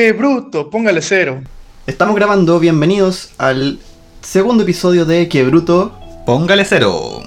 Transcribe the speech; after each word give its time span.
¡Qué 0.00 0.14
bruto! 0.14 0.70
Póngale 0.70 1.02
cero. 1.02 1.42
Estamos 1.86 2.16
grabando, 2.16 2.58
bienvenidos 2.58 3.32
al 3.36 3.78
segundo 4.22 4.62
episodio 4.62 5.04
de 5.04 5.28
Qué 5.28 5.44
Bruto. 5.44 5.92
Póngale 6.24 6.64
cero. 6.64 7.20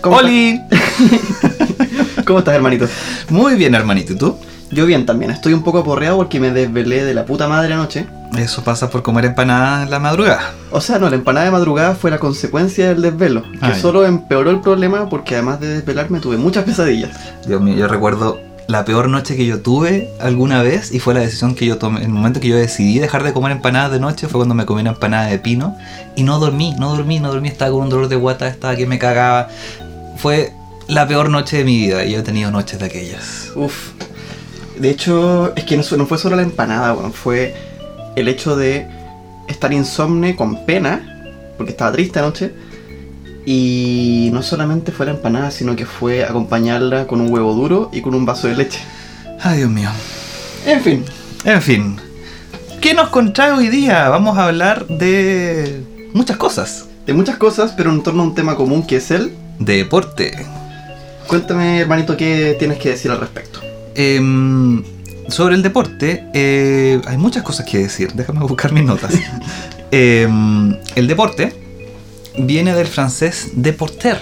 ¿Cómo 0.00 0.16
¡Oli! 0.16 0.58
estás? 0.70 2.24
¿Cómo 2.24 2.38
estás, 2.38 2.54
hermanito? 2.54 2.88
Muy 3.28 3.56
bien, 3.56 3.74
hermanito. 3.74 4.14
¿Y 4.14 4.16
tú? 4.16 4.38
Yo 4.70 4.86
bien 4.86 5.04
también, 5.04 5.32
estoy 5.32 5.52
un 5.52 5.62
poco 5.62 5.80
aporreado 5.80 6.16
porque 6.16 6.40
me 6.40 6.50
desvelé 6.50 7.04
de 7.04 7.12
la 7.12 7.26
puta 7.26 7.46
madre 7.46 7.74
anoche. 7.74 8.06
Eso 8.38 8.64
pasa 8.64 8.88
por 8.88 9.02
comer 9.02 9.26
empanadas 9.26 9.84
en 9.84 9.90
la 9.90 9.98
madrugada. 9.98 10.54
O 10.70 10.80
sea, 10.80 10.98
no, 10.98 11.10
la 11.10 11.16
empanada 11.16 11.44
de 11.44 11.52
madrugada 11.52 11.94
fue 11.94 12.10
la 12.10 12.18
consecuencia 12.18 12.88
del 12.88 13.02
desvelo, 13.02 13.42
que 13.60 13.74
solo 13.74 14.06
empeoró 14.06 14.50
el 14.50 14.60
problema 14.60 15.10
porque 15.10 15.34
además 15.34 15.60
de 15.60 15.68
desvelarme 15.68 16.20
tuve 16.20 16.38
muchas 16.38 16.64
pesadillas. 16.64 17.10
Dios 17.46 17.60
mío, 17.60 17.74
yo 17.74 17.86
recuerdo 17.86 18.40
la 18.70 18.84
peor 18.84 19.08
noche 19.08 19.36
que 19.36 19.44
yo 19.44 19.60
tuve 19.60 20.08
alguna 20.20 20.62
vez 20.62 20.92
y 20.92 21.00
fue 21.00 21.12
la 21.12 21.20
decisión 21.20 21.56
que 21.56 21.66
yo 21.66 21.76
tomé. 21.76 22.02
El 22.02 22.10
momento 22.10 22.38
que 22.38 22.48
yo 22.48 22.56
decidí 22.56 23.00
dejar 23.00 23.24
de 23.24 23.32
comer 23.32 23.50
empanadas 23.50 23.90
de 23.90 23.98
noche 23.98 24.28
fue 24.28 24.38
cuando 24.38 24.54
me 24.54 24.64
comí 24.64 24.80
una 24.80 24.90
empanada 24.90 25.26
de 25.26 25.38
pino 25.38 25.76
y 26.14 26.22
no 26.22 26.38
dormí, 26.38 26.74
no 26.78 26.94
dormí, 26.94 27.18
no 27.18 27.32
dormí. 27.32 27.48
Estaba 27.48 27.72
con 27.72 27.82
un 27.82 27.88
dolor 27.88 28.08
de 28.08 28.14
guata, 28.14 28.46
estaba 28.46 28.76
que 28.76 28.86
me 28.86 28.98
cagaba. 28.98 29.48
Fue 30.16 30.52
la 30.86 31.06
peor 31.08 31.30
noche 31.30 31.58
de 31.58 31.64
mi 31.64 31.78
vida 31.78 32.04
y 32.04 32.12
yo 32.12 32.20
he 32.20 32.22
tenido 32.22 32.52
noches 32.52 32.78
de 32.78 32.86
aquellas. 32.86 33.50
Uf. 33.56 33.90
De 34.78 34.88
hecho, 34.88 35.52
es 35.56 35.64
que 35.64 35.76
no, 35.76 36.06
fue 36.06 36.16
solo 36.16 36.36
la 36.36 36.42
empanada, 36.42 36.94
weón, 36.94 37.12
fue 37.12 37.54
el 38.14 38.28
hecho 38.28 38.56
de 38.56 38.88
estar 39.48 39.72
insomne 39.72 40.36
con 40.36 40.64
pena, 40.64 41.34
porque 41.56 41.72
estaba 41.72 41.92
triste 41.92 42.20
anoche. 42.20 42.52
Y 43.52 44.30
no 44.32 44.44
solamente 44.44 44.92
fue 44.92 45.06
la 45.06 45.12
empanada, 45.12 45.50
sino 45.50 45.74
que 45.74 45.84
fue 45.84 46.22
acompañarla 46.22 47.08
con 47.08 47.20
un 47.20 47.32
huevo 47.32 47.52
duro 47.52 47.90
y 47.92 48.00
con 48.00 48.14
un 48.14 48.24
vaso 48.24 48.46
de 48.46 48.54
leche. 48.54 48.78
Ay, 49.40 49.58
Dios 49.58 49.70
mío. 49.70 49.90
En 50.64 50.80
fin, 50.80 51.04
En 51.42 51.60
fin, 51.60 51.96
¿qué 52.80 52.94
nos 52.94 53.08
contrae 53.08 53.50
hoy 53.50 53.66
día? 53.66 54.08
Vamos 54.08 54.38
a 54.38 54.46
hablar 54.46 54.86
de 54.86 55.82
muchas 56.14 56.36
cosas. 56.36 56.86
de 57.06 57.12
muchas 57.12 57.38
cosas, 57.38 57.72
pero 57.76 57.90
en 57.90 58.04
torno 58.04 58.22
a 58.22 58.26
un 58.26 58.36
tema 58.36 58.54
común 58.54 58.86
que 58.86 58.98
es 58.98 59.10
el... 59.10 59.32
Deporte. 59.58 60.46
Cuéntame, 61.26 61.80
hermanito, 61.80 62.16
qué 62.16 62.54
tienes 62.56 62.78
que 62.78 62.90
decir 62.90 63.10
al 63.10 63.18
respecto. 63.18 63.58
Em, 63.96 64.84
sobre 65.26 65.56
el 65.56 65.62
deporte, 65.62 66.24
eh, 66.34 67.00
hay 67.04 67.16
muchas 67.16 67.42
cosas 67.42 67.66
que 67.66 67.78
decir. 67.78 68.12
Déjame 68.12 68.46
buscar 68.46 68.70
mis 68.70 68.84
notas. 68.84 69.12
Em, 69.92 70.76
el 70.94 71.08
deporte 71.08 71.59
viene 72.46 72.74
del 72.74 72.86
francés 72.86 73.50
deporter, 73.54 74.18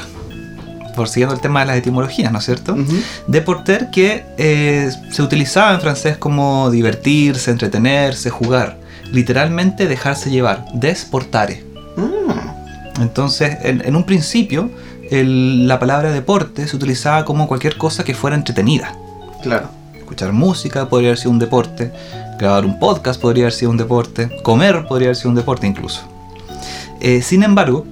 por 0.96 1.08
siguiendo 1.08 1.34
el 1.34 1.40
tema 1.40 1.60
de 1.60 1.66
las 1.66 1.76
etimologías, 1.76 2.32
¿no 2.32 2.38
es 2.38 2.44
cierto? 2.44 2.76
Deporter 3.26 3.90
que 3.90 4.24
eh, 4.36 4.90
se 5.10 5.22
utilizaba 5.22 5.72
en 5.74 5.80
francés 5.80 6.16
como 6.16 6.70
divertirse, 6.70 7.50
entretenerse, 7.50 8.30
jugar. 8.30 8.76
Literalmente 9.12 9.86
dejarse 9.86 10.30
llevar, 10.30 10.64
desportare. 10.74 11.64
Ah, 11.96 12.54
Entonces, 13.00 13.56
en, 13.62 13.82
en 13.86 13.96
un 13.96 14.04
principio, 14.04 14.70
el- 15.10 15.66
la 15.68 15.78
palabra 15.78 16.10
deporte 16.10 16.66
se 16.68 16.76
utilizaba 16.76 17.24
como 17.24 17.46
cualquier 17.48 17.76
cosa 17.78 18.04
que 18.04 18.14
fuera 18.14 18.36
entretenida. 18.36 18.94
claro. 19.42 19.68
Escuchar 19.96 20.32
música 20.32 20.88
podría 20.88 21.10
haber 21.10 21.18
sido 21.18 21.32
un 21.32 21.38
deporte, 21.38 21.92
grabar 22.38 22.64
un 22.64 22.78
podcast 22.78 23.20
podría 23.20 23.44
haber 23.44 23.52
sido 23.52 23.70
un 23.70 23.76
deporte, 23.76 24.30
comer 24.42 24.86
podría 24.88 25.08
haber 25.08 25.16
sido 25.16 25.28
un 25.28 25.36
deporte 25.36 25.66
incluso. 25.66 26.00
Eh, 27.00 27.20
sin 27.20 27.42
embargo, 27.42 27.84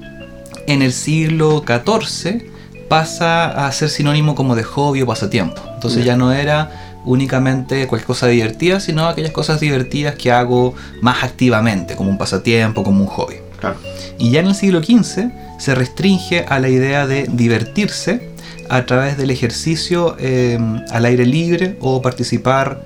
en 0.67 0.83
el 0.83 0.93
siglo 0.93 1.63
XIV 1.67 2.43
pasa 2.89 3.67
a 3.67 3.73
ser 3.73 3.89
sinónimo 3.89 4.35
como 4.35 4.55
de 4.55 4.63
hobby 4.63 5.03
o 5.03 5.07
pasatiempo. 5.07 5.61
Entonces 5.75 6.05
Ya. 6.05 6.13
ya 6.13 6.17
no 6.17 6.33
era 6.33 6.71
únicamente 7.05 7.87
cualquier 7.87 8.07
cosa 8.07 8.27
divertida, 8.27 8.81
sino 8.81 9.07
aquellas 9.07 9.31
cosas 9.33 9.61
divertidas 9.61 10.15
que 10.17 10.33
hago 10.33 10.75
más 11.03 11.23
activamente, 11.25 11.95
como 11.97 12.11
un 12.11 12.19
pasatiempo, 12.19 12.83
como 12.83 13.01
un 13.03 13.07
hobby. 13.09 13.37
Claro. 13.61 13.77
Y 14.19 14.31
ya 14.31 14.41
en 14.41 14.47
el 14.49 14.55
siglo 14.55 14.83
XV 14.83 15.31
se 15.59 15.75
restringe 15.75 16.45
a 16.49 16.59
la 16.59 16.69
idea 16.69 17.07
de 17.07 17.27
divertirse 17.33 18.31
a 18.69 18.85
través 18.87 19.17
del 19.17 19.31
ejercicio 19.31 20.17
eh, 20.19 20.59
al 20.91 21.05
aire 21.05 21.25
libre 21.25 21.77
o 21.81 22.03
participar 22.03 22.83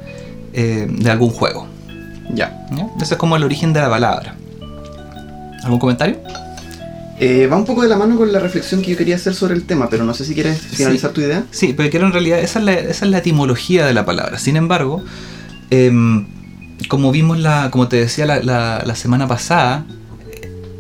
eh, 0.53 0.87
de 0.91 1.11
algún 1.11 1.31
juego. 1.31 1.67
Ya. 2.35 2.67
¿ya? 2.77 2.87
Ese 3.01 3.15
es 3.15 3.19
como 3.19 3.37
el 3.37 3.43
origen 3.45 3.73
de 3.73 3.81
la 3.81 3.89
palabra. 3.89 4.35
¿Algún 5.65 5.79
comentario? 5.79 6.19
Eh, 7.23 7.47
va 7.47 7.57
un 7.57 7.67
poco 7.67 7.83
de 7.83 7.89
la 7.89 7.97
mano 7.99 8.17
con 8.17 8.33
la 8.33 8.39
reflexión 8.41 8.81
que 8.81 8.93
yo 8.93 8.97
quería 8.97 9.17
hacer 9.17 9.35
sobre 9.35 9.55
el 9.55 9.65
tema, 9.65 9.89
pero 9.91 10.05
no 10.05 10.15
sé 10.15 10.25
si 10.25 10.33
quieres 10.35 10.59
finalizar 10.61 11.11
tu 11.13 11.21
idea. 11.21 11.45
Sí, 11.51 11.75
pero 11.77 11.91
quiero 11.91 12.07
en 12.07 12.13
realidad, 12.13 12.39
esa 12.39 12.61
es 12.61 12.65
la, 12.65 12.73
esa 12.73 13.05
es 13.05 13.11
la 13.11 13.19
etimología 13.19 13.85
de 13.85 13.93
la 13.93 14.07
palabra. 14.07 14.39
Sin 14.39 14.57
embargo, 14.57 15.05
em, 15.69 16.27
como 16.89 17.13
vimos, 17.13 17.39
la, 17.39 17.71
como 17.71 17.89
te 17.89 17.97
decía 17.97 18.25
la, 18.25 18.43
la- 18.43 18.83
la 18.87 18.95
semana 18.97 19.29
pasada, 19.29 19.85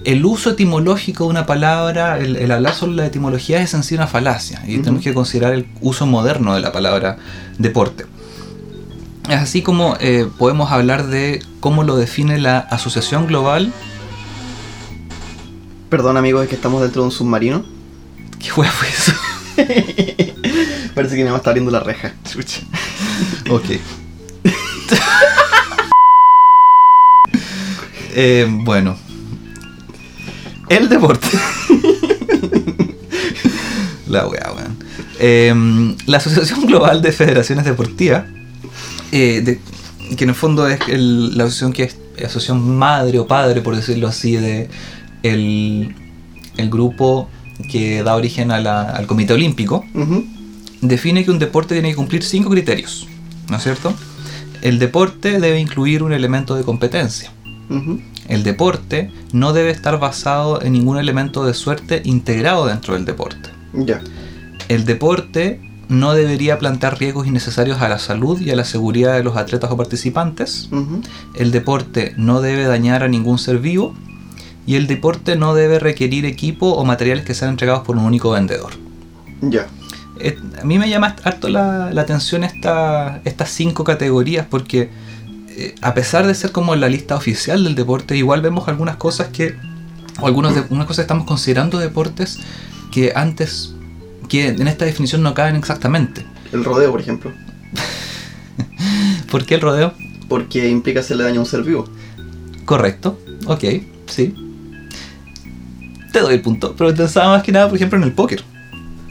el 0.04 0.24
uso 0.24 0.52
etimológico 0.52 1.24
de 1.24 1.30
una 1.30 1.44
palabra, 1.44 2.18
el, 2.18 2.36
el 2.36 2.50
hablar 2.52 2.74
sobre 2.74 2.94
la 2.96 3.04
etimología 3.06 3.60
es 3.60 3.74
en 3.74 3.82
sí 3.82 3.94
una 3.94 4.06
falacia. 4.06 4.62
Y 4.66 4.78
tenemos 4.78 5.04
que 5.04 5.12
considerar 5.12 5.52
el 5.52 5.66
uso 5.82 6.06
moderno 6.06 6.54
de 6.54 6.60
la 6.60 6.72
palabra 6.72 7.18
deporte. 7.58 8.06
Es 9.28 9.36
así 9.36 9.60
como 9.60 9.96
eh, 10.00 10.26
podemos 10.38 10.72
hablar 10.72 11.06
de 11.08 11.42
cómo 11.60 11.84
lo 11.84 11.96
define 11.98 12.38
la 12.38 12.58
Asociación 12.60 13.26
Global. 13.26 13.70
Perdón, 15.90 16.16
amigos, 16.16 16.44
es 16.44 16.48
que 16.48 16.54
estamos 16.54 16.80
dentro 16.82 17.02
de 17.02 17.06
un 17.06 17.12
submarino. 17.12 17.64
¿Qué 18.38 18.52
hueá 18.52 18.70
fue 18.70 18.88
eso? 18.88 19.12
Parece 20.94 21.16
que 21.16 21.24
me 21.24 21.30
va 21.30 21.36
a 21.36 21.38
estar 21.38 21.50
abriendo 21.50 21.70
la 21.70 21.80
reja. 21.80 22.14
Ok. 23.50 23.64
Eh, 28.12 28.44
bueno. 28.50 28.96
El 30.68 30.88
deporte. 30.88 31.28
la 34.08 34.26
weá, 34.26 34.52
weón. 34.52 34.76
Eh, 35.20 35.94
la 36.06 36.16
Asociación 36.16 36.66
Global 36.66 37.02
de 37.02 37.12
Federaciones 37.12 37.64
Deportivas, 37.64 38.24
eh, 39.12 39.42
de- 39.44 39.60
que 40.16 40.24
en 40.24 40.30
el 40.30 40.34
fondo 40.36 40.66
es 40.66 40.80
el- 40.88 41.36
la 41.38 41.44
asociación 41.44 41.72
que 41.72 41.84
es 41.84 41.96
asociación 42.24 42.76
madre 42.76 43.20
o 43.20 43.28
padre, 43.28 43.60
por 43.60 43.76
decirlo 43.76 44.08
así, 44.08 44.32
de 44.36 44.68
el, 45.22 45.94
el 46.56 46.70
grupo 46.70 47.28
que 47.70 48.02
da 48.02 48.14
origen 48.16 48.50
a 48.50 48.60
la- 48.60 48.82
al 48.90 49.06
Comité 49.06 49.34
Olímpico, 49.34 49.84
define 50.80 51.24
que 51.24 51.30
un 51.30 51.38
deporte 51.38 51.74
tiene 51.74 51.90
que 51.90 51.96
cumplir 51.96 52.22
cinco 52.22 52.50
criterios, 52.50 53.06
¿no 53.50 53.56
es 53.56 53.62
cierto? 53.62 53.92
El 54.62 54.78
deporte 54.78 55.40
debe 55.40 55.58
incluir 55.60 56.02
un 56.02 56.12
elemento 56.12 56.54
de 56.54 56.62
competencia. 56.64 57.32
El 58.28 58.42
deporte 58.42 59.10
no 59.32 59.52
debe 59.52 59.70
estar 59.70 59.98
basado 59.98 60.62
en 60.62 60.72
ningún 60.72 60.98
elemento 60.98 61.44
de 61.44 61.54
suerte 61.54 62.02
integrado 62.04 62.66
dentro 62.66 62.94
del 62.94 63.04
deporte. 63.04 63.50
El 64.68 64.84
deporte 64.84 65.60
no 65.88 66.12
debería 66.14 66.58
plantear 66.58 66.98
riesgos 66.98 67.26
innecesarios 67.26 67.80
a 67.82 67.88
la 67.88 67.98
salud 67.98 68.40
y 68.40 68.50
a 68.50 68.56
la 68.56 68.64
seguridad 68.64 69.14
de 69.16 69.24
los 69.24 69.36
atletas 69.36 69.70
o 69.72 69.76
participantes. 69.76 70.68
El 71.34 71.50
deporte 71.50 72.14
no 72.16 72.40
debe 72.40 72.64
dañar 72.64 73.02
a 73.02 73.08
ningún 73.08 73.38
ser 73.38 73.58
vivo. 73.58 73.94
Y 74.66 74.76
el 74.76 74.86
deporte 74.86 75.36
no 75.36 75.54
debe 75.54 75.78
requerir 75.78 76.26
equipo 76.26 76.72
o 76.72 76.84
materiales 76.84 77.24
que 77.24 77.34
sean 77.34 77.50
entregados 77.50 77.84
por 77.84 77.96
un 77.96 78.04
único 78.04 78.30
vendedor. 78.30 78.72
Ya. 79.40 79.66
A 80.60 80.64
mí 80.64 80.78
me 80.78 80.88
llama 80.88 81.16
harto 81.24 81.48
la, 81.48 81.90
la 81.92 82.02
atención 82.02 82.44
esta, 82.44 83.22
estas 83.24 83.48
cinco 83.50 83.84
categorías 83.84 84.46
porque 84.48 84.90
eh, 85.60 85.74
a 85.82 85.92
pesar 85.92 86.26
de 86.26 86.34
ser 86.34 86.52
como 86.52 86.74
la 86.74 86.88
lista 86.88 87.16
oficial 87.16 87.64
del 87.64 87.74
deporte, 87.74 88.16
igual 88.16 88.40
vemos 88.40 88.68
algunas 88.68 88.96
cosas 88.96 89.28
que, 89.28 89.56
o 90.20 90.26
algunas 90.26 90.54
de, 90.54 90.62
unas 90.70 90.86
cosas 90.86 90.98
que 90.98 91.02
estamos 91.02 91.26
considerando 91.26 91.78
deportes 91.78 92.38
que 92.90 93.12
antes, 93.14 93.74
que 94.28 94.48
en 94.48 94.68
esta 94.68 94.84
definición 94.86 95.22
no 95.22 95.34
caben 95.34 95.56
exactamente. 95.56 96.24
El 96.52 96.64
rodeo, 96.64 96.90
por 96.90 97.00
ejemplo. 97.00 97.32
¿Por 99.30 99.44
qué 99.44 99.56
el 99.56 99.60
rodeo? 99.60 99.92
Porque 100.28 100.68
implica 100.68 101.00
hacerle 101.00 101.24
daño 101.24 101.40
a 101.40 101.42
un 101.42 101.46
ser 101.46 101.62
vivo. 101.62 101.84
Correcto, 102.64 103.18
ok, 103.46 103.64
sí. 104.06 104.34
Te 106.12 106.20
doy 106.20 106.34
el 106.34 106.40
punto, 106.42 106.74
pero 106.76 106.94
pensaba 106.94 107.28
más 107.36 107.42
que 107.42 107.52
nada, 107.52 107.68
por 107.68 107.76
ejemplo, 107.76 107.98
en 107.98 108.04
el 108.04 108.12
póker. 108.12 108.42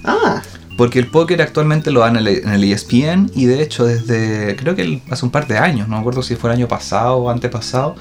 Ah, 0.03 0.41
Porque 0.77 0.99
el 0.99 1.07
póker 1.07 1.41
actualmente 1.41 1.91
lo 1.91 1.99
dan 2.01 2.15
en 2.15 2.25
el, 2.27 2.37
en 2.39 2.49
el 2.51 2.63
ESPN 2.63 3.31
y 3.35 3.45
de 3.45 3.61
hecho 3.61 3.85
desde 3.85 4.55
creo 4.55 4.75
que 4.75 4.81
el- 4.83 5.01
hace 5.09 5.25
un 5.25 5.31
par 5.31 5.45
de 5.47 5.57
años, 5.57 5.87
no 5.89 5.95
me 5.95 5.99
acuerdo 5.99 6.23
si 6.23 6.35
fue 6.35 6.49
el 6.51 6.55
año 6.57 6.67
pasado 6.69 7.17
o 7.17 7.29
antepasado, 7.29 7.95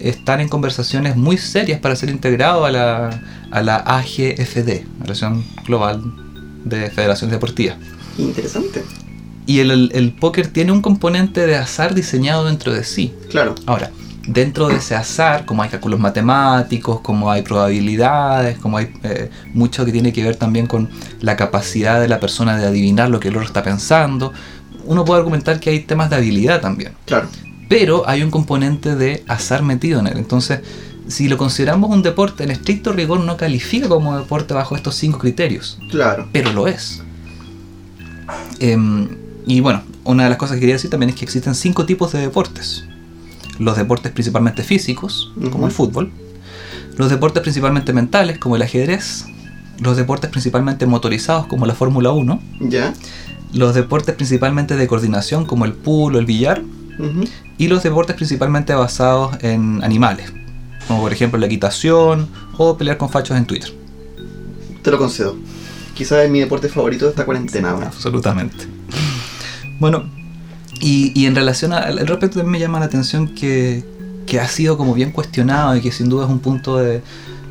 están 0.00 0.40
en 0.40 0.48
conversaciones 0.48 1.16
muy 1.16 1.38
serias 1.38 1.80
para 1.80 1.94
ser 1.96 2.10
integrado 2.10 2.64
a 2.64 2.70
la, 2.72 3.20
a 3.52 3.62
la 3.62 3.76
AGFD, 3.76 4.84
Relación 5.00 5.44
Global 5.66 6.02
de 6.64 6.90
Federaciones 6.90 7.32
Deportivas. 7.32 7.76
interesante. 8.18 8.84
Y 9.46 9.60
el, 9.60 9.70
el- 9.70 9.90
el 9.94 10.12
póker 10.12 10.48
tiene 10.48 10.72
un 10.72 10.82
componente 10.82 11.46
de 11.46 11.54
azar 11.56 11.94
diseñado 11.94 12.44
dentro 12.46 12.72
de 12.72 12.82
sí. 12.82 13.14
Claro. 13.30 13.54
Ahora, 13.66 13.92
dentro 14.26 14.68
de 14.68 14.76
ese 14.76 14.94
azar, 14.96 15.44
como 15.44 15.62
hay 15.62 15.68
cálculos 15.68 16.00
matemáticos, 16.00 17.00
como 17.00 17.30
hay 17.30 17.42
probabilidades, 17.42 18.58
como 18.58 18.78
hay 18.78 18.92
eh, 19.02 19.30
mucho 19.54 19.84
que 19.84 19.92
tiene 19.92 20.12
que 20.12 20.22
ver 20.24 20.36
también 20.36 20.66
con 20.66 20.88
la 21.20 21.36
capacidad 21.36 22.00
de 22.00 22.08
la 22.08 22.18
persona 22.20 22.56
de 22.56 22.66
adivinar 22.66 23.08
lo 23.10 23.20
que 23.20 23.28
el 23.28 23.36
otro 23.36 23.46
está 23.46 23.62
pensando, 23.62 24.32
uno 24.84 25.04
puede 25.04 25.20
argumentar 25.20 25.60
que 25.60 25.70
hay 25.70 25.80
temas 25.80 26.10
de 26.10 26.16
habilidad 26.16 26.60
también. 26.60 26.92
Claro. 27.06 27.28
pero 27.68 28.08
hay 28.08 28.22
un 28.22 28.30
componente 28.30 28.94
de 28.94 29.24
azar 29.26 29.62
metido 29.64 29.98
en 29.98 30.06
él. 30.06 30.18
Entonces, 30.18 30.60
si 31.08 31.28
lo 31.28 31.36
consideramos 31.36 31.90
un 31.90 32.02
deporte, 32.02 32.44
en 32.44 32.52
estricto 32.52 32.92
rigor 32.92 33.18
no 33.20 33.36
califica 33.36 33.88
como 33.88 34.16
deporte 34.16 34.54
bajo 34.54 34.76
estos 34.76 34.94
cinco 34.94 35.18
criterios, 35.18 35.78
Claro. 35.90 36.28
pero 36.32 36.52
lo 36.52 36.68
es. 36.68 37.02
Em, 38.60 39.08
y 39.46 39.60
bueno, 39.60 39.82
una 40.04 40.24
de 40.24 40.30
las 40.30 40.38
cosas 40.38 40.54
que 40.56 40.60
quería 40.60 40.74
decir 40.76 40.90
también 40.90 41.10
es 41.10 41.16
que 41.16 41.24
existen 41.24 41.54
cinco 41.54 41.86
tipos 41.86 42.12
de 42.12 42.20
deportes. 42.20 42.84
Los 43.58 43.76
deportes 43.76 44.12
principalmente 44.12 44.62
físicos, 44.62 45.32
como 45.50 45.66
el 45.66 45.72
fútbol. 45.72 46.10
Los 46.96 47.10
deportes 47.10 47.42
principalmente 47.42 47.92
mentales, 47.92 48.38
como 48.38 48.56
el 48.56 48.62
ajedrez. 48.62 49.26
Los 49.80 49.96
deportes 49.96 50.30
principalmente 50.30 50.86
motorizados, 50.86 51.46
como 51.46 51.66
la 51.66 51.74
Fórmula 51.74 52.10
1. 52.10 52.40
¿Ya? 52.60 52.94
Los 53.52 53.74
deportes 53.74 54.14
principalmente 54.14 54.76
de 54.76 54.86
coordinación, 54.86 55.44
como 55.46 55.64
el 55.64 55.72
pool 55.72 56.16
o 56.16 56.18
el 56.18 56.26
billar. 56.26 56.62
Y 57.58 57.68
los 57.68 57.82
deportes 57.82 58.16
principalmente 58.16 58.74
basados 58.74 59.36
en 59.42 59.84
animales, 59.84 60.32
como 60.88 61.02
por 61.02 61.12
ejemplo 61.12 61.38
la 61.38 61.44
equitación 61.44 62.26
o 62.56 62.78
pelear 62.78 62.96
con 62.96 63.10
fachos 63.10 63.36
en 63.36 63.44
Twitter. 63.44 63.70
Te 64.82 64.90
lo 64.90 64.96
concedo. 64.96 65.36
Quizás 65.94 66.24
es 66.24 66.30
mi 66.30 66.40
deporte 66.40 66.68
favorito 66.70 67.04
de 67.04 67.10
esta 67.10 67.26
cuarentena. 67.26 67.74
weón. 67.74 67.84
Absolutamente. 67.84 68.66
Bueno, 69.78 70.04
y, 70.80 71.12
y 71.14 71.26
en 71.26 71.34
relación 71.34 71.72
al 71.72 71.98
al 71.98 72.06
respecto 72.06 72.38
también 72.38 72.52
me 72.52 72.58
llama 72.60 72.80
la 72.80 72.86
atención 72.86 73.28
que, 73.28 73.84
que 74.26 74.40
ha 74.40 74.48
sido 74.48 74.76
como 74.76 74.94
bien 74.94 75.12
cuestionado 75.12 75.76
y 75.76 75.80
que 75.80 75.92
sin 75.92 76.08
duda 76.08 76.24
es 76.24 76.30
un 76.30 76.40
punto 76.40 76.76
de, 76.78 77.02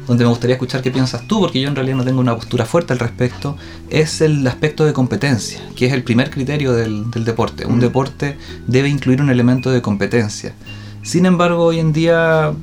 donde 0.07 0.23
me 0.23 0.29
gustaría 0.29 0.55
escuchar 0.55 0.81
qué 0.81 0.91
piensas 0.91 1.25
tú, 1.27 1.39
porque 1.39 1.59
yo 1.59 1.67
en 1.67 1.75
realidad 1.75 1.97
no 1.97 2.03
tengo 2.03 2.19
una 2.19 2.35
postura 2.35 2.65
fuerte 2.65 2.93
al 2.93 2.99
respecto, 2.99 3.57
es 3.89 4.21
el 4.21 4.45
aspecto 4.45 4.85
de 4.85 4.93
competencia, 4.93 5.61
que 5.75 5.87
es 5.87 5.93
el 5.93 6.03
primer 6.03 6.29
criterio 6.29 6.73
del, 6.73 7.09
del 7.11 7.25
deporte. 7.25 7.65
Un 7.65 7.77
Mm. 7.77 7.81
deporte 7.81 8.37
debe 8.67 8.89
incluir 8.89 9.21
un 9.21 9.29
elemento 9.29 9.71
de 9.71 9.81
competencia. 9.81 10.53
Sin 11.01 11.25
embargo, 11.25 11.63
hoy 11.65 11.79
en 11.79 11.91
día 11.93 12.53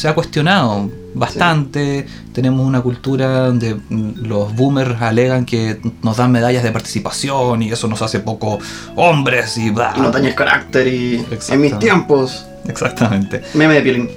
se 0.00 0.08
ha 0.08 0.14
cuestionado 0.14 0.90
bastante. 1.14 2.06
Tenemos 2.32 2.66
una 2.66 2.80
cultura 2.80 3.46
donde 3.46 3.74
mm, 3.74 4.22
los 4.26 4.54
boomers 4.56 5.00
alegan 5.02 5.44
que 5.44 5.78
nos 6.02 6.16
dan 6.16 6.32
medallas 6.32 6.62
de 6.62 6.72
participación 6.72 7.62
y 7.62 7.70
eso 7.70 7.86
nos 7.86 8.00
hace 8.00 8.20
poco 8.20 8.58
hombres 8.96 9.58
y 9.58 9.70
bla. 9.70 9.92
Y 9.96 10.00
no 10.00 10.10
daña 10.10 10.28
el 10.28 10.34
carácter 10.34 10.88
y... 10.88 11.24
En 11.50 11.60
mis 11.60 11.78
tiempos. 11.78 12.46
Exactamente. 12.66 13.42
Meme 13.54 13.74
de 13.74 13.82
piolín. 13.82 14.10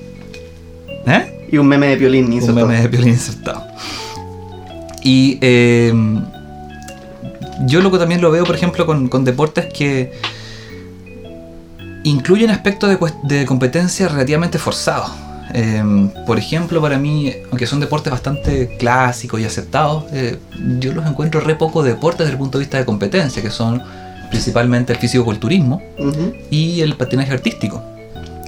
¿Eh? 1.05 1.49
Y 1.51 1.57
un 1.57 1.67
meme 1.67 1.87
de 1.87 1.97
piolín 1.97 2.25
Un 2.27 2.33
insertado. 2.33 2.65
meme 2.67 2.81
de 2.81 2.89
piolín 2.89 3.09
insertado. 3.09 3.63
Y 5.03 5.37
eh, 5.41 5.93
yo 7.65 7.81
luego 7.81 7.99
también 7.99 8.21
lo 8.21 8.31
veo, 8.31 8.45
por 8.45 8.55
ejemplo, 8.55 8.85
con, 8.85 9.09
con 9.09 9.25
deportes 9.25 9.65
que 9.65 10.13
incluyen 12.03 12.51
aspectos 12.51 12.89
de, 12.89 12.97
de 13.23 13.45
competencia 13.45 14.07
relativamente 14.07 14.57
forzados. 14.57 15.11
Eh, 15.53 16.09
por 16.25 16.37
ejemplo, 16.37 16.81
para 16.81 16.97
mí, 16.97 17.33
aunque 17.49 17.67
son 17.67 17.79
deportes 17.79 18.11
bastante 18.11 18.75
clásicos 18.77 19.39
y 19.39 19.45
aceptados, 19.45 20.05
eh, 20.11 20.37
yo 20.79 20.93
los 20.93 21.05
encuentro 21.05 21.41
re 21.41 21.55
poco 21.55 21.83
deportes 21.83 22.19
desde 22.19 22.31
el 22.33 22.37
punto 22.37 22.57
de 22.57 22.63
vista 22.63 22.77
de 22.77 22.85
competencia, 22.85 23.41
que 23.41 23.51
son 23.51 23.81
principalmente 24.29 24.93
el 24.93 24.99
fisicoculturismo 24.99 25.81
y 26.49 26.81
el 26.81 26.95
patinaje 26.95 27.31
artístico, 27.31 27.83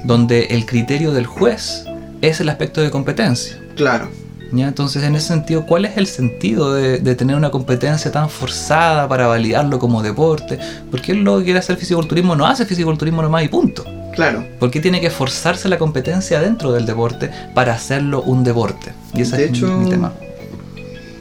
donde 0.03 0.45
el 0.45 0.65
criterio 0.65 1.11
del 1.11 1.27
juez 1.27 1.85
es 2.21 2.39
el 2.39 2.49
aspecto 2.49 2.81
de 2.81 2.89
competencia. 2.89 3.59
Claro. 3.75 4.09
¿ya? 4.51 4.67
Entonces, 4.67 5.03
en 5.03 5.15
ese 5.15 5.27
sentido, 5.27 5.65
¿cuál 5.65 5.85
es 5.85 5.97
el 5.97 6.07
sentido 6.07 6.73
de, 6.73 6.99
de 6.99 7.15
tener 7.15 7.35
una 7.35 7.51
competencia 7.51 8.11
tan 8.11 8.29
forzada 8.29 9.07
para 9.07 9.27
validarlo 9.27 9.77
como 9.77 10.01
deporte? 10.01 10.57
Porque 10.89 11.11
él 11.11 11.19
lo 11.19 11.37
que 11.37 11.45
quiere 11.45 11.59
hacer 11.59 11.77
fisiculturismo 11.77 12.35
no 12.35 12.47
hace 12.47 12.65
fisiculturismo 12.65 13.21
nomás 13.21 13.43
y 13.43 13.47
punto. 13.47 13.85
Claro. 14.15 14.45
¿Por 14.59 14.71
qué 14.71 14.79
tiene 14.79 15.01
que 15.01 15.09
forzarse 15.09 15.67
la 15.69 15.77
competencia 15.77 16.39
dentro 16.41 16.71
del 16.71 16.85
deporte 16.85 17.29
para 17.53 17.73
hacerlo 17.73 18.21
un 18.21 18.43
deporte? 18.43 18.91
Y 19.13 19.21
ese 19.21 19.37
De 19.37 19.45
es 19.45 19.51
mi- 19.51 19.57
hecho, 19.57 19.77
mi 19.77 19.89
tema. 19.89 20.13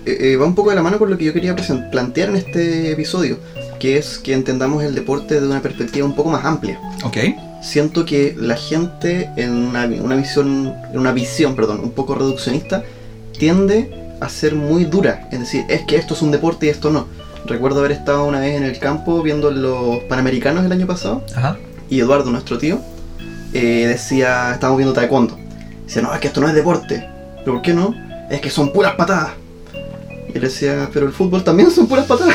Eh, 0.07 0.33
eh, 0.33 0.37
va 0.37 0.45
un 0.47 0.55
poco 0.55 0.71
de 0.71 0.77
la 0.77 0.83
mano 0.83 0.99
con 0.99 1.11
lo 1.11 1.17
que 1.19 1.25
yo 1.25 1.33
quería 1.33 1.57
plantear 1.91 2.29
en 2.29 2.37
este 2.37 2.93
episodio, 2.93 3.39
que 3.81 3.97
es 3.99 4.19
que 4.19 4.33
entendamos 4.35 4.83
el 4.85 4.95
deporte 4.95 5.41
de 5.41 5.47
una 5.47 5.61
perspectiva 5.63 6.07
un 6.07 6.15
poco 6.15 6.31
más 6.31 6.45
amplia. 6.45 6.79
¿Ok? 7.05 7.17
Siento 7.63 8.05
que 8.05 8.37
la 8.39 8.57
gente 8.57 9.31
en 9.37 9.53
una, 9.53 9.87
una 9.87 10.17
visión, 10.17 10.75
en 10.93 10.99
una 10.99 11.13
visión, 11.13 11.57
perdón, 11.57 11.81
un 11.83 11.91
poco 11.93 12.15
reduccionista, 12.15 12.83
tiende 13.39 13.91
a 14.21 14.29
ser 14.29 14.55
muy 14.55 14.85
dura, 14.85 15.29
es 15.33 15.41
decir, 15.41 15.65
es 15.69 15.83
que 15.87 15.97
esto 15.97 16.15
es 16.15 16.23
un 16.23 16.31
deporte 16.31 16.67
y 16.67 16.69
esto 16.69 16.91
no. 16.91 17.07
Recuerdo 17.47 17.81
haber 17.81 17.93
estado 17.93 18.25
una 18.27 18.41
vez 18.41 18.57
en 18.57 18.65
el 18.65 18.79
campo 18.79 19.23
viendo 19.23 19.51
los 19.51 20.01
Panamericanos 20.05 20.65
el 20.65 20.73
año 20.73 20.87
pasado 20.87 21.25
Ajá. 21.35 21.59
Y 21.91 22.01
Eduardo, 22.01 22.31
nuestro 22.31 22.59
tío, 22.59 22.81
eh, 23.53 23.87
decía, 23.89 24.53
estábamos 24.53 24.79
viendo 24.79 24.95
taekwondo. 24.95 25.39
Decía, 25.87 26.03
no, 26.03 26.15
es 26.15 26.21
que 26.21 26.29
esto 26.29 26.41
no 26.41 26.49
es 26.49 26.55
deporte. 26.55 27.09
¿Pero 27.39 27.57
por 27.57 27.63
qué 27.63 27.75
no? 27.75 27.95
Es 28.31 28.41
que 28.41 28.51
son 28.51 28.73
puras 28.73 28.95
patadas. 28.95 29.33
Y 30.29 30.37
él 30.37 30.41
decía, 30.41 30.89
pero 30.93 31.07
el 31.07 31.13
fútbol 31.13 31.45
también 31.45 31.71
son 31.71 31.87
puras 31.87 32.07
patadas. 32.07 32.35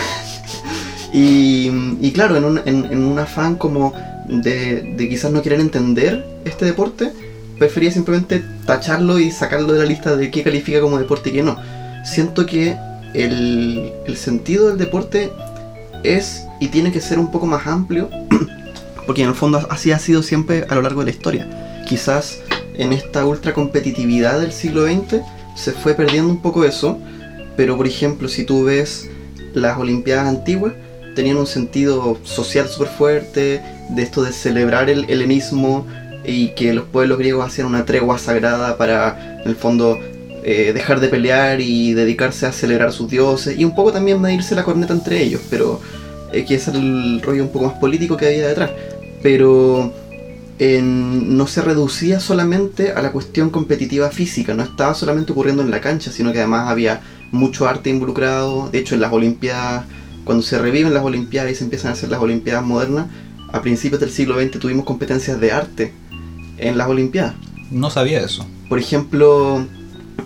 y, 1.13 2.12
claro, 2.12 2.38
en 2.38 2.46
un, 2.46 2.62
en 2.66 3.04
un 3.04 3.19
afán 3.19 3.56
como 3.56 3.94
de, 4.30 4.96
de 4.96 5.10
quizás 5.10 5.31
no 5.31 5.42
querer 5.42 5.60
entender 5.60 6.25
este 6.46 6.66
deporte, 6.66 7.12
prefería 7.57 7.92
simplemente 7.92 8.44
tacharlo 8.66 9.19
y 9.19 9.31
sacarlo 9.31 9.74
de 9.74 9.80
la 9.80 9.86
lista 9.86 10.16
de 10.16 10.31
qué 10.31 10.44
califica 10.44 10.80
como 10.81 10.98
deporte 10.98 11.30
y 11.30 11.34
qué 11.34 11.44
no. 11.44 11.57
Siento 12.06 12.46
que 12.46 12.78
el, 13.13 13.92
el 14.06 14.18
sentido 14.18 14.69
del 14.69 14.78
deporte 14.78 15.31
es 16.04 16.46
y 16.60 16.68
tiene 16.68 16.92
que 16.92 17.01
ser 17.01 17.19
un 17.19 17.31
poco 17.31 17.46
más 17.46 17.68
amplio 17.68 18.10
porque 19.10 19.24
en 19.24 19.30
el 19.30 19.34
fondo 19.34 19.66
así 19.72 19.92
ha 19.92 19.98
sido 19.98 20.22
siempre 20.22 20.68
a 20.70 20.76
lo 20.76 20.84
largo 20.84 21.00
de 21.00 21.06
la 21.06 21.10
historia. 21.10 21.84
Quizás 21.88 22.42
en 22.75 22.94
esta 22.94 23.25
ultra 23.25 23.56
competitividad 23.56 24.39
del 24.39 24.51
siglo 24.51 24.86
XX 24.86 25.22
se 25.56 25.72
fue 25.72 25.96
perdiendo 25.96 26.32
un 26.32 26.44
poco 26.44 26.63
eso, 26.63 27.00
pero 27.58 27.75
por 27.75 27.88
ejemplo 27.88 28.28
si 28.28 28.44
tú 28.44 28.66
ves 28.66 29.10
las 29.56 29.80
Olimpiadas 29.80 30.28
antiguas, 30.28 30.74
tenían 31.16 31.38
un 31.38 31.48
sentido 31.48 32.20
social 32.22 32.68
súper 32.68 32.89
fuerte, 32.89 33.63
de 33.89 34.04
esto 34.04 34.22
de 34.22 34.32
celebrar 34.32 34.92
el 34.92 35.10
helenismo 35.10 35.88
y 36.24 36.50
que 36.50 36.72
los 36.75 36.86
pueblos 36.86 37.18
griegos 37.18 37.48
hacían 37.48 37.66
una 37.66 37.86
tregua 37.86 38.20
sagrada 38.20 38.78
para, 38.78 39.39
en 39.42 39.50
el 39.50 39.56
fondo, 39.56 39.98
eh, 40.44 40.72
dejar 40.72 41.00
de 41.00 41.08
pelear 41.08 41.62
y 41.62 41.96
dedicarse 41.96 42.46
a 42.46 42.51
celebrar 42.51 42.89
a 42.89 42.92
sus 42.92 43.10
dioses 43.10 43.58
y 43.58 43.66
un 43.66 43.74
poco 43.74 43.92
también 43.92 44.22
medirse 44.22 44.54
la 44.54 44.63
corneta 44.63 44.94
entre 44.94 45.20
ellos, 45.20 45.42
pero 45.50 45.82
eh, 46.32 46.46
que 46.46 46.56
es 46.56 46.68
el 46.68 47.22
rollo 47.24 47.42
un 47.42 47.50
poco 47.50 47.66
más 47.66 47.80
político 47.80 48.16
que 48.16 48.28
había 48.28 48.48
detrás. 48.48 48.70
Pero 49.22 49.94
en- 50.60 51.38
no 51.38 51.48
se 51.48 51.62
reducía 51.62 52.20
solamente 52.20 52.92
a 52.92 53.02
la 53.02 53.12
cuestión 53.12 53.50
competitiva 53.50 54.10
física, 54.12 54.54
no 54.54 54.64
estaba 54.64 54.94
solamente 54.94 55.32
ocurriendo 55.32 55.62
en 55.64 55.72
la 55.72 55.82
cancha, 55.82 56.12
sino 56.12 56.32
que 56.32 56.40
además 56.40 56.70
había 56.70 57.02
mucho 57.32 57.68
arte 57.68 57.90
involucrado. 57.90 58.70
De 58.70 58.80
hecho, 58.80 58.96
en 58.96 59.02
las 59.02 59.14
Olimpiadas, 59.14 59.86
cuando 60.26 60.44
se 60.44 60.58
reviven 60.60 60.94
las 60.94 61.04
Olimpiadas 61.04 61.52
y 61.52 61.56
se 61.56 61.64
empiezan 61.64 61.92
a 61.92 61.94
hacer 61.94 62.10
las 62.10 62.20
Olimpiadas 62.22 62.64
modernas, 62.66 63.08
a 63.52 63.62
principios 63.62 64.00
del 64.02 64.12
siglo 64.12 64.40
XX 64.40 64.60
tuvimos 64.60 64.86
competencias 64.86 65.40
de 65.40 65.52
arte 65.52 65.94
en 66.58 66.78
las 66.78 66.88
Olimpiadas. 66.88 67.36
No 67.72 67.90
sabía 67.90 68.20
eso. 68.22 68.46
Por 68.68 68.80
ejemplo, 68.80 69.66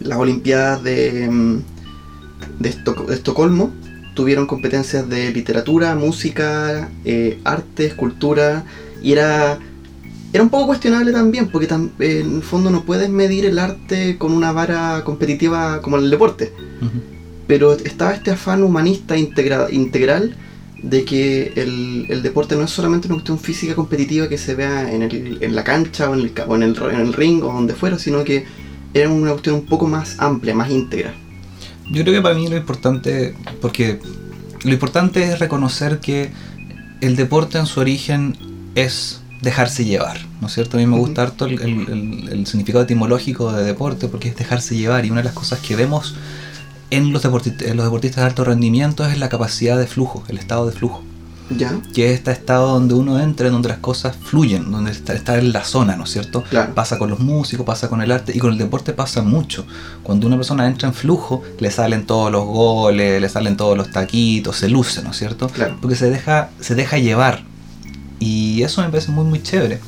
las 0.02 0.18
Olimpiadas 0.18 0.84
de, 0.84 1.30
mm, 1.30 1.58
de, 2.60 2.70
Esto- 2.70 3.06
de 3.08 3.14
Estocolmo 3.16 3.72
tuvieron 4.16 4.46
competencias 4.48 5.08
de 5.10 5.32
literatura, 5.32 5.96
música, 5.96 6.90
eh, 7.06 7.40
arte, 7.44 7.86
escultura, 7.86 8.64
y 9.04 9.12
era, 9.12 9.60
era 10.32 10.44
un 10.44 10.50
poco 10.50 10.66
cuestionable 10.68 11.12
también, 11.12 11.50
porque 11.50 11.68
tam- 11.70 11.92
en 12.00 12.38
el 12.38 12.44
fondo 12.44 12.72
no 12.72 12.84
puedes 12.84 13.10
medir 13.10 13.46
el 13.46 13.60
arte 13.60 14.18
con 14.18 14.32
una 14.34 14.52
vara 14.52 15.04
competitiva 15.04 15.82
como 15.82 15.98
el 15.98 16.10
deporte, 16.10 16.52
pero 17.46 17.74
estaba 17.74 18.14
este 18.14 18.32
afán 18.32 18.64
humanista 18.64 19.16
integra- 19.18 19.68
integral 19.72 20.36
de 20.82 21.06
que 21.06 21.54
el, 21.56 22.08
el 22.10 22.24
deporte 22.24 22.56
no 22.56 22.64
es 22.64 22.72
solamente 22.72 23.08
una 23.08 23.16
cuestión 23.16 23.40
física 23.40 23.74
competitiva 23.76 24.28
que 24.28 24.38
se 24.38 24.56
vea 24.56 24.92
en, 24.92 25.02
el- 25.04 25.38
en 25.42 25.56
la 25.56 25.64
cancha 25.64 26.10
o, 26.10 26.14
en 26.14 26.22
el, 26.22 26.32
o 26.48 26.56
en, 26.56 26.64
el, 26.64 26.76
en 26.94 27.00
el 27.02 27.14
ring 27.14 27.44
o 27.44 27.54
donde 27.54 27.74
fuera, 27.74 27.98
sino 28.00 28.24
que 28.24 28.46
era 28.94 29.10
una 29.10 29.32
cuestión 29.32 29.56
un 29.56 29.66
poco 29.66 29.88
más 29.88 30.16
amplia, 30.20 30.54
más 30.56 30.70
íntegra. 30.70 31.14
Yo 31.92 32.02
creo 32.04 32.14
que 32.16 32.22
para 32.22 32.36
mí 32.36 32.48
lo 32.48 32.56
importante, 32.58 33.34
porque 33.62 34.00
lo 34.64 34.72
importante 34.72 35.24
es 35.24 35.40
reconocer 35.40 36.00
que 36.00 36.32
el 37.02 37.16
deporte 37.16 37.58
en 37.58 37.66
su 37.66 37.80
origen 37.82 38.36
es 38.76 39.22
dejarse 39.42 39.84
llevar, 39.86 40.18
¿no 40.42 40.48
es 40.48 40.54
cierto? 40.54 40.78
A 40.78 40.80
mí 40.80 40.86
me 40.88 40.98
gusta 40.98 41.22
harto 41.24 41.46
el, 41.46 41.62
el- 41.62 41.90
el- 41.90 42.30
el 42.32 42.48
significado 42.48 42.84
etimológico 42.86 43.52
de 43.52 43.64
deporte 43.64 44.08
porque 44.08 44.30
es 44.30 44.36
dejarse 44.38 44.76
llevar 44.78 45.06
y 45.06 45.12
una 45.12 45.20
de 45.22 45.26
las 45.26 45.34
cosas 45.34 45.60
que 45.60 45.76
vemos 45.76 46.16
en 46.92 47.12
los, 47.12 47.24
deporti- 47.26 47.62
en 47.66 47.76
los 47.76 47.86
deportistas 47.86 48.24
de 48.24 48.28
alto 48.30 48.44
rendimiento 48.46 49.06
es 49.06 49.18
la 49.20 49.28
capacidad 49.30 49.78
de 49.78 49.86
flujo, 49.88 50.24
el 50.30 50.38
estado 50.38 50.66
de 50.66 50.72
flujo, 50.72 51.04
¿Ya? 51.50 51.78
que 51.94 52.10
es 52.12 52.20
este 52.20 52.32
estado 52.32 52.68
donde 52.72 52.94
uno 52.94 53.20
entra, 53.20 53.50
donde 53.50 53.68
las 53.68 53.80
cosas 53.80 54.16
fluyen, 54.16 54.72
donde 54.72 54.92
está, 54.92 55.14
está 55.14 55.38
en 55.38 55.52
la 55.52 55.66
zona, 55.66 55.98
¿no 55.98 56.06
es 56.06 56.12
cierto? 56.12 56.44
Claro. 56.50 56.74
Pasa 56.74 56.98
con 56.98 57.10
los 57.10 57.20
músicos, 57.20 57.66
pasa 57.66 57.90
con 57.90 58.02
el 58.02 58.12
arte 58.14 58.32
y 58.34 58.40
con 58.40 58.54
el 58.54 58.58
deporte 58.58 58.94
pasa 58.94 59.24
mucho. 59.24 59.66
Cuando 60.04 60.26
una 60.28 60.38
persona 60.38 60.68
entra 60.68 60.88
en 60.88 60.94
flujo, 60.94 61.42
le 61.60 61.70
salen 61.70 62.06
todos 62.06 62.32
los 62.32 62.46
goles, 62.46 63.20
le 63.20 63.28
salen 63.28 63.58
todos 63.58 63.76
los 63.78 63.92
taquitos, 63.92 64.56
se 64.56 64.70
luce, 64.70 65.02
¿no 65.04 65.12
es 65.12 65.18
cierto? 65.18 65.48
Claro. 65.50 65.76
Porque 65.82 65.98
se 65.98 66.10
deja, 66.10 66.50
se 66.62 66.76
deja 66.76 66.98
llevar. 66.98 67.44
Y 68.20 68.64
eso 68.64 68.82
me 68.82 68.90
parece 68.90 69.12
muy, 69.12 69.26
muy 69.26 69.42
chévere. 69.42 69.80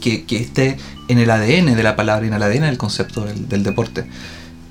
que, 0.00 0.24
que 0.26 0.36
esté 0.36 0.78
en 1.08 1.18
el 1.18 1.30
ADN 1.30 1.76
de 1.76 1.82
la 1.82 1.96
palabra 1.96 2.24
y 2.24 2.28
en 2.28 2.34
el 2.34 2.42
ADN 2.42 2.62
del 2.62 2.78
concepto 2.78 3.24
del, 3.24 3.48
del 3.48 3.62
deporte. 3.62 4.06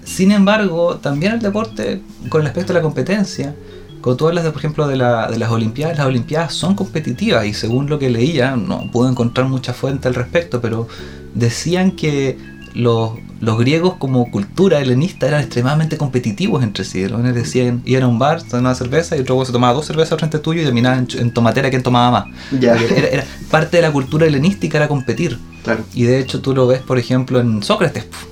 Sin 0.03 0.31
embargo, 0.31 0.97
también 0.97 1.33
el 1.33 1.39
deporte, 1.39 2.01
con 2.29 2.43
respecto 2.43 2.73
a 2.73 2.75
la 2.75 2.81
competencia, 2.81 3.55
cuando 4.01 4.17
tú 4.17 4.27
hablas, 4.27 4.43
de, 4.43 4.51
por 4.51 4.59
ejemplo, 4.59 4.87
de, 4.87 4.97
la- 4.97 5.29
de 5.29 5.37
las 5.37 5.51
Olimpiadas, 5.51 5.97
las 5.97 6.07
Olimpiadas 6.07 6.53
son 6.53 6.75
competitivas 6.75 7.45
y 7.45 7.53
según 7.53 7.89
lo 7.89 7.99
que 7.99 8.09
leía, 8.09 8.55
no 8.55 8.89
puedo 8.91 9.09
encontrar 9.09 9.47
mucha 9.47 9.73
fuente 9.73 10.07
al 10.07 10.15
respecto, 10.15 10.59
pero 10.59 10.87
decían 11.35 11.91
que 11.91 12.37
los, 12.73 13.11
los 13.39 13.57
griegos 13.57 13.95
como 13.95 14.29
cultura 14.31 14.79
helenista 14.79 15.27
eran 15.27 15.41
extremadamente 15.41 15.97
competitivos 15.97 16.63
entre 16.63 16.83
sí. 16.83 17.01
Los 17.03 17.21
buenos 17.21 17.35
decían, 17.35 17.81
iban 17.85 18.03
a 18.03 18.07
un 18.07 18.19
bar, 18.19 18.41
tomaban 18.41 18.61
una 18.61 18.75
cerveza 18.75 19.17
y 19.17 19.21
otro 19.21 19.43
se 19.45 19.51
tomaba 19.51 19.73
dos 19.73 19.85
cervezas 19.85 20.13
al 20.13 20.19
frente 20.19 20.39
tuyo 20.39 20.61
y 20.61 20.65
terminaban 20.65 21.07
en, 21.17 21.33
tomatera 21.33 21.69
quién 21.69 21.83
tomaba 21.83 22.11
más. 22.11 22.61
Era, 22.61 23.07
era 23.07 23.25
parte 23.49 23.77
de 23.77 23.83
la 23.83 23.91
cultura 23.91 24.25
helenística 24.25 24.77
era 24.77 24.87
competir. 24.87 25.37
claro, 25.63 25.83
Y 25.93 26.03
de 26.03 26.19
hecho 26.19 26.41
tú 26.41 26.53
lo 26.53 26.67
ves, 26.67 26.81
por 26.81 26.97
ejemplo, 26.97 27.39
en 27.39 27.63
Sócrates, 27.63 28.05
pf, 28.05 28.30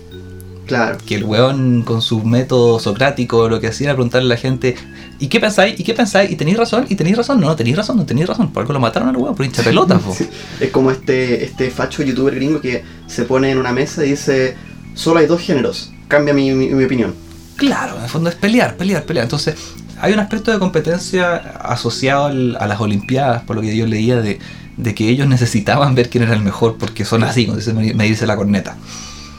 claro. 0.70 0.98
que 1.06 1.16
el 1.16 1.24
weón 1.26 1.82
con 1.84 2.02
su 2.02 2.24
método 2.24 2.80
socrático 2.80 3.50
lo 3.50 3.60
que 3.60 3.68
hacía 3.68 3.88
era 3.88 3.94
preguntarle 3.96 4.28
a 4.28 4.36
la 4.36 4.38
gente 4.42 4.76
¿y 5.20 5.28
qué 5.28 5.40
pensáis? 5.42 5.78
¿y 5.80 5.84
qué 5.84 5.94
pensáis? 5.94 6.32
¿y 6.32 6.36
tenéis 6.38 6.58
razón? 6.58 6.86
¿y 6.88 6.96
tenéis 6.96 7.18
razón? 7.18 7.42
no, 7.42 7.48
no 7.48 7.56
tenéis 7.58 7.76
razón, 7.76 7.98
no 7.98 8.06
tenéis 8.06 8.28
razón 8.28 8.52
por 8.54 8.62
algo 8.62 8.72
lo 8.74 8.80
mataron 8.80 9.10
al 9.10 9.18
weón 9.18 9.36
por 9.36 9.46
hincha 9.46 9.62
pelotas 9.64 10.02
po. 10.06 10.16
Sí, 10.16 10.30
Es 10.62 10.70
como 10.72 10.92
este, 10.92 11.44
este 11.44 11.70
facho 11.72 12.04
youtuber 12.04 12.34
gringo 12.36 12.62
que 12.62 12.84
se 13.08 13.24
pone 13.26 13.52
en 13.52 13.58
una 13.58 13.72
mesa 13.74 14.06
y 14.06 14.12
dice, 14.12 14.56
solo 14.94 15.20
hay 15.20 15.26
dos 15.28 15.42
géneros, 15.42 15.92
cambia 16.08 16.34
mi, 16.34 16.52
mi- 16.54 16.70
mi 16.70 16.84
opinión. 16.86 17.14
claro, 17.58 17.98
en 17.98 18.04
el 18.04 18.10
fondo 18.10 18.30
es 18.30 18.36
pelear, 18.36 18.78
pelear, 18.78 19.04
pelear 19.04 19.24
entonces 19.26 19.56
hay 20.02 20.14
un 20.14 20.20
aspecto 20.20 20.50
de 20.52 20.60
competencia 20.60 21.36
asociado 21.36 22.28
al- 22.28 22.56
a 22.58 22.68
las 22.68 22.80
olimpiadas 22.80 23.44
por 23.44 23.58
lo 23.58 23.62
que 23.62 23.76
yo 23.76 23.86
leía 23.86 24.22
de, 24.22 24.40
de 24.78 24.96
que 24.96 25.10
ellos 25.10 25.28
necesitaban 25.28 25.94
ver 25.94 26.10
quién 26.10 26.24
era 26.24 26.34
el 26.34 26.42
mejor 26.42 26.78
porque 26.78 27.04
son 27.04 27.24
así, 27.24 27.46
como 27.46 27.58
dice 27.58 27.74
me 27.74 28.06
dice 28.06 28.26
la 28.26 28.38
corneta 28.38 28.78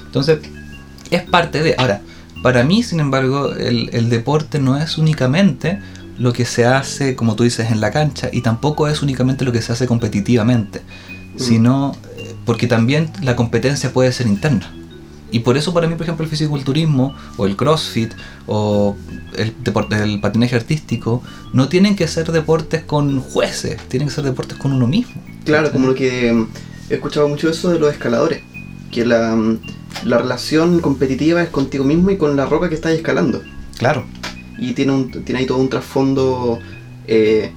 entonces 0.04 0.38
es 1.10 1.22
parte 1.22 1.62
de 1.62 1.74
ahora 1.78 2.02
para 2.42 2.64
mí 2.64 2.82
sin 2.82 3.00
embargo 3.00 3.52
el, 3.52 3.90
el 3.92 4.08
deporte 4.08 4.58
no 4.58 4.78
es 4.78 4.98
únicamente 4.98 5.78
lo 6.18 6.32
que 6.32 6.44
se 6.44 6.64
hace 6.64 7.16
como 7.16 7.36
tú 7.36 7.44
dices 7.44 7.70
en 7.70 7.80
la 7.80 7.90
cancha 7.90 8.28
y 8.32 8.42
tampoco 8.42 8.88
es 8.88 9.02
únicamente 9.02 9.44
lo 9.44 9.52
que 9.52 9.62
se 9.62 9.72
hace 9.72 9.86
competitivamente 9.86 10.82
sino 11.36 11.96
eh, 12.16 12.34
porque 12.44 12.66
también 12.66 13.10
la 13.22 13.36
competencia 13.36 13.92
puede 13.92 14.12
ser 14.12 14.26
interna. 14.26 14.72
Y 15.32 15.40
por 15.40 15.56
eso 15.56 15.72
para 15.72 15.86
mí, 15.86 15.94
por 15.94 16.02
ejemplo, 16.02 16.24
el 16.24 16.30
fisiculturismo 16.30 17.14
o 17.36 17.46
el 17.46 17.56
crossfit 17.56 18.12
o 18.46 18.96
el, 19.36 19.52
patinaje 20.20 20.56
artístico 20.56 21.22
no 21.52 21.68
tienen 21.68 21.94
que 21.94 22.08
ser 22.08 22.32
deportes 22.32 22.82
con 22.82 23.20
jueces, 23.20 23.76
tienen 23.88 24.08
que 24.08 24.14
ser 24.14 24.24
deportes 24.24 24.58
con 24.58 24.72
uno 24.72 24.88
mismo. 24.88 25.22
Claro, 25.44 25.70
como 25.70 25.86
lo 25.86 25.94
que 25.94 26.32
mm, 26.32 26.48
he 26.90 26.94
escuchado 26.94 27.28
mucho 27.28 27.48
eso 27.48 27.70
de 27.70 27.78
los 27.78 27.92
escaladores, 27.92 28.42
que 28.90 29.04
la, 29.06 29.34
mm, 29.36 29.58
la 30.04 30.18
relación 30.18 30.80
competitiva 30.80 31.42
es 31.42 31.50
contigo 31.50 31.84
mismo 31.84 32.10
y 32.10 32.16
con 32.18 32.36
la 32.36 32.46
roca 32.46 32.68
que 32.68 32.74
estás 32.74 32.92
escalando. 32.92 33.42
Claro, 33.78 34.04
Y 34.58 34.74
tiene, 34.74 34.92
un, 34.92 35.10
tiene 35.24 35.40
ahí 35.40 35.46
todo 35.46 35.58
un 35.58 35.70
trasfondo, 35.70 36.58
eh, 37.06 37.52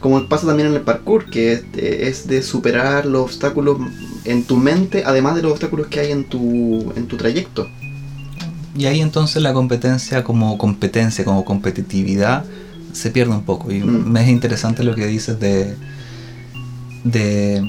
como 0.00 0.26
pasa 0.28 0.46
también 0.48 0.68
en 0.70 0.74
el 0.74 0.82
parkour, 0.82 1.30
que 1.30 1.52
es, 1.52 1.64
es 1.74 2.26
de 2.26 2.42
superar 2.42 3.06
los 3.06 3.22
obstáculos 3.22 3.78
en 4.24 4.44
tu 4.46 4.56
mente, 4.56 5.04
además 5.06 5.36
de 5.36 5.42
los 5.42 5.52
obstáculos 5.52 5.86
que 5.88 6.00
hay 6.00 6.10
en 6.12 6.24
tu, 6.28 6.92
en 6.96 7.06
tu 7.06 7.16
trayecto. 7.16 7.68
y 8.74 8.86
ahí 8.86 9.00
entonces 9.00 9.42
la 9.42 9.52
competencia 9.52 10.24
como 10.24 10.56
competencia, 10.58 11.24
como 11.24 11.44
competitividad, 11.44 12.44
se 12.92 13.10
pierde 13.10 13.32
un 13.34 13.44
poco. 13.44 13.70
Y 13.72 13.80
Mm. 13.80 14.10
me 14.10 14.22
es 14.22 14.28
interesante 14.28 14.82
lo 14.84 14.94
que 14.94 15.06
dices 15.06 15.38
de, 15.38 15.76
de, 17.04 17.62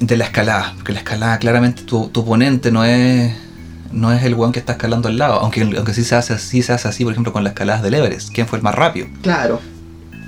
de 0.00 0.16
la 0.16 0.24
escalada, 0.24 0.72
porque 0.76 0.92
la 0.92 0.98
escalada 1.00 1.38
claramente 1.38 1.82
tu, 1.82 2.08
tu 2.08 2.20
oponente 2.20 2.70
no 2.72 2.84
es 2.84 3.34
no 3.92 4.12
es 4.12 4.22
el 4.22 4.34
weón 4.34 4.52
que 4.52 4.60
está 4.60 4.72
escalando 4.74 5.08
al 5.08 5.18
lado, 5.18 5.40
aunque, 5.40 5.62
aunque 5.62 5.92
sí, 5.94 6.04
se 6.04 6.14
hace, 6.14 6.38
sí 6.38 6.62
se 6.62 6.72
hace 6.72 6.86
así, 6.88 7.02
por 7.04 7.12
ejemplo, 7.12 7.32
con 7.32 7.42
las 7.42 7.52
escaladas 7.54 7.82
del 7.82 7.94
Everest, 7.94 8.30
¿quién 8.32 8.46
fue 8.46 8.58
el 8.58 8.62
más 8.62 8.74
rápido? 8.76 9.08
Claro. 9.20 9.60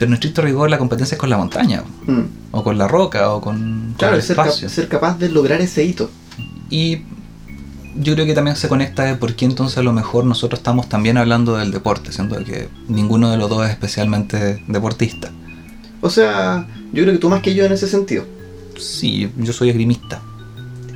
Pero 0.01 0.09
en 0.09 0.15
estricto 0.15 0.43
rigor 0.43 0.69
la 0.69 0.79
competencia 0.79 1.15
es 1.15 1.19
con 1.21 1.31
la 1.31 1.37
montaña, 1.39 1.85
Mm. 2.07 2.23
o 2.51 2.65
con 2.65 2.77
la 2.77 2.89
roca, 2.89 3.31
o 3.31 3.41
con, 3.41 3.57
con 3.61 3.95
Claro, 3.99 4.17
el 4.17 4.23
ser, 4.23 4.35
cap- 4.35 4.51
ser 4.51 4.89
capaz 4.89 5.17
de 5.19 5.29
lograr 5.29 5.61
ese 5.61 5.85
hito. 5.85 6.11
Y 6.71 7.03
yo 7.95 8.15
creo 8.15 8.27
que 8.27 8.35
también 8.35 8.57
se 8.57 8.69
conecta 8.69 9.05
de 9.05 9.15
por 9.15 9.35
qué 9.37 9.45
entonces 9.45 9.79
a 9.79 9.83
lo 9.83 9.93
mejor 9.93 10.25
nosotros 10.25 10.59
estamos 10.59 10.89
también 10.89 11.17
hablando 11.17 11.57
del 11.57 11.71
deporte, 11.71 12.11
siendo 12.11 12.43
que 12.43 12.69
ninguno 12.89 13.31
de 13.31 13.37
los 13.37 13.49
dos 13.49 13.65
es 13.65 13.71
especialmente 13.71 14.61
deportista. 14.67 15.31
O 16.01 16.11
sea, 16.11 16.67
yo 16.93 17.03
creo 17.05 17.13
que 17.15 17.21
tú 17.21 17.29
más 17.31 17.43
que 17.43 17.55
yo 17.55 17.65
en 17.65 17.71
ese 17.73 17.87
sentido. 17.87 18.25
Sí, 18.79 19.31
yo 19.37 19.53
soy 19.53 19.71
esgrimista. 19.71 20.21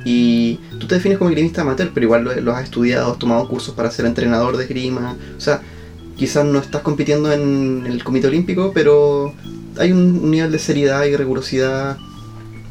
Y 0.05 0.55
tú 0.79 0.87
te 0.87 0.95
defines 0.95 1.17
como 1.17 1.29
esgrimista 1.29 1.61
amateur, 1.61 1.91
pero 1.93 2.05
igual 2.05 2.23
lo, 2.23 2.33
lo 2.39 2.55
has 2.55 2.63
estudiado, 2.63 3.11
has 3.11 3.19
tomado 3.19 3.47
cursos 3.47 3.75
para 3.75 3.91
ser 3.91 4.05
entrenador 4.05 4.55
de 4.55 4.63
esgrima. 4.63 5.17
O 5.37 5.41
sea, 5.41 5.61
quizás 6.15 6.45
no 6.45 6.59
estás 6.59 6.81
compitiendo 6.81 7.31
en 7.31 7.85
el 7.85 8.03
Comité 8.03 8.27
Olímpico, 8.27 8.71
pero 8.73 9.33
hay 9.77 9.91
un 9.91 10.31
nivel 10.31 10.51
de 10.51 10.59
seriedad 10.59 11.03
y 11.05 11.15
rigurosidad 11.15 11.97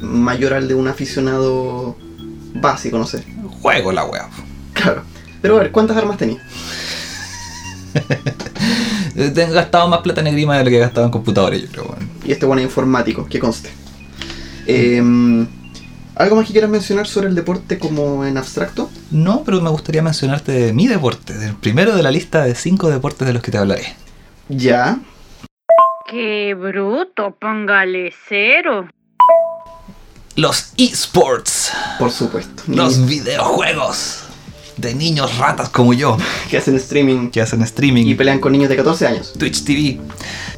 mayor 0.01 0.55
al 0.55 0.69
de 0.69 0.75
un 0.75 0.89
aficionado 0.89 1.97
básico, 2.55 2.99
no 2.99 3.07
sé. 3.07 3.25
Juego 3.63 3.93
la 3.93 4.05
wea. 4.05 4.29
Claro. 4.73 5.03
Pero 5.41 5.57
a 5.57 5.61
ver, 5.61 5.71
¿cuántas 5.73 5.97
armas 5.97 6.19
tenías? 6.19 6.43
He 9.17 9.31
gastado 9.31 9.89
más 9.89 10.01
plata 10.01 10.21
en 10.21 10.27
esgrima 10.27 10.59
de 10.59 10.65
lo 10.65 10.71
que 10.71 10.77
he 10.77 10.81
gastado 10.81 11.07
en 11.07 11.13
computadores, 11.13 11.63
yo 11.63 11.69
creo. 11.69 11.97
Y 12.25 12.33
este 12.33 12.45
bueno 12.45 12.61
es 12.61 12.67
informático, 12.67 13.27
que 13.27 13.39
conste. 13.39 13.71
Em, 14.67 15.47
¿Algo 16.17 16.37
más 16.37 16.47
que 16.47 16.53
quieras 16.53 16.71
mencionar 16.71 17.07
sobre 17.07 17.29
el 17.29 17.35
deporte 17.35 17.79
como 17.79 18.25
en 18.25 18.39
abstracto? 18.39 18.89
No, 19.11 19.43
pero 19.45 19.61
me 19.61 19.69
gustaría 19.69 20.01
mencionarte 20.03 20.51
de 20.53 20.73
mi 20.73 20.87
deporte, 20.87 21.35
del 21.35 21.55
primero 21.55 21.95
de 21.95 22.03
la 22.03 22.11
lista 22.11 22.43
de 22.45 22.55
cinco 22.55 22.89
deportes 22.89 23.27
de 23.29 23.35
los 23.35 23.43
que 23.43 23.51
te 23.51 23.59
hablaré. 23.59 23.95
Ya. 24.49 24.99
Qué 26.11 26.55
bruto, 26.55 27.37
póngale 27.39 28.15
cero. 28.29 28.89
Los 30.37 30.73
esports, 30.77 31.73
Por 31.99 32.11
supuesto. 32.11 32.63
los 32.67 33.07
videojuegos 33.07 34.23
de 34.77 34.95
niños 34.95 35.37
ratas 35.39 35.69
como 35.71 35.93
yo, 35.95 36.17
que 36.51 36.59
hacen 36.59 36.77
streaming 36.77 37.31
que 37.31 37.41
hacen 37.41 37.63
streaming. 37.63 38.07
y 38.07 38.15
pelean 38.15 38.39
con 38.41 38.53
niños 38.53 38.69
de 38.69 38.77
14 38.77 39.07
años. 39.07 39.33
Twitch 39.39 39.65
TV. 39.65 40.01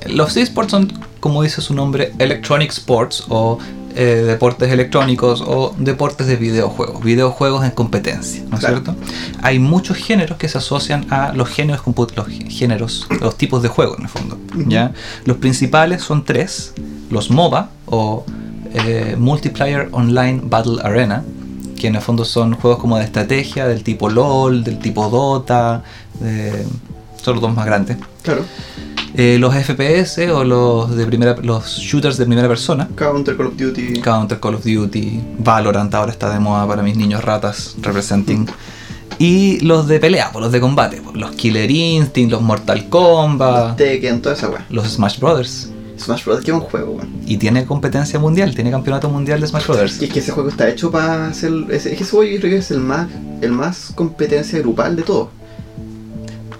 Los 0.06 0.36
esports 0.36 0.70
son, 0.72 0.92
como 1.20 1.42
dice 1.42 1.60
su 1.62 1.74
nombre, 1.74 2.12
Electronic 2.18 2.70
Sports 2.70 3.24
o 3.28 3.58
eh, 4.00 4.22
deportes 4.26 4.70
electrónicos 4.70 5.42
o 5.44 5.74
deportes 5.76 6.28
de 6.28 6.36
videojuegos, 6.36 7.02
videojuegos 7.02 7.64
en 7.64 7.72
competencia, 7.72 8.42
¿no 8.48 8.54
es 8.56 8.60
Claro. 8.60 8.76
cierto? 8.82 8.94
Hay 9.42 9.58
muchos 9.58 9.96
géneros 9.96 10.38
que 10.38 10.48
se 10.48 10.58
asocian 10.58 11.06
a 11.10 11.32
los 11.34 11.48
géneros, 11.48 11.82
los 12.14 12.26
géneros, 12.48 13.08
los 13.20 13.36
tipos 13.36 13.60
de 13.62 13.68
juegos 13.68 13.98
en 13.98 14.04
el 14.04 14.08
fondo. 14.08 14.38
¿ya? 14.68 14.92
Los 15.24 15.38
principales 15.38 16.02
son 16.02 16.24
tres, 16.24 16.74
los 17.10 17.30
MOBA 17.30 17.70
o 17.86 18.24
eh, 18.72 19.16
Multiplayer 19.18 19.88
Online 19.92 20.42
Battle 20.44 20.80
Arena, 20.82 21.24
que 21.76 21.88
en 21.88 21.96
el 21.96 22.00
fondo 22.02 22.24
son 22.24 22.54
juegos 22.54 22.78
como 22.78 22.98
de 22.98 23.04
estrategia 23.04 23.66
del 23.66 23.82
tipo 23.82 24.08
LOL, 24.10 24.62
del 24.62 24.78
tipo 24.78 25.08
Dota, 25.10 25.82
de- 26.20 26.64
son 27.20 27.34
los 27.34 27.42
dos 27.42 27.52
más 27.54 27.66
grandes. 27.66 27.96
Claro. 28.22 28.44
Eh, 29.20 29.36
los 29.40 29.52
FPS 29.52 30.30
o 30.30 30.44
los 30.44 30.94
de 30.94 31.04
primera 31.04 31.34
los 31.42 31.76
shooters 31.78 32.18
de 32.18 32.24
primera 32.24 32.46
persona. 32.46 32.88
Counter, 32.94 33.36
Call 33.36 33.46
of 33.46 33.56
Duty. 33.56 33.94
Counter, 34.00 34.38
Call 34.38 34.54
of 34.54 34.64
Duty, 34.64 35.20
Valorant 35.40 35.92
ahora 35.92 36.12
está 36.12 36.32
de 36.32 36.38
moda 36.38 36.64
para 36.68 36.84
mis 36.84 36.96
niños 36.96 37.24
ratas, 37.24 37.74
representing. 37.82 38.46
Y 39.18 39.58
los 39.64 39.88
de 39.88 39.98
pelea, 39.98 40.30
pues, 40.32 40.44
los 40.44 40.52
de 40.52 40.60
combate, 40.60 41.02
pues, 41.02 41.16
los 41.16 41.32
Killer 41.32 41.68
Instinct, 41.68 42.30
los 42.30 42.42
Mortal 42.42 42.88
Kombat, 42.88 43.76
Tekken, 43.76 44.22
toda 44.22 44.36
esa 44.36 44.50
weá. 44.50 44.64
los 44.70 44.86
Smash 44.86 45.18
Brothers. 45.18 45.72
Smash 45.98 46.24
Bros. 46.24 46.44
que 46.44 46.52
es 46.52 46.56
un 46.56 46.60
juego, 46.60 46.92
weón. 46.92 47.08
Y 47.26 47.38
tiene 47.38 47.66
competencia 47.66 48.20
mundial, 48.20 48.54
tiene 48.54 48.70
campeonato 48.70 49.10
mundial 49.10 49.40
de 49.40 49.48
Smash 49.48 49.66
Brothers. 49.66 50.00
Y 50.00 50.04
es 50.04 50.12
que 50.12 50.20
ese 50.20 50.30
juego 50.30 50.48
está 50.48 50.68
hecho 50.68 50.92
para 50.92 51.26
hacer. 51.26 51.50
Es, 51.70 51.86
es 51.86 51.96
que 51.96 52.04
ese 52.04 52.10
juego 52.12 52.32
yo 52.32 52.38
creo 52.38 52.52
que 52.52 52.58
es 52.58 52.70
el 52.70 52.78
más, 52.78 53.08
el 53.40 53.50
más 53.50 53.90
competencia 53.96 54.60
grupal 54.60 54.94
de 54.94 55.02
todo. 55.02 55.30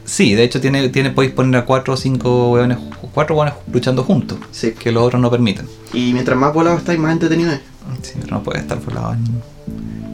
Sí, 0.09 0.35
de 0.35 0.43
hecho 0.45 0.61
tiene, 0.61 0.89
tiene 0.89 1.11
podéis 1.11 1.33
poner 1.35 1.61
a 1.61 1.65
cuatro 1.67 1.95
o 1.95 1.97
cinco 1.97 2.53
hueones, 2.53 2.79
cuatro 3.13 3.37
hueones 3.37 3.55
luchando 3.73 4.03
juntos, 4.05 4.39
Sí. 4.51 4.73
que 4.73 4.91
los 4.91 5.03
otros 5.03 5.21
no 5.21 5.31
permiten. 5.31 5.67
Y 5.93 6.13
mientras 6.15 6.37
más 6.39 6.53
volado 6.55 6.79
estáis, 6.79 6.99
más 6.99 7.13
entretenido 7.13 7.53
es. 7.53 7.61
Sí, 8.03 8.13
pero 8.21 8.37
no 8.39 8.43
puedes 8.43 8.63
estar 8.63 8.81
volado 8.81 9.13
en. 9.15 9.25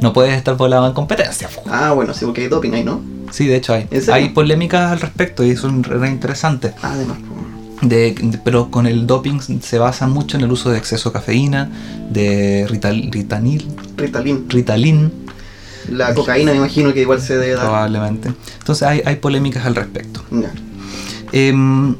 No 0.00 0.12
puedes 0.12 0.34
estar 0.34 0.56
volado 0.56 0.86
en 0.88 0.92
competencia. 0.94 1.48
Ah, 1.70 1.92
bueno, 1.92 2.12
sí, 2.12 2.24
porque 2.24 2.42
hay 2.42 2.48
doping 2.48 2.72
ahí, 2.72 2.84
¿no? 2.84 3.00
Sí, 3.30 3.46
de 3.46 3.56
hecho 3.56 3.72
hay. 3.72 3.88
Hay 4.12 4.30
polémicas 4.30 4.92
al 4.92 5.00
respecto 5.00 5.44
y 5.44 5.56
son 5.56 5.82
re 5.84 5.98
re 5.98 6.08
interesantes. 6.08 6.74
Además, 6.82 7.18
pues, 7.20 7.88
De, 7.88 8.14
de- 8.14 8.38
pero 8.38 8.70
con 8.70 8.86
el 8.86 9.06
doping 9.06 9.40
se 9.60 9.78
basa 9.78 10.06
mucho 10.06 10.36
en 10.38 10.44
el 10.44 10.50
uso 10.52 10.70
de 10.70 10.78
exceso 10.78 11.10
de 11.10 11.14
cafeína, 11.14 11.70
de 12.10 12.66
rital, 12.68 13.08
ritanil, 13.10 13.66
Ritalin. 13.96 14.48
ritalin, 14.48 15.12
La 15.90 16.14
cocaína 16.14 16.52
me 16.52 16.58
imagino 16.58 16.92
que 16.92 17.00
igual 17.00 17.20
se 17.20 17.36
debe 17.36 17.54
dar. 17.54 17.64
probablemente. 17.64 18.32
Entonces 18.58 18.82
hay, 18.86 19.02
hay 19.04 19.16
polémicas 19.16 19.64
al 19.66 19.74
respecto. 19.74 20.22
Em, 21.32 21.94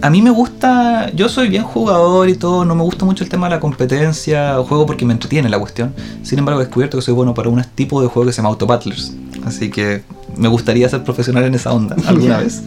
a 0.00 0.10
mí 0.10 0.22
me 0.22 0.30
gusta, 0.30 1.10
yo 1.14 1.28
soy 1.28 1.48
bien 1.48 1.64
jugador 1.64 2.28
y 2.28 2.34
todo, 2.34 2.64
no 2.64 2.74
me 2.74 2.82
gusta 2.82 3.04
mucho 3.04 3.24
el 3.24 3.30
tema 3.30 3.48
de 3.48 3.56
la 3.56 3.60
competencia, 3.60 4.56
juego 4.62 4.86
porque 4.86 5.04
me 5.04 5.12
entretiene 5.12 5.48
la 5.48 5.58
cuestión. 5.58 5.94
Sin 6.22 6.38
embargo, 6.38 6.60
he 6.60 6.64
descubierto 6.64 6.98
que 6.98 7.02
soy 7.02 7.14
bueno 7.14 7.34
para 7.34 7.48
un 7.48 7.62
tipo 7.74 8.00
de 8.00 8.08
juego 8.08 8.26
que 8.26 8.32
se 8.32 8.38
llama 8.38 8.50
Auto 8.50 8.66
Battlers. 8.66 9.14
Así 9.44 9.70
que 9.70 10.02
me 10.36 10.48
gustaría 10.48 10.88
ser 10.88 11.02
profesional 11.04 11.44
en 11.44 11.54
esa 11.54 11.72
onda 11.72 11.96
alguna 12.06 12.38
vez. 12.38 12.62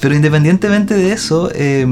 Pero 0.00 0.14
independientemente 0.14 0.94
de 0.94 1.12
eso, 1.12 1.50
eh, 1.54 1.86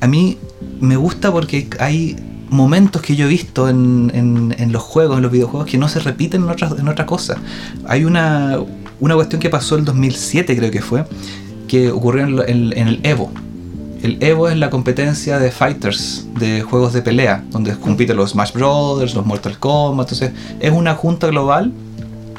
a 0.00 0.06
mí 0.06 0.38
me 0.80 0.96
gusta 0.96 1.32
porque 1.32 1.68
hay 1.78 2.16
momentos 2.52 3.02
que 3.02 3.16
yo 3.16 3.26
he 3.26 3.28
visto 3.28 3.68
en, 3.68 4.12
en- 4.14 4.72
los 4.72 4.82
juegos, 4.82 5.16
en 5.16 5.22
los 5.22 5.32
videojuegos, 5.32 5.68
que 5.68 5.78
no 5.78 5.88
se 5.88 5.98
repiten 6.00 6.42
en 6.44 6.50
otras, 6.50 6.78
en 6.78 6.86
otras 6.88 7.06
cosas. 7.06 7.38
Hay 7.86 8.04
una, 8.04 8.58
una 9.00 9.14
cuestión 9.14 9.40
que 9.40 9.50
pasó 9.50 9.76
el 9.76 9.84
2007, 9.84 10.56
creo 10.56 10.70
que 10.70 10.80
fue, 10.82 11.04
que 11.68 11.90
ocurrió 11.90 12.24
en, 12.24 12.38
en- 12.48 12.78
en 12.78 12.88
el 12.88 13.00
Evo. 13.02 13.30
El 14.02 14.18
Evo 14.22 14.48
es 14.48 14.56
la 14.56 14.68
competencia 14.70 15.38
de 15.38 15.50
fighters, 15.50 16.26
de 16.38 16.62
juegos 16.62 16.92
de 16.92 17.02
pelea, 17.02 17.44
donde 17.50 17.76
compiten 17.76 18.16
los 18.16 18.30
Smash 18.30 18.52
Brothers, 18.52 19.14
los 19.14 19.24
Mortal 19.24 19.58
Kombat. 19.58 20.10
Entonces, 20.12 20.32
es 20.60 20.72
una 20.72 20.94
junta 20.94 21.28
global 21.28 21.72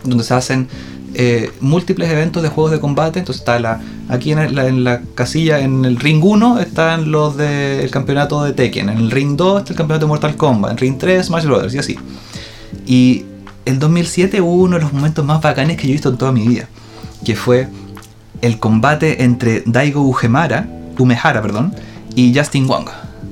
donde 0.04 0.24
se 0.26 0.34
hacen 0.34 0.68
eh, 1.14 1.52
múltiples 1.60 2.10
eventos 2.10 2.44
de 2.44 2.50
juegos 2.50 2.72
de 2.72 2.80
combate. 2.80 3.20
Entonces, 3.20 3.42
está 3.42 3.60
la, 3.60 3.82
aquí 4.10 4.32
en, 4.32 4.56
la, 4.56 4.68
en 4.68 4.84
la 4.84 5.02
casilla, 5.16 5.60
en 5.60 5.86
el 5.86 5.98
ring 5.98 6.24
1, 6.24 6.60
están 6.60 7.12
los 7.12 7.38
del 7.38 7.90
campeonato 7.92 8.44
de 8.44 8.54
Tekken. 8.54 8.90
En 8.90 8.98
el 8.98 9.12
ring 9.12 9.36
2 9.36 9.60
está 9.60 9.74
el 9.74 9.78
campeonato 9.78 10.06
de 10.06 10.10
Mortal 10.10 10.36
Kombat. 10.36 10.72
En 10.72 10.78
el 10.78 10.82
ring 10.82 10.98
3, 10.98 11.26
Smash 11.26 11.46
Brothers, 11.46 11.74
y 11.74 11.78
así. 11.78 12.00
Y 12.86 13.26
el 13.66 13.80
2007 13.80 14.42
hubo 14.42 14.64
uno 14.64 14.78
de 14.78 14.82
los 14.84 14.94
momentos 14.94 15.24
más 15.26 15.42
bacanes 15.42 15.78
que 15.78 15.84
yo 15.84 15.90
he 15.90 15.94
visto 15.94 16.10
en 16.10 16.18
toda 16.18 16.32
mi 16.32 16.48
vida, 16.48 16.68
que 17.24 17.36
fue 17.36 17.68
el 18.42 18.60
combate 18.60 19.24
entre 19.24 19.64
Daigo 19.66 20.02
Umehara, 20.02 20.68
Umehara 20.98 21.42
perdón, 21.42 21.74
y 22.16 22.36
Justin 22.36 22.68
Wong. 22.68 22.90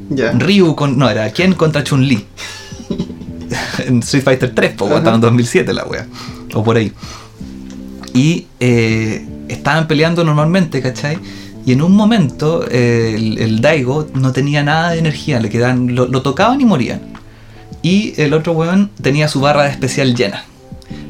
Ya. 0.09 0.31
Ryu 0.31 0.75
con. 0.75 0.97
No, 0.97 1.09
era 1.09 1.31
Ken 1.31 1.53
contra 1.53 1.83
Chun-Li. 1.83 2.25
en 3.85 3.99
Street 3.99 4.23
Fighter 4.23 4.53
3, 4.53 4.73
pues, 4.77 4.89
Ajá. 4.89 4.97
estaba 4.99 5.15
en 5.15 5.21
2007 5.21 5.73
la 5.73 5.85
wea. 5.85 6.05
O 6.53 6.63
por 6.63 6.77
ahí. 6.77 6.91
Y 8.13 8.47
eh, 8.59 9.25
estaban 9.47 9.87
peleando 9.87 10.23
normalmente, 10.23 10.81
¿cachai? 10.81 11.17
Y 11.65 11.73
en 11.73 11.81
un 11.81 11.95
momento 11.95 12.65
eh, 12.69 13.15
el, 13.15 13.61
Daigo 13.61 14.07
no 14.13 14.31
tenía 14.31 14.63
nada 14.63 14.91
de 14.91 14.99
energía, 14.99 15.39
le 15.39 15.49
quedaban, 15.49 15.95
lo, 15.95 16.07
lo 16.07 16.21
tocaban 16.21 16.59
y 16.59 16.65
morían. 16.65 17.01
Y 17.83 18.13
el 18.17 18.33
otro 18.33 18.53
weón 18.53 18.89
tenía 19.01 19.27
su 19.27 19.41
barra 19.41 19.63
de 19.63 19.69
especial 19.69 20.15
llena. 20.15 20.45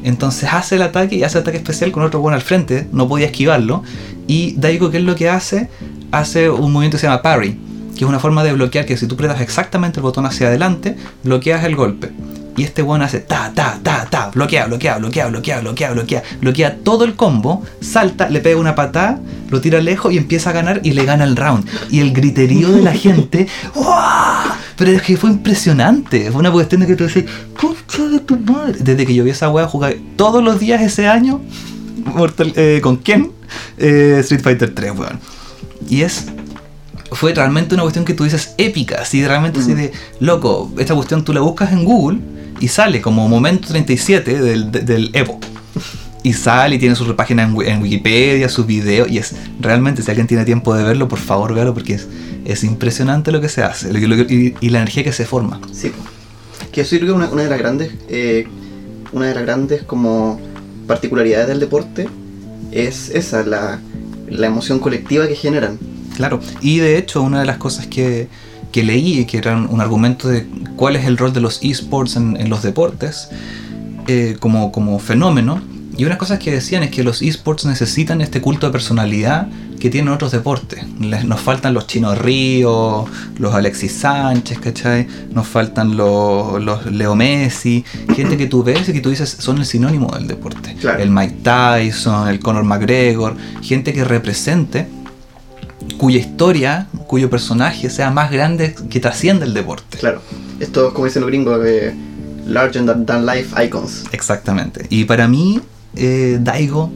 Entonces 0.04 0.48
hace 0.52 0.76
el 0.76 0.82
ataque 0.82 1.16
y 1.16 1.22
hace 1.22 1.38
ataque 1.38 1.56
especial 1.58 1.92
con 1.92 2.02
otro 2.02 2.20
weón 2.20 2.34
al 2.34 2.42
frente, 2.42 2.86
no 2.92 3.08
podía 3.08 3.26
esquivarlo. 3.26 3.82
Y 4.26 4.54
Daigo, 4.56 4.90
¿qué 4.90 4.98
es 4.98 5.04
lo 5.04 5.14
que 5.14 5.28
hace? 5.28 5.68
Hace 6.10 6.50
un 6.50 6.72
movimiento 6.72 6.96
que 6.96 7.02
se 7.02 7.06
llama 7.06 7.22
parry, 7.22 7.58
que 7.96 8.04
es 8.04 8.08
una 8.08 8.18
forma 8.18 8.44
de 8.44 8.52
bloquear 8.52 8.84
que 8.84 8.96
si 8.96 9.06
tú 9.06 9.14
apretas 9.14 9.40
exactamente 9.40 10.00
el 10.00 10.02
botón 10.02 10.26
hacia 10.26 10.48
adelante, 10.48 10.96
bloqueas 11.22 11.64
el 11.64 11.76
golpe. 11.76 12.10
Y 12.56 12.64
este 12.64 12.82
weón 12.82 13.00
hace 13.02 13.20
ta, 13.20 13.50
ta, 13.54 13.78
ta, 13.82 14.06
ta, 14.10 14.30
bloquea, 14.34 14.66
bloquea, 14.66 14.98
bloquea, 14.98 15.28
bloquea, 15.28 15.60
bloquea, 15.60 15.90
bloquea, 15.92 16.22
bloquea 16.40 16.76
todo 16.84 17.04
el 17.04 17.14
combo, 17.16 17.62
salta, 17.80 18.28
le 18.28 18.40
pega 18.40 18.60
una 18.60 18.74
patada, 18.74 19.20
lo 19.48 19.60
tira 19.62 19.80
lejos 19.80 20.12
y 20.12 20.18
empieza 20.18 20.50
a 20.50 20.52
ganar 20.52 20.80
y 20.84 20.92
le 20.92 21.04
gana 21.06 21.24
el 21.24 21.34
round. 21.36 21.66
Y 21.90 22.00
el 22.00 22.12
griterío 22.12 22.70
de 22.70 22.82
la 22.82 22.92
gente, 22.92 23.46
¡guau! 23.74 24.52
Pero 24.76 24.90
es 24.90 25.00
que 25.02 25.16
fue 25.16 25.30
impresionante, 25.30 26.30
fue 26.30 26.40
una 26.40 26.50
cuestión 26.52 26.82
de 26.82 26.86
que 26.88 26.94
tú 26.96 27.04
decís, 27.06 27.24
de 28.10 28.18
tu 28.20 28.36
madre. 28.38 28.74
Desde 28.80 29.06
que 29.06 29.14
yo 29.14 29.24
vi 29.24 29.30
esa 29.30 29.48
weá 29.48 29.66
jugar 29.66 29.94
todos 30.16 30.42
los 30.44 30.58
días 30.60 30.82
ese 30.82 31.06
año, 31.08 31.40
Mortal- 32.04 32.52
eh, 32.56 32.80
con 32.82 32.96
quién? 32.96 33.30
Eh, 33.78 34.16
Street 34.20 34.42
Fighter 34.42 34.74
3, 34.74 34.92
weón. 34.98 35.20
Y 35.88 36.02
es 36.02 36.26
fue 37.12 37.34
realmente 37.34 37.74
una 37.74 37.82
cuestión 37.82 38.04
que 38.06 38.14
tú 38.14 38.24
dices 38.24 38.54
épica, 38.56 38.96
así 39.02 39.24
realmente 39.26 39.60
así 39.60 39.72
Mm. 39.72 39.76
de, 39.76 39.92
loco, 40.20 40.72
esta 40.78 40.94
cuestión 40.94 41.22
tú 41.24 41.32
la 41.34 41.40
buscas 41.40 41.70
en 41.72 41.84
Google 41.84 42.18
y 42.62 42.68
sale 42.68 43.00
como 43.02 43.28
momento 43.28 43.68
37 43.68 44.40
del, 44.40 44.70
de- 44.70 44.80
del 44.80 45.10
Evo. 45.12 45.38
Y 46.24 46.34
sale 46.34 46.76
y 46.76 46.78
tiene 46.78 46.94
su 46.94 47.16
página 47.16 47.42
en, 47.42 47.60
en 47.62 47.82
Wikipedia, 47.82 48.48
sus 48.48 48.64
videos, 48.64 49.10
y 49.10 49.18
es 49.18 49.34
realmente, 49.60 50.02
si 50.02 50.10
alguien 50.10 50.28
tiene 50.28 50.44
tiempo 50.44 50.72
de 50.74 50.84
verlo, 50.84 51.08
por 51.08 51.18
favor 51.18 51.52
véalo 51.52 51.74
porque 51.74 51.94
es, 51.94 52.06
es 52.44 52.62
impresionante 52.62 53.32
lo 53.32 53.40
que 53.40 53.48
se 53.48 53.62
hace 53.64 53.92
lo 53.92 53.98
lo 54.06 54.14
y, 54.22 54.54
y 54.60 54.68
la 54.70 54.78
energía 54.78 55.02
que 55.02 55.12
se 55.12 55.24
forma. 55.26 55.60
Sí. 55.72 55.90
Que 56.70 56.84
yo 56.84 56.90
creo 56.90 57.06
que 57.06 57.12
una, 57.12 57.28
una 57.28 57.42
de 57.42 57.50
las 57.50 57.58
grandes, 57.58 57.90
eh, 58.08 58.46
una 59.12 59.26
de 59.26 59.34
las 59.34 59.42
grandes 59.42 59.82
como 59.82 60.40
particularidades 60.86 61.48
del 61.48 61.58
deporte 61.58 62.08
es 62.70 63.10
esa, 63.10 63.42
la, 63.44 63.80
la 64.28 64.46
emoción 64.46 64.78
colectiva 64.78 65.26
que 65.26 65.34
generan. 65.34 65.78
Claro, 66.16 66.38
y 66.60 66.78
de 66.78 66.98
hecho 66.98 67.20
una 67.20 67.40
de 67.40 67.46
las 67.46 67.56
cosas 67.56 67.88
que, 67.88 68.28
que 68.72 68.82
leí, 68.82 69.24
que 69.26 69.38
era 69.38 69.56
un, 69.56 69.80
argumento 69.80 70.28
de 70.28 70.46
cuál 70.76 70.96
es 70.96 71.04
el 71.04 71.16
rol 71.18 71.32
de 71.32 71.40
los 71.40 71.62
esports 71.62 72.16
en, 72.16 72.36
en 72.36 72.48
los 72.48 72.62
deportes 72.62 73.28
eh, 74.08 74.36
como, 74.40 74.72
como 74.72 74.98
fenómeno, 74.98 75.60
y 75.96 76.06
unas 76.06 76.16
cosas 76.16 76.38
que 76.38 76.50
decían 76.50 76.82
es 76.82 76.90
que 76.90 77.04
los 77.04 77.20
esports 77.20 77.66
necesitan 77.66 78.22
este 78.22 78.40
culto 78.40 78.66
de 78.66 78.72
personalidad 78.72 79.46
que 79.78 79.90
tienen 79.90 80.10
otros 80.12 80.32
deportes. 80.32 80.82
Les- 81.00 81.24
nos 81.26 81.40
faltan 81.40 81.74
los 81.74 81.86
chinos 81.86 82.16
Río, 82.16 83.04
los 83.38 83.54
Alexis 83.54 83.92
Sánchez, 83.92 84.58
¿cachai? 84.58 85.06
Nos 85.34 85.46
faltan 85.46 85.96
los, 85.96 86.62
los 86.62 86.86
Leo 86.86 87.14
Messi, 87.14 87.84
gente 88.14 88.38
que 88.38 88.46
tú 88.46 88.62
ves 88.62 88.88
y 88.88 88.92
que 88.94 89.00
tú 89.00 89.10
dices 89.10 89.36
son 89.38 89.58
el 89.58 89.66
sinónimo 89.66 90.08
del 90.14 90.28
deporte. 90.28 90.74
Claro. 90.80 91.02
El 91.02 91.10
Mike 91.10 91.36
Tyson, 91.42 92.28
el 92.28 92.38
Conor 92.40 92.64
McGregor, 92.64 93.36
gente 93.60 93.92
que 93.92 94.02
represente 94.04 94.86
cuya 95.98 96.20
historia, 96.20 96.86
cuyo 97.12 97.28
personaje 97.28 97.90
sea 97.90 98.10
más 98.10 98.30
grande 98.30 98.74
que 98.88 98.98
trasciende 98.98 99.44
el 99.44 99.52
deporte. 99.52 99.98
Claro. 99.98 100.22
Esto 100.60 100.88
es 100.88 100.92
como 100.94 101.04
dicen 101.04 101.20
los 101.20 101.28
gringos, 101.28 101.60
eh, 101.62 101.94
larger 102.46 102.86
than, 103.04 103.26
life 103.26 103.62
icons. 103.62 104.04
Exactamente. 104.12 104.86
Y 104.88 105.04
para 105.04 105.28
mí, 105.28 105.60
eh, 105.94 106.38
Daigo 106.40 106.90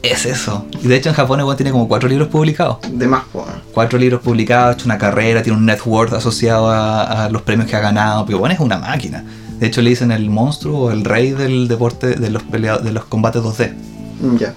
es 0.00 0.26
eso. 0.26 0.64
Y 0.80 0.86
de 0.86 0.94
hecho 0.94 1.08
en 1.08 1.16
Japón 1.16 1.40
igual 1.40 1.56
tiene 1.56 1.72
como 1.72 1.88
cuatro 1.88 2.08
libros 2.08 2.28
publicados. 2.28 2.76
De 2.92 3.08
más, 3.08 3.24
po. 3.32 3.44
Cuatro 3.74 3.98
libros 3.98 4.20
publicados, 4.20 4.76
hecho 4.76 4.84
una 4.84 4.96
carrera, 4.96 5.42
tiene 5.42 5.58
un 5.58 5.66
net 5.66 5.80
worth 5.86 6.12
asociado 6.12 6.70
a, 6.70 7.24
a 7.24 7.28
los 7.28 7.42
premios 7.42 7.68
que 7.68 7.74
ha 7.74 7.80
ganado. 7.80 8.24
Pero 8.24 8.38
bueno, 8.38 8.54
es 8.54 8.60
una 8.60 8.78
máquina. 8.78 9.24
De 9.58 9.66
hecho 9.66 9.82
le 9.82 9.90
dicen 9.90 10.12
el 10.12 10.30
monstruo 10.30 10.78
o 10.82 10.90
el 10.92 11.04
rey 11.04 11.32
del 11.32 11.66
deporte 11.66 12.14
de 12.14 12.30
los, 12.30 12.44
pelea- 12.44 12.78
de 12.78 12.92
los 12.92 13.06
combates 13.06 13.42
2D. 13.42 13.72
Mm, 14.20 14.36
Ya. 14.36 14.54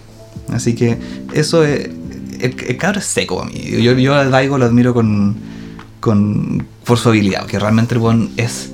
Así 0.54 0.76
que 0.76 1.00
eso 1.34 1.64
es. 1.66 1.90
El, 2.46 2.56
el 2.68 2.78
cabro 2.78 3.00
es 3.00 3.06
seco 3.06 3.42
a 3.42 3.46
mí. 3.46 3.54
Yo, 3.82 3.94
yo 3.94 4.14
a 4.16 4.26
Daigo 4.26 4.58
lo 4.58 4.66
admiro 4.66 4.94
con, 4.94 5.36
con, 6.00 6.66
por 6.86 6.98
su 6.98 7.10
habilidad, 7.10 7.46
que 7.46 7.60
realmente 7.60 7.96
el 7.96 8.00
buen 8.00 8.32
es 8.38 8.72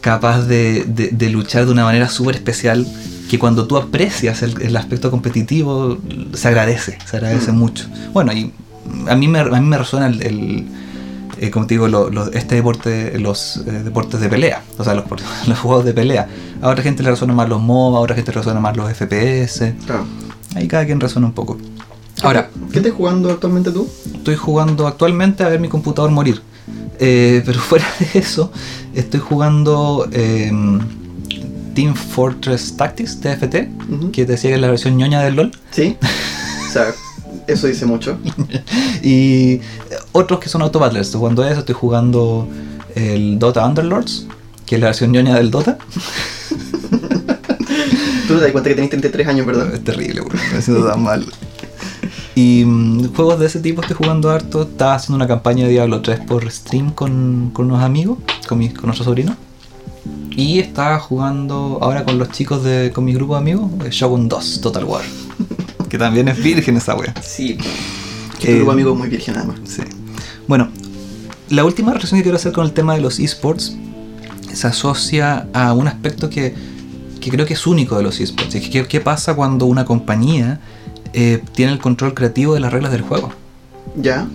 capaz 0.00 0.42
de, 0.46 0.84
de- 0.84 1.08
de 1.10 1.30
luchar 1.30 1.66
de 1.66 1.72
una 1.72 1.84
manera 1.84 2.08
súper 2.08 2.36
especial 2.36 2.86
que 3.30 3.38
cuando 3.38 3.66
tú 3.66 3.76
aprecias 3.76 4.42
el, 4.42 4.60
el 4.62 4.76
aspecto 4.76 5.10
competitivo 5.10 5.98
se 6.32 6.48
agradece, 6.48 6.96
se 7.04 7.16
agradece 7.16 7.50
Mm. 7.52 7.56
mucho. 7.58 7.86
Bueno, 8.12 8.32
y 8.32 8.52
a 9.08 9.16
mí 9.16 9.26
me, 9.26 9.40
a 9.40 9.44
mí 9.44 9.60
me 9.66 9.76
resuena 9.78 10.06
el, 10.06 10.22
el- 10.22 10.66
eh, 11.38 11.50
como 11.50 11.66
te 11.66 11.74
digo, 11.74 11.88
lo- 11.88 12.08
lo- 12.08 12.32
este 12.32 12.54
deporte, 12.54 13.18
los 13.18 13.58
eh, 13.66 13.82
deportes 13.84 14.20
de 14.20 14.28
pelea, 14.28 14.62
o 14.78 14.84
sea, 14.84 14.94
los, 14.94 15.04
los 15.48 15.58
juegos 15.58 15.84
de 15.84 15.92
pelea. 15.92 16.28
A 16.62 16.68
otra 16.68 16.82
gente 16.84 17.02
le 17.02 17.10
resuenan 17.10 17.36
más 17.36 17.48
los 17.48 17.60
MOBA, 17.60 17.98
a 17.98 18.00
otra 18.00 18.14
gente 18.16 18.30
le 18.30 18.36
resuenan 18.38 18.62
más 18.62 18.76
los 18.76 18.88
FPS. 18.90 19.74
Claro. 19.84 20.06
Ahí 20.54 20.68
cada 20.68 20.86
quien 20.86 21.00
resuena 21.00 21.26
un 21.26 21.34
poco. 21.34 21.58
Ahora, 22.22 22.50
¿Qué 22.72 22.78
estás 22.78 22.92
jugando 22.94 23.30
actualmente 23.30 23.70
tú? 23.70 23.88
estoy 24.14 24.36
jugando 24.36 24.86
actualmente 24.86 25.44
a 25.44 25.48
ver 25.48 25.60
mi 25.60 25.68
computador 25.68 26.10
morir. 26.10 26.42
Eh, 26.98 27.42
pero 27.44 27.60
fuera 27.68 27.86
de 28.00 28.18
eso, 28.18 28.50
estoy 28.94 29.20
jugando 29.20 30.08
eh, 30.12 30.50
Team 31.74 31.94
Fortress 31.94 32.76
Tactics, 32.76 33.20
TFT, 33.20 34.10
que 34.12 34.24
te 34.24 34.32
decía 34.32 34.50
que 34.50 34.56
es 34.56 34.60
la 34.60 34.68
versión 34.68 34.96
ñoña 34.96 35.20
del 35.20 35.36
LOL. 35.36 35.52
Sí. 35.70 35.96
o 36.68 36.72
sea, 36.72 36.92
eso 37.46 37.66
dice 37.66 37.86
mucho. 37.86 38.18
Y 39.02 39.60
otros 40.12 40.40
que 40.40 40.48
son 40.48 40.62
Auto 40.62 40.78
Battlers. 40.78 41.08
Estoy 41.08 41.20
jugando 41.20 41.46
eso, 41.46 41.60
estoy 41.60 41.74
jugando 41.74 42.48
el 42.94 43.38
Dota 43.38 43.64
Underlords, 43.66 44.26
que 44.64 44.76
es 44.76 44.80
la 44.80 44.88
versión 44.88 45.12
ñoña 45.12 45.36
del 45.36 45.50
Dota. 45.50 45.78
Tú 48.26 48.34
te 48.34 48.40
das 48.40 48.50
cuenta 48.50 48.70
que 48.70 48.74
tenés 48.74 48.90
33 48.90 49.28
años, 49.28 49.46
¿verdad? 49.46 49.72
Es 49.72 49.84
terrible, 49.84 50.22
bro. 50.22 50.36
Me 50.52 50.60
siento 50.60 50.84
tan 50.84 51.00
mal. 51.00 51.24
Y 52.36 52.66
mm, 52.66 53.14
juegos 53.14 53.40
de 53.40 53.46
ese 53.46 53.60
tipo 53.60 53.80
estoy 53.80 53.96
jugando 53.96 54.30
harto. 54.30 54.62
Estaba 54.62 54.94
haciendo 54.94 55.16
una 55.16 55.26
campaña 55.26 55.64
de 55.64 55.70
Diablo 55.70 56.02
3 56.02 56.20
por 56.20 56.48
stream 56.52 56.90
con, 56.90 57.50
con 57.54 57.66
unos 57.66 57.82
amigos, 57.82 58.18
con, 58.46 58.58
mis, 58.58 58.74
con 58.74 58.84
nuestro 58.84 59.06
sobrino. 59.06 59.34
Y 60.36 60.58
estaba 60.58 60.98
jugando 60.98 61.78
ahora 61.80 62.04
con 62.04 62.18
los 62.18 62.30
chicos 62.30 62.62
de 62.62 62.92
con 62.94 63.06
mi 63.06 63.14
grupo 63.14 63.32
de 63.34 63.40
amigos, 63.40 63.70
eh, 63.86 63.88
Shogun 63.90 64.28
2 64.28 64.60
Total 64.60 64.84
War. 64.84 65.02
Que 65.88 65.98
también 65.98 66.26
es 66.28 66.42
virgen 66.42 66.76
esa 66.76 66.94
wea. 66.96 67.14
Sí. 67.22 67.56
Que 68.40 68.48
Eh, 68.48 68.52
tu 68.52 68.56
grupo 68.56 68.72
amigo 68.72 68.92
es 68.92 68.98
muy 68.98 69.08
virgen 69.08 69.36
además. 69.36 69.60
Sí. 69.64 69.82
Bueno, 70.48 70.68
la 71.48 71.64
última 71.64 71.92
reflexión 71.92 72.18
que 72.18 72.24
quiero 72.24 72.36
hacer 72.36 72.52
con 72.52 72.66
el 72.66 72.72
tema 72.72 72.94
de 72.94 73.00
los 73.00 73.18
esports 73.20 73.76
se 74.52 74.66
asocia 74.66 75.46
a 75.54 75.72
un 75.72 75.86
aspecto 75.86 76.28
que, 76.28 76.54
que 77.20 77.30
creo 77.30 77.46
que 77.46 77.54
es 77.54 77.66
único 77.68 77.96
de 77.96 78.02
los 78.02 78.20
esports. 78.20 78.56
Es 78.56 78.64
que, 78.64 78.70
¿qué, 78.70 78.86
qué 78.86 79.00
pasa 79.00 79.34
cuando 79.34 79.64
una 79.66 79.84
compañía 79.84 80.60
eh, 81.12 81.42
tiene 81.54 81.72
el 81.72 81.78
control 81.78 82.14
creativo 82.14 82.54
de 82.54 82.60
las 82.60 82.72
reglas 82.72 82.92
del 82.92 83.02
juego? 83.02 83.30
Ya. 83.96 84.26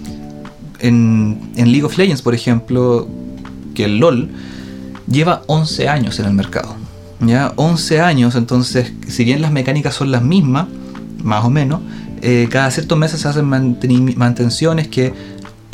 en, 0.79 1.51
en 1.55 1.71
League 1.71 1.83
of 1.83 1.97
Legends, 1.97 2.21
por 2.21 2.33
ejemplo, 2.33 3.07
que 3.75 3.85
el 3.85 3.99
LOL 3.99 4.29
lleva 5.07 5.43
11 5.47 5.87
años 5.87 6.19
en 6.19 6.25
el 6.25 6.33
mercado. 6.33 6.75
¿ya? 7.19 7.53
11 7.55 8.01
años, 8.01 8.35
entonces, 8.35 8.91
si 9.07 9.23
bien 9.23 9.41
las 9.41 9.51
mecánicas 9.51 9.93
son 9.93 10.11
las 10.11 10.23
mismas, 10.23 10.67
más 11.23 11.45
o 11.45 11.49
menos, 11.49 11.81
eh, 12.21 12.47
cada 12.49 12.69
ciertos 12.71 12.97
meses 12.97 13.21
se 13.21 13.27
hacen 13.27 13.45
mantenciones 13.45 14.87
que 14.87 15.13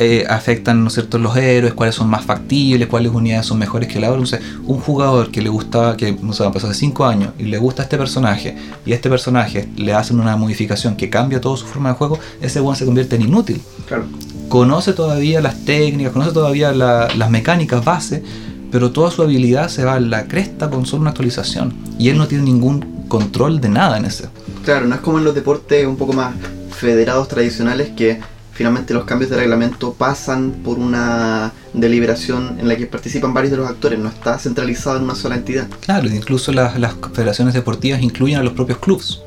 eh, 0.00 0.24
afectan 0.28 0.84
¿no 0.84 0.90
cierto? 0.90 1.18
los 1.18 1.36
héroes, 1.36 1.74
cuáles 1.74 1.94
son 1.96 2.08
más 2.08 2.24
factibles, 2.24 2.86
cuáles 2.88 3.12
unidades 3.12 3.46
son 3.46 3.58
mejores 3.58 3.88
que 3.88 3.98
la 4.00 4.08
otra. 4.10 4.22
Entonces, 4.22 4.40
un 4.64 4.78
jugador 4.80 5.30
que 5.30 5.42
le 5.42 5.48
gusta, 5.48 5.96
que 5.96 6.12
no 6.22 6.32
sé, 6.32 6.44
pasó 6.52 6.68
hace 6.68 6.78
5 6.78 7.04
años 7.06 7.32
y 7.38 7.44
le 7.44 7.58
gusta 7.58 7.82
este 7.82 7.98
personaje, 7.98 8.56
y 8.86 8.92
a 8.92 8.94
este 8.94 9.08
personaje 9.10 9.68
le 9.76 9.92
hacen 9.94 10.20
una 10.20 10.36
modificación 10.36 10.96
que 10.96 11.10
cambia 11.10 11.40
toda 11.40 11.56
su 11.56 11.66
forma 11.66 11.88
de 11.90 11.94
juego, 11.96 12.18
ese 12.40 12.60
one 12.60 12.76
se 12.76 12.84
convierte 12.84 13.16
en 13.16 13.22
inútil 13.22 13.60
Claro. 13.86 14.04
conoce 14.48 14.92
todavía 14.92 15.40
las 15.40 15.64
técnicas, 15.64 16.12
conoce 16.12 16.32
todavía 16.32 16.72
la- 16.72 17.08
las 17.16 17.30
mecánicas 17.30 17.84
base, 17.84 18.22
pero 18.70 18.90
toda 18.92 19.10
su 19.10 19.22
habilidad 19.22 19.68
se 19.68 19.84
va 19.84 19.94
a 19.94 20.00
la 20.00 20.26
cresta 20.28 20.68
con 20.70 20.84
solo 20.86 21.00
una 21.02 21.10
actualización. 21.10 21.74
Y 21.98 22.10
él 22.10 22.18
no 22.18 22.26
tiene 22.28 22.44
ningún 22.44 23.04
control 23.08 23.60
de 23.62 23.68
nada 23.70 23.96
en 23.96 24.04
ese. 24.04 24.26
Claro, 24.64 24.86
no 24.86 24.94
es 24.94 25.00
como 25.00 25.18
en 25.18 25.24
los 25.24 25.34
deportes 25.34 25.86
un 25.86 25.96
poco 25.96 26.12
más 26.12 26.34
federados 26.70 27.28
tradicionales 27.28 27.88
que 27.96 28.20
finalmente 28.58 28.92
los 28.92 29.04
cambios 29.04 29.30
de 29.30 29.36
reglamento 29.36 29.92
pasan 29.92 30.50
por 30.64 30.80
una 30.80 31.52
deliberación 31.72 32.58
en 32.58 32.66
la 32.66 32.74
que 32.76 32.86
participan 32.86 33.32
varios 33.32 33.52
de 33.52 33.56
los 33.56 33.68
actores, 33.68 34.00
no 34.00 34.08
está 34.08 34.36
centralizado 34.36 34.96
en 34.96 35.04
una 35.04 35.14
sola 35.14 35.36
entidad. 35.36 35.68
Claro, 35.78 36.08
incluso 36.08 36.50
las, 36.50 36.76
las 36.76 36.94
federaciones 37.14 37.54
deportivas 37.54 38.02
incluyen 38.02 38.40
a 38.40 38.42
los 38.42 38.54
propios 38.54 38.78
clubes. 38.78 39.20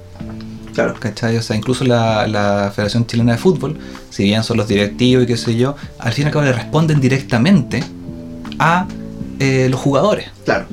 Claro. 0.73 0.95
¿Cachai? 0.99 1.37
O 1.37 1.41
sea, 1.41 1.55
incluso 1.55 1.85
la, 1.85 2.27
la 2.27 2.73
Federación 2.75 3.07
Chilena 3.07 3.31
de 3.31 3.37
Fútbol, 3.37 3.77
si 4.09 4.23
bien 4.25 4.43
son 4.43 4.57
los 4.57 4.67
directivos 4.67 5.23
y 5.23 5.27
qué 5.27 5.37
sé 5.37 5.55
yo, 5.55 5.77
al 5.97 6.11
fin 6.11 6.23
y 6.23 6.27
al 6.27 6.33
cabo 6.33 6.43
le 6.43 6.51
responden 6.51 6.99
directamente 6.99 7.85
a 8.59 8.85
eh, 9.39 9.69
los 9.71 9.79
jugadores. 9.79 10.27
Claro. 10.43 10.65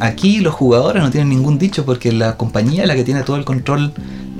Aquí 0.00 0.40
los 0.40 0.54
jugadores 0.54 1.02
no 1.02 1.10
tienen 1.10 1.28
ningún 1.28 1.58
dicho 1.58 1.84
porque 1.84 2.10
la 2.10 2.38
compañía 2.38 2.82
es 2.82 2.88
la 2.88 2.94
que 2.94 3.04
tiene 3.04 3.22
todo 3.22 3.36
el 3.36 3.44
control, 3.44 3.92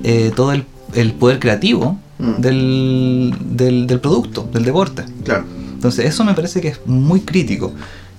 eh, 0.05 0.33
todo 0.35 0.53
el, 0.53 0.65
el 0.95 1.13
poder 1.13 1.39
creativo 1.39 1.99
Mm, 2.19 2.41
del, 2.41 3.35
del, 3.41 3.87
del 3.87 4.01
producto, 4.01 4.49
del 4.53 4.65
deporte. 4.65 5.05
Claro. 5.25 5.45
Entonces 5.73 6.07
eso 6.07 6.25
me 6.25 6.35
parece 6.35 6.61
que 6.61 6.69
es 6.69 6.81
muy 6.87 7.21
crítico. 7.21 7.73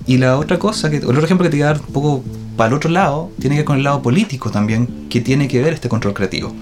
Y 0.06 0.18
la 0.18 0.38
otra 0.38 0.58
cosa, 0.58 0.90
que, 0.90 0.98
el 0.98 1.06
otro 1.06 1.24
ejemplo 1.24 1.44
que 1.44 1.50
te 1.50 1.58
voy 1.58 1.64
a 1.64 1.68
dar 1.68 1.82
un 1.82 1.94
poco 1.94 2.24
para 2.56 2.70
el 2.70 2.74
otro 2.74 2.90
lado, 2.90 3.32
tiene 3.40 3.56
que 3.56 3.60
ver 3.60 3.66
con 3.66 3.78
el 3.78 3.84
lado 3.84 4.02
político 4.02 4.50
también, 4.50 5.08
que 5.10 5.22
tiene 5.22 5.48
que 5.48 5.62
ver 5.62 5.74
este 5.74 5.90
control 5.90 6.14
creativo. 6.14 6.54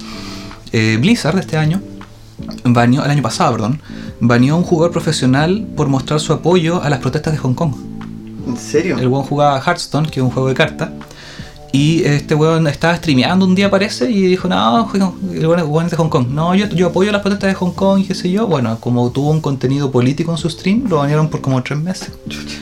Eh, 0.72 0.98
Blizzard 1.00 1.38
este 1.38 1.58
año, 1.58 1.82
baneó, 2.64 3.06
el 3.06 3.12
año 3.12 3.22
pasado, 3.22 3.54
perdón, 3.54 3.82
baneó 4.20 4.56
a 4.56 4.58
un 4.58 4.64
jugador 4.64 4.92
profesional 4.92 5.68
por 5.76 5.88
mostrar 5.88 6.20
su 6.20 6.34
apoyo 6.34 6.82
a 6.82 6.90
las 6.90 7.00
protestas 7.00 7.34
de 7.34 7.40
Hong 7.40 7.54
Kong. 7.54 7.74
¿En 8.48 8.58
serio? 8.58 8.98
El 8.98 9.08
weón 9.08 9.24
jugaba 9.24 9.62
Hearthstone, 9.62 10.10
que 10.10 10.20
es 10.20 10.24
un 10.24 10.32
juego 10.32 10.50
de 10.50 10.56
cartas. 10.56 10.90
Y 11.72 12.04
este 12.06 12.34
weón 12.34 12.66
estaba 12.68 12.96
streameando 12.96 13.46
un 13.46 13.54
día, 13.54 13.70
parece, 13.70 14.10
y 14.10 14.22
dijo, 14.28 14.48
no, 14.48 14.90
el 15.34 15.46
weón 15.48 15.86
es 15.86 15.92
de 15.92 15.98
Hong 15.98 16.10
Kong. 16.10 16.28
No, 16.30 16.56
yo, 16.56 16.68
yo 16.70 16.88
apoyo 16.88 17.12
las 17.12 17.22
protestas 17.22 17.50
de 17.50 17.56
Hong 17.56 17.74
Kong 17.74 18.00
y 18.02 18.04
qué 18.06 18.16
sé 18.16 18.32
yo. 18.32 18.48
Bueno, 18.48 18.80
como 18.80 19.10
tuvo 19.12 19.32
un 19.32 19.42
contenido 19.42 19.92
político 19.92 20.32
en 20.32 20.38
su 20.38 20.50
stream, 20.50 20.86
lo 20.88 20.98
banearon 20.98 21.30
por 21.30 21.42
como 21.42 21.62
tres 21.62 21.80
meses. 21.80 22.12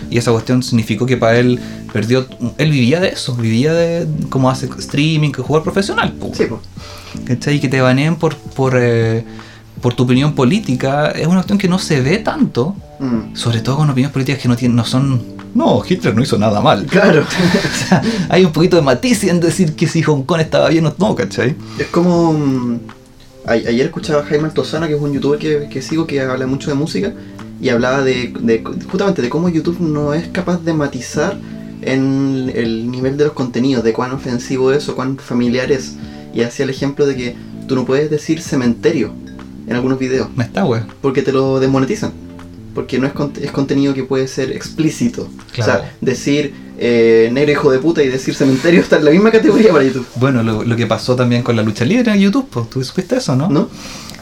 Y 0.10 0.18
esa 0.18 0.32
cuestión 0.32 0.64
significó 0.64 1.06
que 1.06 1.18
para 1.18 1.38
él 1.38 1.60
perdió... 1.94 2.26
Él 2.58 2.72
vivía 2.72 3.00
de 3.00 3.10
eso, 3.10 3.36
vivía 3.36 3.74
de 3.74 4.08
como 4.30 4.50
hace 4.50 4.70
streaming, 4.80 5.32
que 5.32 5.42
jugador 5.42 5.64
profesional. 5.64 6.12
po. 6.14 6.32
Sí, 6.34 6.46
pues. 6.46 6.62
¿Cachai? 7.26 7.56
Y 7.56 7.60
que 7.60 7.70
te 7.70 7.80
baneen 7.82 8.16
por, 8.16 8.36
por, 8.36 8.74
eh, 8.76 9.24
por 9.82 9.94
tu 9.94 10.04
opinión 10.04 10.34
política 10.34 11.12
es 11.12 11.28
una 11.28 11.38
cuestión 11.38 11.58
que 11.58 11.70
no 11.70 11.80
se 11.80 12.02
ve 12.02 12.18
tanto, 12.18 12.76
Mm, 13.00 13.36
sobre 13.36 13.60
todo 13.60 13.78
con 13.78 13.90
opiniones 13.90 14.14
políticas 14.14 14.42
que 14.42 14.48
no, 14.48 14.56
tienen, 14.56 14.76
no 14.76 14.86
son... 14.86 15.35
No, 15.56 15.82
Hitler 15.88 16.14
no 16.16 16.22
hizo 16.22 16.38
nada 16.38 16.62
mal. 16.62 16.86
Claro. 16.86 17.24
O 17.26 17.88
sea, 17.88 18.02
hay 18.30 18.46
un 18.46 18.52
poquito 18.52 18.76
de 18.76 18.84
matiz 18.84 19.24
en 19.24 19.40
decir 19.40 19.74
que 19.76 19.88
si 19.88 20.02
Hong 20.04 20.24
Kong 20.24 20.42
estaba 20.42 20.70
bien 20.70 20.86
o 20.86 20.94
no, 21.00 21.16
¿cachai? 21.16 21.56
Es 21.80 21.88
como. 21.88 22.34
mm, 22.34 22.80
ayer 23.48 23.86
escuchaba 23.88 24.22
a 24.22 24.26
Jaime 24.26 24.46
Altozano, 24.46 24.88
que 24.88 24.96
es 24.96 25.02
un 25.02 25.14
youtuber 25.14 25.40
que, 25.40 25.68
que 25.70 25.82
sigo, 25.82 26.06
que 26.08 26.22
habla 26.22 26.46
mucho 26.48 26.70
de 26.70 26.76
música, 26.76 27.14
y 27.62 27.70
hablaba 27.70 28.02
de, 28.04 28.34
de- 28.40 28.64
justamente 28.92 29.22
de 29.22 29.30
cómo 29.30 29.50
YouTube 29.50 29.80
no 29.80 30.14
es 30.14 30.28
capaz 30.28 30.64
de 30.64 30.74
matizar 30.74 31.38
en 31.82 32.52
el 32.56 32.90
nivel 32.92 33.16
de 33.18 33.26
los 33.26 33.34
contenidos, 33.34 33.84
de 33.84 33.94
cuán 33.94 34.12
ofensivo 34.12 34.72
es 34.72 34.90
o 34.90 34.96
cuán 34.96 35.18
familiar 35.18 35.72
es. 35.72 35.96
Y 36.34 36.42
hacía 36.42 36.64
el 36.64 36.70
ejemplo 36.72 37.06
de 37.06 37.16
que 37.16 37.36
tú 37.68 37.76
no 37.76 37.86
puedes 37.86 38.10
decir 38.10 38.42
cementerio 38.42 39.14
en 39.68 39.76
algunos 39.76 40.00
videos, 40.00 40.28
Me 40.36 40.44
está, 40.44 40.66
wey. 40.66 40.82
porque 41.02 41.22
te 41.22 41.32
lo 41.32 41.60
desmonetizan. 41.60 42.12
Porque 42.76 43.00
no 43.00 43.08
es, 43.08 43.14
cont- 43.14 43.40
es 43.42 43.50
contenido 43.52 43.94
que 43.96 44.04
puede 44.04 44.28
ser 44.28 44.52
explícito. 44.52 45.28
Claro. 45.54 45.72
O 45.72 45.76
sea, 45.78 45.96
decir 46.02 46.54
eh, 46.78 47.30
negro 47.32 47.52
hijo 47.54 47.72
de 47.72 47.80
puta 47.80 48.04
y 48.04 48.10
decir 48.10 48.36
cementerio 48.36 48.82
está 48.86 48.98
en 48.98 49.06
la 49.06 49.12
misma 49.12 49.32
categoría 49.32 49.72
para 49.72 49.84
YouTube. 49.86 50.06
Bueno, 50.18 50.44
lo, 50.44 50.64
lo 50.64 50.76
que 50.76 50.86
pasó 50.86 51.16
también 51.16 51.42
con 51.42 51.56
la 51.56 51.64
lucha 51.64 51.86
libre 51.86 52.12
en 52.14 52.20
YouTube, 52.20 52.48
pues, 52.52 52.70
¿tú 52.70 52.84
supiste 52.84 53.16
eso, 53.16 53.36
no? 53.36 53.50
¿No? 53.50 53.70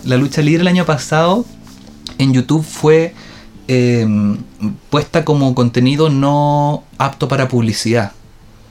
La 0.06 0.16
lucha 0.18 0.42
libre 0.42 0.62
el 0.62 0.68
año 0.68 0.86
pasado 0.86 1.46
en 2.20 2.32
YouTube 2.34 2.64
fue 2.64 3.14
eh, 3.68 4.06
puesta 4.90 5.26
como 5.26 5.56
contenido 5.56 6.10
no 6.10 6.84
apto 6.98 7.28
para 7.28 7.48
publicidad. 7.48 8.12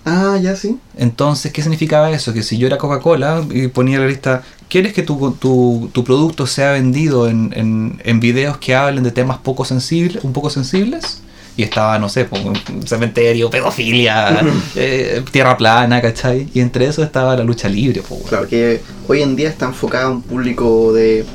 Ah, 0.05 0.39
ya 0.43 0.57
sí. 0.57 0.79
Entonces, 0.97 1.53
¿qué 1.53 1.63
significaba 1.63 2.11
eso? 2.11 2.33
Que 2.33 2.43
si 2.43 2.59
yo 2.59 2.67
era 2.67 2.79
Coca-Cola 2.79 3.45
y 3.51 3.69
ponía 3.69 3.99
la 4.01 4.07
lista, 4.07 4.43
¿quieres 4.69 4.93
que 4.93 5.03
tu, 5.03 5.33
tu, 5.33 5.91
tu 5.93 6.05
producto 6.05 6.47
sea 6.47 6.73
vendido 6.73 7.29
en, 7.29 7.53
en, 7.55 8.01
en 8.05 8.21
videos 8.21 8.57
que 8.57 8.75
hablen 8.75 9.05
de 9.05 9.13
temas 9.13 9.39
poco 9.39 9.65
sensibles, 9.65 10.25
un 10.25 10.33
poco 10.33 10.51
sensibles? 10.51 11.23
Y 11.57 11.63
estaba, 11.63 11.99
no 11.99 12.09
sé, 12.09 12.27
un 12.33 12.87
cementerio, 12.87 13.51
pedofilia, 13.51 14.41
eh, 14.75 15.23
tierra 15.31 15.57
plana, 15.57 16.01
¿cachai? 16.01 16.49
Y 16.55 16.61
entre 16.61 16.87
eso 16.87 17.03
estaba 17.03 17.37
la 17.37 17.45
lucha 17.45 17.69
libre. 17.69 18.03
Claro, 18.29 18.49
que 18.49 18.81
hoy 19.07 19.23
en 19.23 19.37
día 19.37 19.51
está 19.51 19.67
enfocada 19.67 20.07
a 20.07 20.11
un 20.11 20.23
público 20.23 20.95
de 20.95 21.27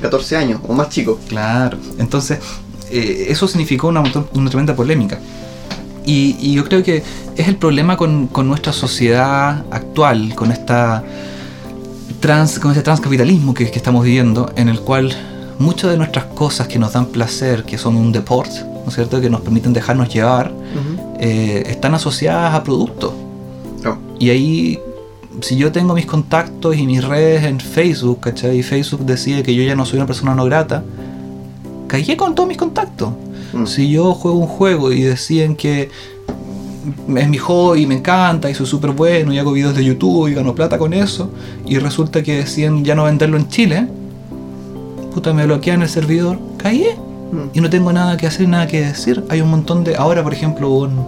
14 0.00 0.36
años 0.36 0.60
o 0.66 0.72
más 0.72 0.88
chico. 0.88 1.20
Claro. 1.28 1.76
Entonces, 1.98 2.38
eh, 2.90 3.26
eso 3.28 3.46
significó 3.46 3.88
una, 3.88 4.02
una 4.32 4.48
tremenda 4.48 4.74
polémica. 4.74 5.20
Y, 6.10 6.36
y 6.40 6.54
yo 6.54 6.64
creo 6.64 6.82
que 6.82 7.04
es 7.36 7.46
el 7.46 7.54
problema 7.54 7.96
con, 7.96 8.26
con 8.26 8.48
nuestra 8.48 8.72
sociedad 8.72 9.64
actual, 9.70 10.34
con 10.34 10.50
esta 10.50 11.04
trans, 12.18 12.58
con 12.58 12.72
este 12.72 12.82
transcapitalismo 12.82 13.54
que, 13.54 13.70
que 13.70 13.76
estamos 13.76 14.04
viviendo, 14.04 14.50
en 14.56 14.68
el 14.68 14.80
cual 14.80 15.14
muchas 15.60 15.92
de 15.92 15.96
nuestras 15.96 16.24
cosas 16.24 16.66
que 16.66 16.80
nos 16.80 16.94
dan 16.94 17.06
placer, 17.06 17.62
que 17.62 17.78
son 17.78 17.94
un 17.94 18.10
deporte, 18.10 18.64
¿no 18.64 18.88
es 18.88 18.94
cierto?, 18.94 19.20
que 19.20 19.30
nos 19.30 19.42
permiten 19.42 19.72
dejarnos 19.72 20.12
llevar, 20.12 20.52
eh, 21.20 21.62
están 21.66 21.94
asociadas 21.94 22.54
a 22.54 22.64
productos. 22.64 23.12
Claro. 23.80 23.98
Y 24.18 24.30
ahí, 24.30 24.80
si 25.42 25.56
yo 25.56 25.70
tengo 25.70 25.94
mis 25.94 26.06
contactos 26.06 26.76
y 26.76 26.86
mis 26.86 27.04
redes 27.04 27.44
en 27.44 27.60
Facebook, 27.60 28.18
¿cachai? 28.18 28.58
Y 28.58 28.62
Facebook 28.64 29.06
decide 29.06 29.44
que 29.44 29.54
yo 29.54 29.62
ya 29.62 29.76
no 29.76 29.86
soy 29.86 29.98
una 30.00 30.06
persona 30.06 30.34
no 30.34 30.44
grata, 30.44 30.82
cagué 31.90 32.16
con 32.16 32.34
todos 32.34 32.48
mis 32.48 32.56
contactos. 32.56 33.10
Mm. 33.52 33.66
Si 33.66 33.90
yo 33.90 34.14
juego 34.14 34.38
un 34.38 34.46
juego 34.46 34.92
y 34.92 35.02
deciden 35.02 35.56
que 35.56 35.90
es 37.16 37.28
mi 37.28 37.38
hobby, 37.38 37.86
me 37.86 37.96
encanta 37.96 38.48
y 38.48 38.54
soy 38.54 38.66
súper 38.66 38.92
bueno 38.92 39.32
y 39.32 39.38
hago 39.38 39.52
videos 39.52 39.74
de 39.74 39.84
YouTube 39.84 40.28
y 40.28 40.34
gano 40.34 40.54
plata 40.54 40.78
con 40.78 40.92
eso, 40.92 41.30
y 41.66 41.78
resulta 41.78 42.22
que 42.22 42.36
deciden 42.36 42.84
ya 42.84 42.94
no 42.94 43.04
venderlo 43.04 43.36
en 43.36 43.48
Chile, 43.48 43.86
puta, 45.12 45.32
me 45.32 45.44
bloquean 45.44 45.82
el 45.82 45.88
servidor, 45.88 46.38
caí 46.56 46.86
Mm. 47.30 47.50
y 47.54 47.60
no 47.60 47.70
tengo 47.70 47.92
nada 47.92 48.16
que 48.16 48.26
hacer, 48.26 48.48
nada 48.48 48.66
que 48.66 48.80
decir. 48.80 49.24
Hay 49.28 49.40
un 49.40 49.50
montón 49.50 49.84
de. 49.84 49.96
Ahora, 49.96 50.22
por 50.22 50.32
ejemplo, 50.32 50.70
un, 50.70 51.06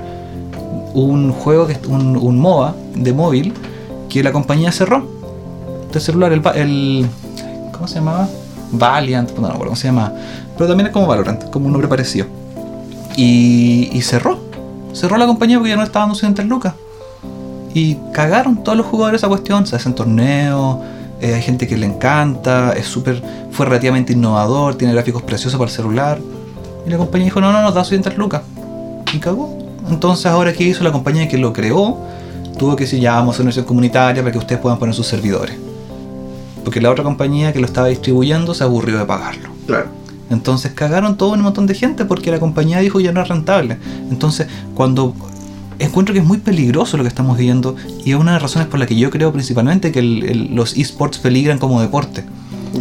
un 0.95 1.33
juego, 1.33 1.67
que 1.67 1.77
un, 1.89 2.17
un 2.17 2.39
MOBA 2.39 2.75
de 2.95 3.13
móvil 3.13 3.53
que 4.09 4.23
la 4.23 4.33
compañía 4.33 4.71
cerró 4.73 5.07
de 5.93 6.01
celular, 6.01 6.33
el, 6.33 6.43
el. 6.55 7.07
¿Cómo 7.73 7.89
se 7.89 7.97
llamaba? 7.97 8.29
Valiant, 8.73 9.31
no 9.35 9.43
me 9.43 9.49
acuerdo 9.49 9.67
cómo 9.67 9.77
se 9.77 9.89
llama. 9.89 10.13
Pero 10.57 10.69
también 10.69 10.89
es 10.89 10.93
como 10.93 11.07
Valorant, 11.07 11.51
como 11.51 11.67
un 11.67 11.73
nombre 11.73 11.89
parecido. 11.89 12.27
Y, 13.17 14.01
cerró. 14.03 14.39
Cerró 14.93 15.17
la 15.17 15.27
compañía 15.27 15.59
porque 15.59 15.71
ya 15.71 15.77
no 15.77 15.83
estaban 15.83 16.09
200 16.09 16.45
lucas. 16.47 16.75
Y 17.75 17.97
cagaron 18.13 18.63
todos 18.63 18.77
los 18.77 18.87
jugadores 18.87 19.21
esa 19.21 19.29
cuestión. 19.29 19.67
Se 19.67 19.77
hacen 19.77 19.95
torneos, 19.95 20.79
eh, 21.21 21.35
hay 21.35 21.43
gente 21.43 21.67
que 21.67 21.77
le 21.77 21.87
encanta, 21.87 22.73
es 22.73 22.87
súper, 22.87 23.23
fue 23.51 23.67
relativamente 23.67 24.13
innovador, 24.13 24.75
tiene 24.75 24.93
gráficos 24.93 25.23
preciosos 25.23 25.59
para 25.59 25.71
el 25.71 25.77
celular. 25.77 26.19
Y 26.87 26.91
la 26.91 26.97
compañía 26.99 27.27
dijo, 27.27 27.41
no, 27.41 27.53
no, 27.53 27.63
nos 27.63 27.75
da 27.75 27.81
200 27.81 28.17
lucas. 28.17 28.43
Y 29.13 29.19
cagó. 29.19 29.57
Entonces 29.89 30.27
ahora 30.27 30.53
qué 30.53 30.65
hizo 30.65 30.85
la 30.85 30.93
compañía 30.93 31.29
que 31.29 31.39
lo 31.39 31.53
creó, 31.53 31.99
tuvo 32.59 32.77
que 32.77 32.85
decir, 32.85 33.01
ya 33.01 33.15
vamos 33.15 33.37
a 33.37 33.43
una 33.43 33.47
versión 33.49 33.65
comunitaria 33.65 34.23
para 34.23 34.33
que 34.33 34.39
ustedes 34.39 34.61
puedan 34.61 34.79
poner 34.79 34.95
sus 34.95 35.07
servidores. 35.07 35.57
Porque 36.65 36.81
la 36.81 36.91
otra 36.91 37.05
compañía 37.05 37.53
que 37.53 37.61
lo 37.61 37.67
estaba 37.67 37.89
distribuyendo 37.89 38.55
se 38.55 38.65
aburrió 38.65 38.99
de 38.99 39.05
pagarlo. 39.05 39.49
Claro. 39.67 39.87
Entonces 40.31 40.73
cagaron 40.73 41.17
todo 41.17 41.33
un 41.33 41.43
montón 41.43 41.67
de 41.67 41.75
gente 41.75 42.05
porque 42.05 42.31
la 42.31 42.41
compañía 42.41 42.79
dijo 42.79 43.01
ya 43.01 43.13
no 43.13 43.21
es 43.21 43.29
rentable. 43.29 43.77
Entonces, 44.11 44.47
cuando 44.75 45.15
encuentro 45.79 46.13
que 46.15 46.21
es 46.21 46.27
muy 46.27 46.39
peligroso 46.39 46.97
lo 46.97 47.03
que 47.03 47.09
estamos 47.09 47.37
viendo 47.37 47.77
y 48.05 48.11
es 48.13 48.17
una 48.17 48.31
de 48.33 48.37
las 48.37 48.43
razones 48.43 48.69
por 48.69 48.79
la 48.81 48.87
que 48.87 48.97
yo 48.97 49.11
creo 49.11 49.33
principalmente 49.33 49.91
que 49.93 49.99
el- 49.99 50.25
el- 50.25 50.55
los 50.55 50.77
esports 50.77 51.19
peligran 51.19 51.59
como 51.59 51.81
deporte. 51.81 52.25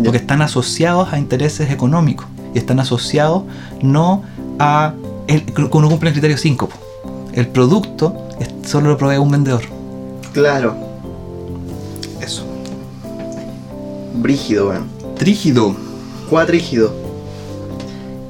Porque 0.03 0.17
están 0.17 0.41
asociados 0.41 1.11
a 1.11 1.19
intereses 1.19 1.69
económicos. 1.71 2.25
y 2.53 2.57
están 2.57 2.79
asociados 2.81 3.43
no 3.81 4.23
a. 4.59 4.93
El, 5.27 5.43
no 5.55 5.69
cumplen 5.69 6.07
el 6.07 6.13
criterio 6.13 6.37
5. 6.37 6.67
po. 6.67 6.75
El 7.33 7.47
producto 7.47 8.13
es- 8.41 8.69
solo 8.69 8.89
lo 8.89 8.97
provee 8.97 9.17
un 9.19 9.31
vendedor. 9.31 9.61
Claro, 10.33 10.75
brígido, 14.13 14.69
weón. 14.69 14.87
Trígido. 15.15 15.75
Cuatrígido. 16.29 16.93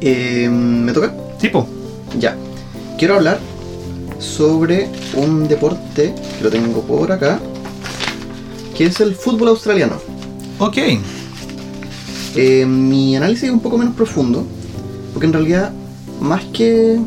Eh, 0.02 0.50
¿Me 0.50 0.92
toca? 0.94 1.14
Tipo. 1.40 1.68
Ya. 2.20 2.36
Quiero 2.98 3.16
hablar 3.16 3.40
sobre 4.20 4.90
un 5.16 5.48
deporte 5.48 6.14
que 6.38 6.44
lo 6.44 6.50
tengo 6.50 6.82
por 6.82 7.12
acá, 7.12 7.40
que 8.78 8.86
es 8.86 9.00
el 9.00 9.16
fútbol 9.16 9.50
australiano. 9.50 9.96
Ok. 10.60 10.78
Eh, 12.36 12.66
mi 12.66 13.16
análisis 13.16 13.46
es 13.46 13.52
un 13.52 13.60
poco 13.60 13.78
menos 13.78 13.96
profundo, 13.96 14.46
porque 15.14 15.26
en 15.26 15.34
realidad, 15.34 15.72
más 16.22 16.44
que, 16.46 17.00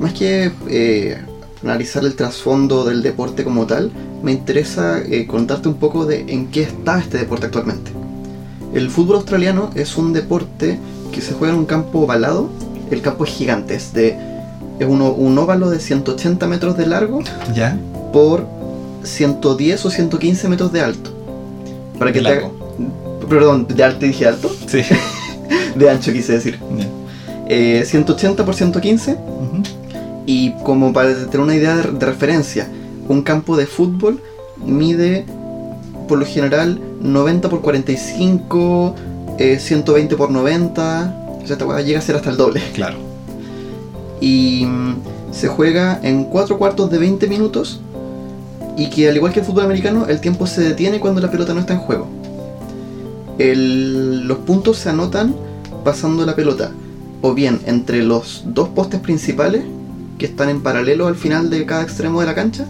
más 0.00 0.12
que 0.14 0.50
eh, 0.68 1.18
analizar 1.62 2.04
el 2.04 2.14
trasfondo 2.14 2.84
del 2.84 3.02
deporte 3.02 3.44
como 3.44 3.66
tal, 3.66 3.92
me 4.22 4.32
interesa 4.32 5.00
eh, 5.00 5.26
contarte 5.26 5.68
un 5.68 5.74
poco 5.74 6.04
de 6.06 6.24
en 6.28 6.48
qué 6.48 6.62
está 6.62 6.98
este 6.98 7.18
deporte 7.18 7.46
actualmente. 7.46 7.90
El 8.74 8.90
fútbol 8.90 9.16
australiano 9.16 9.70
es 9.74 9.96
un 9.96 10.12
deporte 10.12 10.78
que 11.12 11.20
se 11.20 11.32
juega 11.32 11.54
en 11.54 11.60
un 11.60 11.66
campo 11.66 12.00
ovalado. 12.00 12.48
El 12.90 13.00
campo 13.00 13.24
es 13.24 13.30
gigante, 13.30 13.74
es, 13.74 13.92
de, 13.94 14.16
es 14.78 14.86
uno- 14.88 15.12
un 15.12 15.36
óvalo 15.38 15.70
de 15.70 15.78
180 15.80 16.46
metros 16.46 16.76
de 16.76 16.86
largo 16.86 17.20
Ya. 17.54 17.78
por 18.12 18.46
110 19.04 19.84
o 19.86 19.90
115 19.90 20.48
metros 20.48 20.72
de 20.72 20.80
alto. 20.80 21.10
Para 21.98 22.12
que 22.12 22.20
te. 22.20 22.42
Perdón, 23.28 23.66
de 23.68 23.84
alto 23.84 24.06
dije 24.06 24.26
alto. 24.26 24.50
Sí. 24.66 24.80
De 25.76 25.88
ancho 25.90 26.12
quise 26.12 26.32
decir. 26.32 26.58
Ya. 26.76 26.86
Eh, 27.48 27.84
180 27.86 28.44
por 28.44 28.54
115. 28.54 29.12
Ujú. 29.12 29.62
Y 30.26 30.52
como 30.64 30.92
para 30.92 31.14
tener 31.14 31.40
una 31.40 31.54
idea 31.54 31.76
de, 31.76 31.92
de 31.92 32.06
referencia, 32.06 32.68
un 33.08 33.22
campo 33.22 33.56
de 33.56 33.66
fútbol 33.66 34.20
mide 34.64 35.24
por 36.08 36.18
lo 36.18 36.26
general 36.26 36.80
90 37.00 37.48
por 37.48 37.60
45, 37.62 38.94
eh, 39.38 39.58
120 39.58 40.16
por 40.16 40.30
90. 40.30 41.14
O 41.42 41.46
sea, 41.46 41.52
esta 41.54 41.64
hueá 41.66 41.80
llega 41.82 41.98
a 41.98 42.02
ser 42.02 42.16
hasta 42.16 42.30
el 42.30 42.36
doble. 42.36 42.62
Claro. 42.74 42.96
Y 44.20 44.64
mm, 44.66 44.96
se 45.32 45.48
juega 45.48 46.00
en 46.02 46.24
4 46.24 46.58
cuartos 46.58 46.90
de 46.90 46.98
20 46.98 47.26
minutos. 47.28 47.80
Y 48.76 48.90
que 48.90 49.08
al 49.08 49.16
igual 49.16 49.32
que 49.32 49.40
el 49.40 49.46
fútbol 49.46 49.64
americano, 49.64 50.06
el 50.08 50.20
tiempo 50.20 50.46
se 50.46 50.60
detiene 50.62 51.00
cuando 51.00 51.20
la 51.20 51.30
pelota 51.30 51.52
no 51.54 51.60
está 51.60 51.74
en 51.74 51.80
juego. 51.80 52.06
El- 53.38 54.26
los 54.26 54.38
puntos 54.38 54.78
se 54.78 54.90
anotan 54.90 55.34
pasando 55.84 56.26
la 56.26 56.34
pelota 56.34 56.70
o 57.22 57.34
bien 57.34 57.60
entre 57.66 58.02
los 58.02 58.42
dos 58.46 58.68
postes 58.70 59.00
principales 59.00 59.62
que 60.18 60.26
están 60.26 60.48
en 60.48 60.62
paralelo 60.62 61.06
al 61.06 61.14
final 61.16 61.50
de 61.50 61.64
cada 61.66 61.82
extremo 61.82 62.20
de 62.20 62.26
la 62.26 62.34
cancha, 62.34 62.66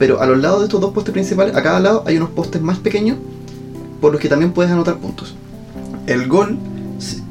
pero 0.00 0.18
a 0.22 0.26
los 0.26 0.38
lados 0.38 0.60
de 0.60 0.64
estos 0.64 0.80
dos 0.80 0.94
postes 0.94 1.12
principales, 1.12 1.54
a 1.54 1.62
cada 1.62 1.78
lado 1.78 2.04
hay 2.06 2.16
unos 2.16 2.30
postes 2.30 2.62
más 2.62 2.78
pequeños 2.78 3.18
por 4.00 4.12
los 4.12 4.20
que 4.20 4.30
también 4.30 4.52
puedes 4.52 4.72
anotar 4.72 4.96
puntos. 4.96 5.34
El 6.06 6.26
gol 6.26 6.58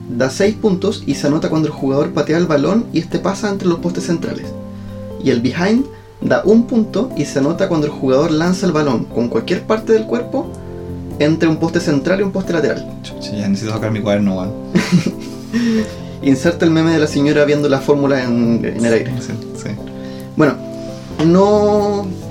da 0.07 0.29
6 0.29 0.53
puntos 0.57 1.01
y 1.07 1.15
se 1.15 1.25
anota 1.25 1.49
cuando 1.49 1.67
el 1.67 1.73
jugador 1.73 2.13
patea 2.13 2.37
el 2.37 2.45
balón 2.45 2.85
y 2.93 2.99
este 2.99 3.17
pasa 3.17 3.49
entre 3.49 3.67
los 3.67 3.79
postes 3.79 4.05
centrales. 4.05 4.45
Y 5.23 5.31
el 5.31 5.41
behind 5.41 5.85
da 6.21 6.43
un 6.45 6.67
punto 6.67 7.09
y 7.17 7.25
se 7.25 7.39
anota 7.39 7.67
cuando 7.69 7.87
el 7.87 7.91
jugador 7.91 8.29
lanza 8.29 8.67
el 8.67 8.71
balón 8.71 9.05
con 9.05 9.29
cualquier 9.29 9.63
parte 9.63 9.93
del 9.93 10.05
cuerpo 10.05 10.51
entre 11.17 11.49
un 11.49 11.57
poste 11.57 11.79
central 11.79 12.19
y 12.19 12.23
un 12.23 12.31
poste 12.31 12.53
lateral. 12.53 12.87
Chucha, 13.01 13.31
ya 13.31 13.47
necesito 13.47 13.73
sacar 13.73 13.89
mi 13.89 13.99
cuaderno, 13.99 14.37
weón. 14.37 14.53
Inserta 16.21 16.65
el 16.65 16.71
meme 16.71 16.91
de 16.91 16.99
la 16.99 17.07
señora 17.07 17.45
viendo 17.45 17.67
la 17.67 17.79
fórmula 17.79 18.23
en, 18.23 18.63
en 18.63 18.85
el 18.85 18.93
aire. 18.93 19.11
Sí, 19.21 19.33
sí. 19.55 19.69
Bueno, 20.37 20.53
no. 21.25 22.28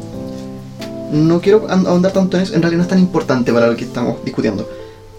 No 1.13 1.41
quiero 1.41 1.67
ahon- 1.69 1.87
ahondar 1.87 2.13
tanto 2.13 2.37
en 2.37 2.43
eso, 2.43 2.55
en 2.55 2.63
realidad 2.63 2.79
no 2.79 2.83
es 2.85 2.89
tan 2.89 2.99
importante 2.99 3.53
para 3.53 3.67
lo 3.69 3.77
que 3.77 3.85
estamos 3.85 4.23
discutiendo. 4.25 4.69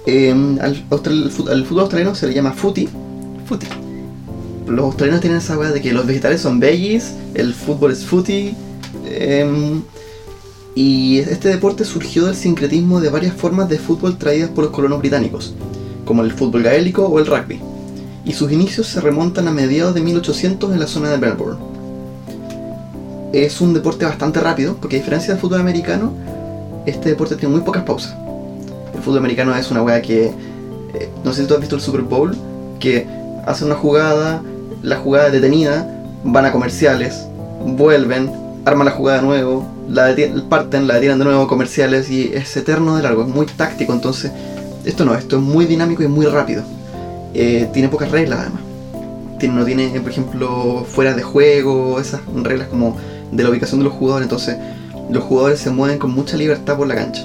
Eh, 0.06 0.32
al, 0.62 0.86
austral- 0.89 1.23
al 1.23 1.32
fut- 1.32 1.49
al 1.49 1.65
fútbol 1.65 1.82
australiano 1.82 2.15
se 2.15 2.28
le 2.28 2.34
llama 2.34 2.52
footy. 2.54 2.88
Footy. 3.45 3.67
Los 4.67 4.86
australianos 4.86 5.21
tienen 5.21 5.39
esa 5.39 5.58
weá 5.58 5.71
de 5.71 5.82
que 5.82 5.91
los 5.93 6.06
vegetales 6.06 6.41
son 6.41 6.60
veggies, 6.60 7.13
el 7.34 7.54
fútbol 7.54 7.91
es 7.91 8.06
footy. 8.06 8.54
em, 9.12 9.82
y 10.75 11.19
este 11.19 11.49
deporte 11.49 11.84
surgió 11.86 12.25
del 12.25 12.36
sincretismo 12.36 13.02
de 13.02 13.10
varias 13.10 13.34
formas 13.36 13.67
de 13.69 13.80
fútbol 13.80 14.17
traídas 14.17 14.49
por 14.49 14.63
los 14.65 14.73
colonos 14.73 14.99
británicos, 14.99 15.54
como 16.06 16.23
el 16.23 16.32
fútbol 16.32 16.63
gaélico 16.63 17.06
o 17.08 17.19
el 17.19 17.25
rugby. 17.25 17.60
Y 18.25 18.34
sus 18.34 18.52
inicios 18.52 18.88
se 18.88 19.02
remontan 19.02 19.47
a 19.47 19.52
mediados 19.52 19.93
de 19.95 20.02
1800 20.02 20.71
en 20.71 20.80
la 20.80 20.88
zona 20.88 21.10
de 21.10 21.17
Melbourne. 21.17 21.60
Es 23.34 23.62
un 23.62 23.74
deporte 23.74 24.06
bastante 24.06 24.39
rápido, 24.39 24.76
porque 24.76 24.96
a 24.98 25.00
diferencia 25.00 25.34
del 25.34 25.42
fútbol 25.42 25.62
americano, 25.62 26.13
este 26.86 27.10
deporte 27.10 27.36
tiene 27.36 27.54
muy 27.54 27.63
pocas 27.63 27.84
pausas. 27.84 28.15
El 28.94 29.02
fútbol 29.02 29.20
americano 29.20 29.56
es 29.56 29.70
una 29.72 29.82
weá 29.84 30.02
que. 30.02 30.26
eh, 30.94 31.10
no 31.24 31.34
sé 31.34 31.42
si 31.42 31.48
tú 31.48 31.54
has 31.54 31.60
visto 31.60 31.76
el 31.76 31.82
Super 31.82 32.02
Bowl, 32.02 32.36
que 32.80 33.08
hacen 33.46 33.68
una 33.68 33.76
jugada, 33.76 34.42
la 34.82 34.96
jugada 34.98 35.30
detenida, 35.30 35.88
van 36.24 36.46
a 36.46 36.52
comerciales, 36.52 37.26
vuelven, 37.65 38.32
arman 38.65 38.86
la 38.86 38.92
jugada 38.92 39.20
de 39.20 39.26
nuevo, 39.26 39.68
la 39.89 40.15
parten, 40.50 40.88
la 40.88 40.96
detienen 40.96 41.20
de 41.20 41.26
nuevo, 41.26 41.48
comerciales, 41.48 42.10
y 42.10 42.32
es 42.34 42.56
eterno 42.58 42.96
de 42.98 43.04
largo, 43.04 43.22
es 43.24 43.28
muy 43.30 43.46
táctico, 43.46 43.94
entonces. 43.94 44.32
Esto 44.86 45.04
no, 45.06 45.13
esto 45.13 45.36
es 45.36 45.42
muy 45.42 45.65
dinámico 45.65 46.02
y 46.04 46.08
muy 46.08 46.26
rápido. 46.26 46.63
Eh, 47.34 47.70
tiene 47.74 47.89
pocas 47.89 48.10
reglas 48.12 48.39
además. 48.39 48.62
Tiene- 49.38 49.56
no 49.56 49.65
tiene, 49.65 49.88
por 50.00 50.10
ejemplo, 50.10 50.86
fuera 50.89 51.13
de 51.13 51.22
juego, 51.22 52.00
esas 52.00 52.22
reglas 52.44 52.70
como 52.70 52.96
de 53.32 53.44
la 53.44 53.50
ubicación 53.50 53.80
de 53.80 53.86
los 53.86 53.94
jugadores. 53.94 54.26
Entonces, 54.26 54.58
los 55.12 55.24
jugadores 55.24 55.60
se 55.60 55.70
mueven 55.72 55.98
con 56.00 56.12
mucha 56.12 56.38
libertad 56.38 56.78
por 56.78 56.88
la 56.88 56.96
cancha. 56.96 57.24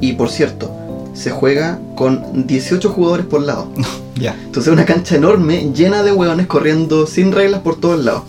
Y 0.00 0.14
por 0.14 0.30
cierto, 0.30 0.70
se 1.14 1.30
juega 1.30 1.78
con 1.96 2.46
18 2.46 2.88
jugadores 2.90 3.26
por 3.26 3.42
lado. 3.42 3.68
Ya. 4.16 4.32
Entonces, 4.44 4.68
es 4.68 4.72
una 4.72 4.84
cancha 4.84 5.16
enorme, 5.16 5.72
llena 5.74 6.04
de 6.04 6.12
hueones 6.12 6.46
corriendo 6.46 7.04
sin 7.04 7.32
reglas 7.32 7.62
por 7.62 7.80
todos 7.80 8.04
lados. 8.04 8.22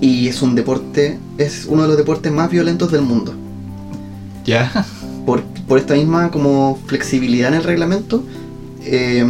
Y 0.00 0.26
es 0.26 0.42
un 0.42 0.56
deporte, 0.56 1.20
es 1.38 1.66
uno 1.68 1.82
de 1.82 1.88
los 1.88 1.96
deportes 1.96 2.32
más 2.32 2.50
violentos 2.50 2.90
del 2.90 3.02
mundo 3.02 3.32
Ya. 4.44 4.84
por, 5.24 5.42
por 5.68 5.78
esta 5.78 5.94
misma 5.94 6.32
como 6.32 6.78
flexibilidad 6.86 7.48
en 7.50 7.54
el 7.58 7.62
reglamento, 7.64 8.24
eh, 8.84 9.24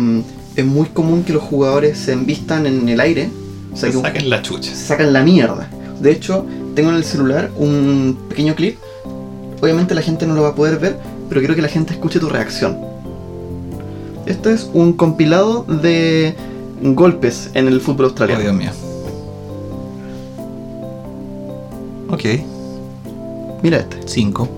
es 0.56 0.64
muy 0.64 0.86
común 0.88 1.22
que 1.22 1.32
los 1.34 1.42
jugadores 1.42 1.98
se 1.98 2.12
envistan 2.12 2.64
en 2.66 2.88
el 2.88 3.00
aire, 3.00 3.28
o 3.72 3.76
sea, 3.76 3.90
que 3.90 3.96
un- 3.98 4.02
Saquen 4.04 4.30
la 4.30 4.40
chucha. 4.40 4.70
se 4.74 4.86
sacan 4.86 5.12
la 5.12 5.22
mierda. 5.22 5.68
De 6.00 6.12
hecho, 6.12 6.46
tengo 6.78 6.90
en 6.90 6.96
el 6.96 7.02
celular 7.02 7.50
un 7.56 8.16
pequeño 8.28 8.54
clip. 8.54 8.78
Obviamente 9.60 9.96
la 9.96 10.00
gente 10.00 10.28
no 10.28 10.34
lo 10.34 10.42
va 10.42 10.50
a 10.50 10.54
poder 10.54 10.78
ver, 10.78 10.96
pero 11.28 11.40
quiero 11.40 11.56
que 11.56 11.62
la 11.62 11.66
gente 11.66 11.92
escuche 11.92 12.20
tu 12.20 12.28
reacción. 12.28 12.78
Este 14.26 14.52
es 14.52 14.70
un 14.72 14.92
compilado 14.92 15.64
de 15.64 16.36
golpes 16.80 17.50
en 17.54 17.66
el 17.66 17.80
fútbol 17.80 18.04
Oh, 18.04 18.08
australiano. 18.10 18.42
Dios 18.42 18.54
mío. 18.54 18.70
Ok. 22.10 22.24
Mira 23.64 23.78
este. 23.78 23.98
5. 24.06 24.48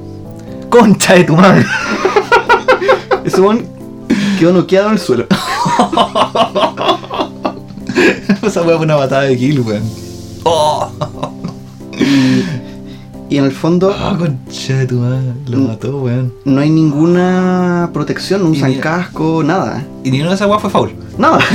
Concha 0.69 1.15
de 1.15 1.25
tu 1.25 1.37
madre. 1.37 1.65
Ese 3.25 3.41
weón 3.41 3.65
quedó 4.39 4.53
noqueado 4.53 4.89
en 4.89 4.93
el 4.93 4.99
suelo. 4.99 5.27
Esa 8.43 8.63
fue 8.63 8.77
una 8.77 8.97
batada 8.97 9.23
de 9.23 9.39
kill, 9.39 9.61
weón. 9.61 10.10
Oh. 12.13 13.27
Y 13.31 13.39
en 13.39 13.45
el 13.45 13.53
fondo 13.53 13.95
Ah, 13.97 14.17
concha 14.19 14.79
de 14.79 14.87
tu 14.87 14.97
madre. 14.97 15.33
Lo 15.47 15.59
mató, 15.59 16.01
weón. 16.03 16.33
no 16.45 16.61
hay 16.61 16.71
ninguna 16.71 17.91
protección, 17.93 18.43
no 18.43 18.51
usan 18.51 18.71
mira- 18.71 18.81
casco, 18.83 19.43
nada. 19.45 19.85
Y 20.03 20.11
ni 20.11 20.21
una 20.21 20.31
de 20.31 20.35
esas 20.35 20.49
weas 20.49 20.61
fue 20.61 20.71
foul. 20.71 20.91
Nada. 21.17 21.39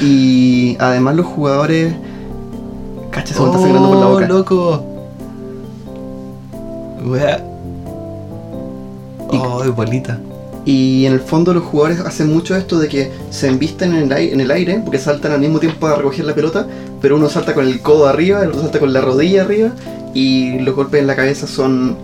y 0.00 0.76
además 0.80 1.16
los 1.16 1.26
jugadores. 1.26 1.94
Cacha, 3.10 3.34
se 3.34 3.40
me 3.40 3.46
está 3.46 3.58
sangrando 3.60 3.88
por 3.88 3.98
la 3.98 4.06
Oh, 4.06 4.10
boca. 4.12 4.28
loco. 4.28 4.84
Wea. 7.04 7.44
Y- 9.32 9.36
Oh, 9.38 9.72
bolita. 9.72 10.18
Y 10.66 11.06
en 11.06 11.12
el 11.12 11.20
fondo 11.20 11.54
los 11.54 11.62
jugadores 11.62 12.00
hacen 12.00 12.30
mucho 12.30 12.56
esto 12.56 12.78
de 12.78 12.88
que 12.88 13.10
se 13.30 13.46
embisten 13.46 13.94
en 13.94 14.02
el, 14.02 14.12
ai- 14.12 14.32
en 14.32 14.40
el 14.40 14.50
aire, 14.50 14.80
porque 14.84 14.98
saltan 14.98 15.32
al 15.32 15.40
mismo 15.40 15.60
tiempo 15.60 15.78
para 15.78 15.94
recoger 15.96 16.24
la 16.24 16.34
pelota, 16.34 16.66
pero 17.00 17.16
uno 17.16 17.28
salta 17.30 17.54
con 17.54 17.66
el 17.66 17.80
codo 17.80 18.08
arriba, 18.08 18.42
el 18.42 18.48
otro 18.48 18.62
salta 18.62 18.80
con 18.80 18.92
la 18.92 19.00
rodilla 19.00 19.42
arriba, 19.42 19.70
y 20.12 20.58
los 20.58 20.74
golpes 20.74 21.00
en 21.00 21.06
la 21.06 21.14
cabeza 21.14 21.46
son 21.46 21.96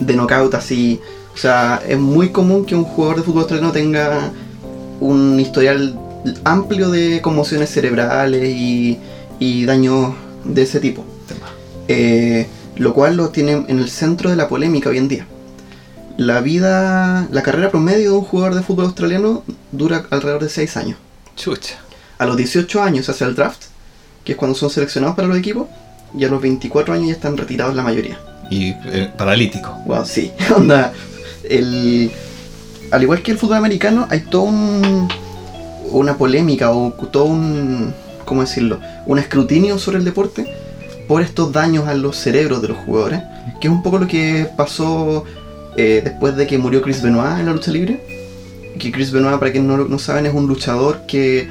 de 0.00 0.14
knockout 0.14 0.54
así. 0.54 1.00
O 1.32 1.38
sea, 1.38 1.80
es 1.88 1.98
muy 1.98 2.30
común 2.30 2.64
que 2.64 2.74
un 2.74 2.82
jugador 2.84 3.18
de 3.18 3.22
fútbol 3.22 3.42
australiano 3.42 3.72
tenga 3.72 4.32
un 4.98 5.38
historial 5.38 5.96
amplio 6.42 6.90
de 6.90 7.20
conmociones 7.22 7.70
cerebrales 7.70 8.48
y, 8.48 8.98
y 9.38 9.64
daños 9.66 10.14
de 10.44 10.62
ese 10.62 10.80
tipo. 10.80 11.04
Eh, 11.86 12.46
lo 12.76 12.92
cual 12.92 13.16
lo 13.16 13.28
tiene 13.28 13.64
en 13.68 13.78
el 13.78 13.88
centro 13.88 14.30
de 14.30 14.36
la 14.36 14.48
polémica 14.48 14.90
hoy 14.90 14.98
en 14.98 15.08
día. 15.08 15.26
La 16.20 16.42
vida, 16.42 17.26
la 17.30 17.42
carrera 17.42 17.70
promedio 17.70 18.10
de 18.10 18.18
un 18.18 18.24
jugador 18.24 18.54
de 18.54 18.62
fútbol 18.62 18.84
australiano 18.84 19.42
dura 19.72 20.04
alrededor 20.10 20.42
de 20.42 20.50
6 20.50 20.76
años. 20.76 20.98
Chucha. 21.34 21.78
A 22.18 22.26
los 22.26 22.36
18 22.36 22.82
años 22.82 23.06
se 23.06 23.12
hace 23.12 23.24
el 23.24 23.34
draft, 23.34 23.62
que 24.22 24.32
es 24.32 24.38
cuando 24.38 24.54
son 24.54 24.68
seleccionados 24.68 25.16
para 25.16 25.28
los 25.28 25.38
equipos, 25.38 25.68
y 26.14 26.22
a 26.26 26.28
los 26.28 26.42
24 26.42 26.92
años 26.92 27.06
ya 27.06 27.14
están 27.14 27.38
retirados 27.38 27.74
la 27.74 27.82
mayoría. 27.82 28.18
Y 28.50 28.68
eh, 28.68 29.10
paralítico. 29.16 29.70
Wow, 29.86 30.04
sí. 30.04 30.30
Onda, 30.54 30.92
el, 31.48 32.10
al 32.90 33.02
igual 33.02 33.22
que 33.22 33.30
el 33.30 33.38
fútbol 33.38 33.56
americano, 33.56 34.06
hay 34.10 34.20
todo 34.20 34.42
un, 34.42 35.08
una 35.90 36.18
polémica 36.18 36.70
o 36.70 36.92
todo 37.10 37.24
un, 37.24 37.94
¿cómo 38.26 38.42
decirlo? 38.42 38.78
Un 39.06 39.18
escrutinio 39.18 39.78
sobre 39.78 39.96
el 39.96 40.04
deporte 40.04 40.54
por 41.08 41.22
estos 41.22 41.50
daños 41.50 41.88
a 41.88 41.94
los 41.94 42.18
cerebros 42.18 42.60
de 42.60 42.68
los 42.68 42.76
jugadores, 42.76 43.22
que 43.58 43.68
es 43.68 43.72
un 43.72 43.82
poco 43.82 43.98
lo 43.98 44.06
que 44.06 44.46
pasó 44.54 45.24
eh, 45.76 46.00
después 46.02 46.36
de 46.36 46.46
que 46.46 46.58
murió 46.58 46.82
Chris 46.82 47.02
Benoit 47.02 47.38
en 47.38 47.46
la 47.46 47.52
lucha 47.52 47.70
libre. 47.70 48.00
Que 48.78 48.90
Chris 48.90 49.10
Benoit, 49.12 49.38
para 49.38 49.52
quienes 49.52 49.68
no, 49.68 49.76
no 49.76 49.98
saben, 49.98 50.26
es 50.26 50.34
un 50.34 50.46
luchador 50.46 51.02
que 51.06 51.48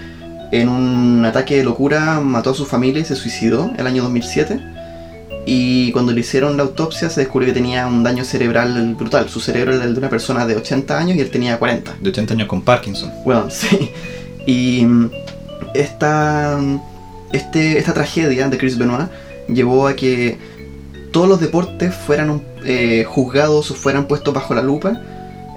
en 0.51 0.69
un 0.69 1.23
ataque 1.25 1.57
de 1.57 1.63
locura 1.63 2.19
mató 2.21 2.51
a 2.51 2.53
su 2.55 2.65
familia 2.65 3.01
y 3.01 3.05
se 3.05 3.15
suicidó 3.15 3.71
el 3.77 3.85
año 3.85 4.03
2007. 4.03 4.59
Y 5.45 5.91
cuando 5.91 6.11
le 6.11 6.19
hicieron 6.19 6.57
la 6.57 6.63
autopsia 6.63 7.09
se 7.09 7.21
descubrió 7.21 7.47
que 7.47 7.53
tenía 7.53 7.87
un 7.87 8.03
daño 8.03 8.23
cerebral 8.23 8.95
brutal. 8.95 9.29
Su 9.29 9.39
cerebro 9.39 9.73
era 9.73 9.83
el 9.83 9.93
de 9.93 9.99
una 9.99 10.09
persona 10.09 10.45
de 10.45 10.55
80 10.55 10.97
años 10.97 11.17
y 11.17 11.21
él 11.21 11.31
tenía 11.31 11.57
40. 11.57 11.97
De 12.01 12.09
80 12.09 12.33
años 12.33 12.47
con 12.47 12.61
Parkinson. 12.61 13.11
Bueno, 13.23 13.47
sí. 13.49 13.89
Y 14.45 14.85
mm, 14.85 15.11
esta, 15.73 16.57
mm, 16.59 16.81
este, 17.31 17.77
esta 17.77 17.93
tragedia 17.93 18.47
de 18.49 18.57
Chris 18.57 18.77
Benoit 18.77 19.09
llevó 19.47 19.87
a 19.87 19.95
que 19.95 20.37
todos 21.11 21.27
los 21.27 21.39
deportes 21.39 21.95
fueran 21.95 22.29
eh, 22.65 23.03
juzgados 23.07 23.71
o 23.71 23.73
fueran 23.75 24.05
puestos 24.07 24.33
bajo 24.33 24.53
la 24.53 24.61
lupa 24.61 25.01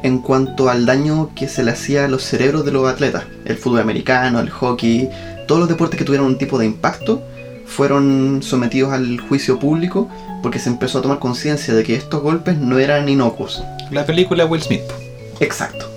en 0.03 0.19
cuanto 0.19 0.69
al 0.69 0.85
daño 0.87 1.31
que 1.35 1.47
se 1.49 1.63
le 1.63 1.71
hacía 1.71 2.05
a 2.05 2.09
los 2.09 2.23
cerebros 2.25 2.65
de 2.65 2.73
los 2.73 2.89
atletas. 2.89 3.25
El 3.45 3.57
fútbol 3.57 3.81
americano, 3.81 4.41
el 4.41 4.51
hockey, 4.51 5.09
todos 5.47 5.61
los 5.61 5.69
deportes 5.69 5.99
que 5.99 6.05
tuvieron 6.05 6.27
un 6.27 6.39
tipo 6.39 6.59
de 6.59 6.67
impacto 6.67 7.23
fueron 7.67 8.41
sometidos 8.43 8.93
al 8.93 9.21
juicio 9.21 9.59
público 9.59 10.09
porque 10.43 10.59
se 10.59 10.69
empezó 10.69 10.99
a 10.99 11.03
tomar 11.03 11.19
conciencia 11.21 11.73
de 11.75 11.85
que 11.85 11.95
estos 11.95 12.21
golpes 12.21 12.57
no 12.59 12.79
eran 12.79 13.09
inocuos. 13.09 13.63
La 13.91 14.05
película 14.05 14.45
Will 14.45 14.61
Smith. 14.63 14.81
Exacto. 15.41 15.89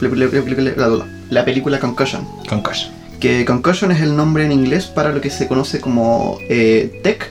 La, 0.00 0.08
la- 0.08 0.26
la- 0.26 0.86
la- 0.88 1.06
la 1.30 1.44
película 1.44 1.78
Concussion. 1.78 2.26
Concussion. 2.48 2.90
Que 3.20 3.44
Concussion 3.44 3.90
es 3.92 4.00
el 4.02 4.16
nombre 4.16 4.44
en 4.44 4.52
inglés 4.52 4.86
para 4.86 5.12
lo 5.12 5.20
que 5.20 5.30
se 5.30 5.46
conoce 5.46 5.80
como 5.80 6.38
eh, 6.48 7.00
TEC, 7.02 7.30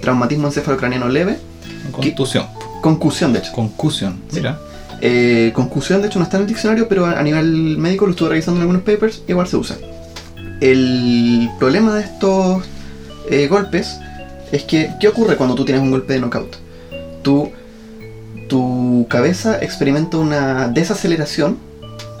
traumatismo 0.00 0.48
encefalocraniano 0.48 1.08
leve, 1.08 1.38
Contusión. 1.92 2.46
concusión 2.80 3.32
de 3.32 3.38
hecho. 3.40 3.52
Concusión. 3.52 4.20
Mira. 4.32 4.58
Eh, 5.00 5.50
concusión 5.52 6.00
de 6.00 6.06
hecho 6.06 6.20
no 6.20 6.24
está 6.24 6.36
en 6.36 6.42
el 6.42 6.48
diccionario, 6.48 6.88
pero 6.88 7.06
a 7.06 7.18
a 7.18 7.22
nivel 7.22 7.76
médico 7.76 8.06
lo 8.06 8.12
estuve 8.12 8.30
revisando 8.30 8.58
en 8.58 8.62
algunos 8.62 8.82
papers, 8.82 9.22
igual 9.26 9.46
se 9.48 9.56
usa. 9.56 9.76
El 10.60 11.50
problema 11.58 11.96
de 11.96 12.02
estos 12.02 12.64
eh, 13.28 13.48
golpes 13.48 13.98
es 14.52 14.62
que, 14.62 14.94
¿qué 15.00 15.08
ocurre 15.08 15.36
cuando 15.36 15.56
tú 15.56 15.64
tienes 15.64 15.82
un 15.82 15.90
golpe 15.90 16.12
de 16.12 16.20
knockout? 16.20 16.56
Tú, 17.22 17.50
tu 18.48 19.06
cabeza 19.08 19.58
experimenta 19.60 20.18
una 20.18 20.68
desaceleración, 20.68 21.58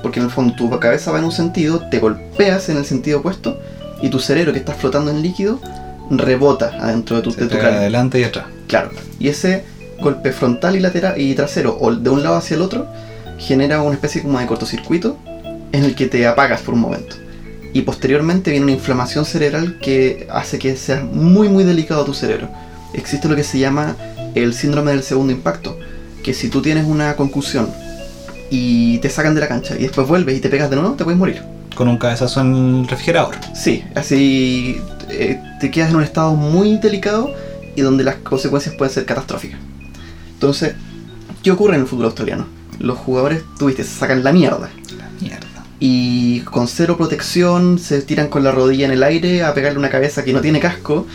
porque 0.02 0.18
en 0.18 0.26
el 0.26 0.32
fondo 0.32 0.54
tu 0.56 0.68
cabeza 0.80 1.12
va 1.12 1.20
en 1.20 1.26
un 1.26 1.32
sentido, 1.32 1.88
te 1.88 2.00
golpeas 2.00 2.68
en 2.68 2.78
el 2.78 2.84
sentido 2.84 3.20
opuesto, 3.20 3.60
y 4.00 4.08
tu 4.08 4.18
cerebro 4.18 4.52
que 4.52 4.58
está 4.58 4.74
flotando 4.74 5.12
en 5.12 5.22
líquido 5.22 5.60
rebota 6.10 6.72
adentro 6.80 7.16
de 7.16 7.22
tu, 7.22 7.30
de 7.32 7.46
tu 7.46 7.58
cráneo. 7.58 7.80
adelante 7.80 8.20
y 8.20 8.24
atrás. 8.24 8.46
Claro. 8.66 8.90
Y 9.18 9.28
ese 9.28 9.64
golpe 10.00 10.32
frontal 10.32 10.76
y 10.76 10.80
lateral 10.80 11.20
y 11.20 11.34
trasero, 11.34 11.76
o 11.80 11.94
de 11.94 12.10
un 12.10 12.22
lado 12.22 12.36
hacia 12.36 12.56
el 12.56 12.62
otro, 12.62 12.86
genera 13.38 13.82
una 13.82 13.94
especie 13.94 14.22
como 14.22 14.38
de 14.38 14.46
cortocircuito 14.46 15.16
en 15.72 15.84
el 15.84 15.94
que 15.94 16.06
te 16.06 16.26
apagas 16.26 16.60
por 16.60 16.74
un 16.74 16.80
momento. 16.80 17.16
Y 17.72 17.82
posteriormente 17.82 18.50
viene 18.50 18.64
una 18.64 18.74
inflamación 18.74 19.24
cerebral 19.24 19.78
que 19.80 20.26
hace 20.30 20.58
que 20.58 20.76
sea 20.76 21.02
muy 21.02 21.48
muy 21.48 21.64
delicado 21.64 22.04
tu 22.04 22.12
cerebro. 22.12 22.48
Existe 22.92 23.28
lo 23.28 23.36
que 23.36 23.44
se 23.44 23.58
llama 23.58 23.96
el 24.34 24.52
síndrome 24.52 24.90
del 24.90 25.02
segundo 25.02 25.32
impacto, 25.32 25.78
que 26.22 26.34
si 26.34 26.48
tú 26.48 26.60
tienes 26.60 26.86
una 26.86 27.16
concusión 27.16 27.70
y 28.50 28.98
te 28.98 29.08
sacan 29.08 29.34
de 29.34 29.40
la 29.40 29.48
cancha 29.48 29.74
y 29.78 29.82
después 29.82 30.06
vuelves 30.06 30.36
y 30.36 30.40
te 30.40 30.50
pegas 30.50 30.68
de 30.68 30.76
nuevo, 30.76 30.94
te 30.94 31.04
puedes 31.04 31.18
morir. 31.18 31.42
Con 31.74 31.88
un 31.88 31.96
cabezazo 31.96 32.42
en 32.42 32.80
el 32.80 32.88
refrigerador. 32.88 33.34
Sí, 33.54 33.82
así 33.94 34.78
eh, 35.12 35.40
te 35.60 35.70
quedas 35.70 35.90
en 35.90 35.96
un 35.96 36.02
estado 36.02 36.34
muy 36.34 36.78
delicado 36.78 37.32
y 37.76 37.80
donde 37.82 38.04
las 38.04 38.16
consecuencias 38.16 38.74
pueden 38.74 38.92
ser 38.92 39.04
catastróficas. 39.04 39.58
Entonces, 40.34 40.74
¿qué 41.42 41.50
ocurre 41.50 41.74
en 41.76 41.82
el 41.82 41.86
fútbol 41.86 42.06
australiano? 42.06 42.46
Los 42.78 42.98
jugadores, 42.98 43.42
tuviste, 43.58 43.84
se 43.84 43.98
sacan 43.98 44.24
la 44.24 44.32
mierda 44.32 44.70
La 44.98 45.08
mierda. 45.20 45.46
y 45.78 46.40
con 46.40 46.66
cero 46.66 46.96
protección 46.96 47.78
se 47.78 48.02
tiran 48.02 48.28
con 48.28 48.42
la 48.42 48.50
rodilla 48.50 48.86
en 48.86 48.92
el 48.92 49.02
aire 49.02 49.44
a 49.44 49.54
pegarle 49.54 49.78
una 49.78 49.90
cabeza 49.90 50.24
que 50.24 50.32
no 50.32 50.40
tiene 50.40 50.58
casco 50.58 51.06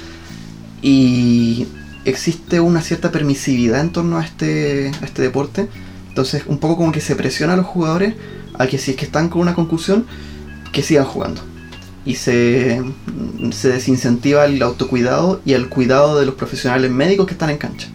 y 0.82 1.68
existe 2.06 2.60
una 2.60 2.82
cierta 2.82 3.12
permisividad 3.12 3.82
en 3.82 3.92
torno 3.92 4.18
a 4.18 4.24
este, 4.24 4.92
a 5.02 5.06
este 5.06 5.22
deporte. 5.22 5.68
Entonces, 6.10 6.44
un 6.48 6.60
poco 6.60 6.78
como 6.78 6.92
que 6.92 7.02
se 7.02 7.16
presiona 7.16 7.54
a 7.54 7.58
los 7.58 7.66
jugadores 7.66 8.16
a 8.58 8.68
que 8.68 8.78
si 8.78 8.92
es 8.92 8.98
que 8.98 9.06
están 9.06 9.30
con 9.30 9.42
una 9.42 9.54
concusión, 9.54 10.06
que 10.72 10.82
sigan 10.82 11.06
jugando. 11.06 11.42
Y 12.08 12.16
se, 12.16 12.82
se 13.52 13.70
desincentiva 13.70 14.46
el 14.46 14.62
autocuidado 14.64 15.42
y 15.46 15.54
el 15.54 15.68
cuidado 15.68 16.20
de 16.20 16.26
los 16.26 16.36
profesionales 16.36 16.90
médicos 16.90 17.28
que 17.28 17.34
están 17.34 17.50
en 17.50 17.58
cancha. 17.58 17.90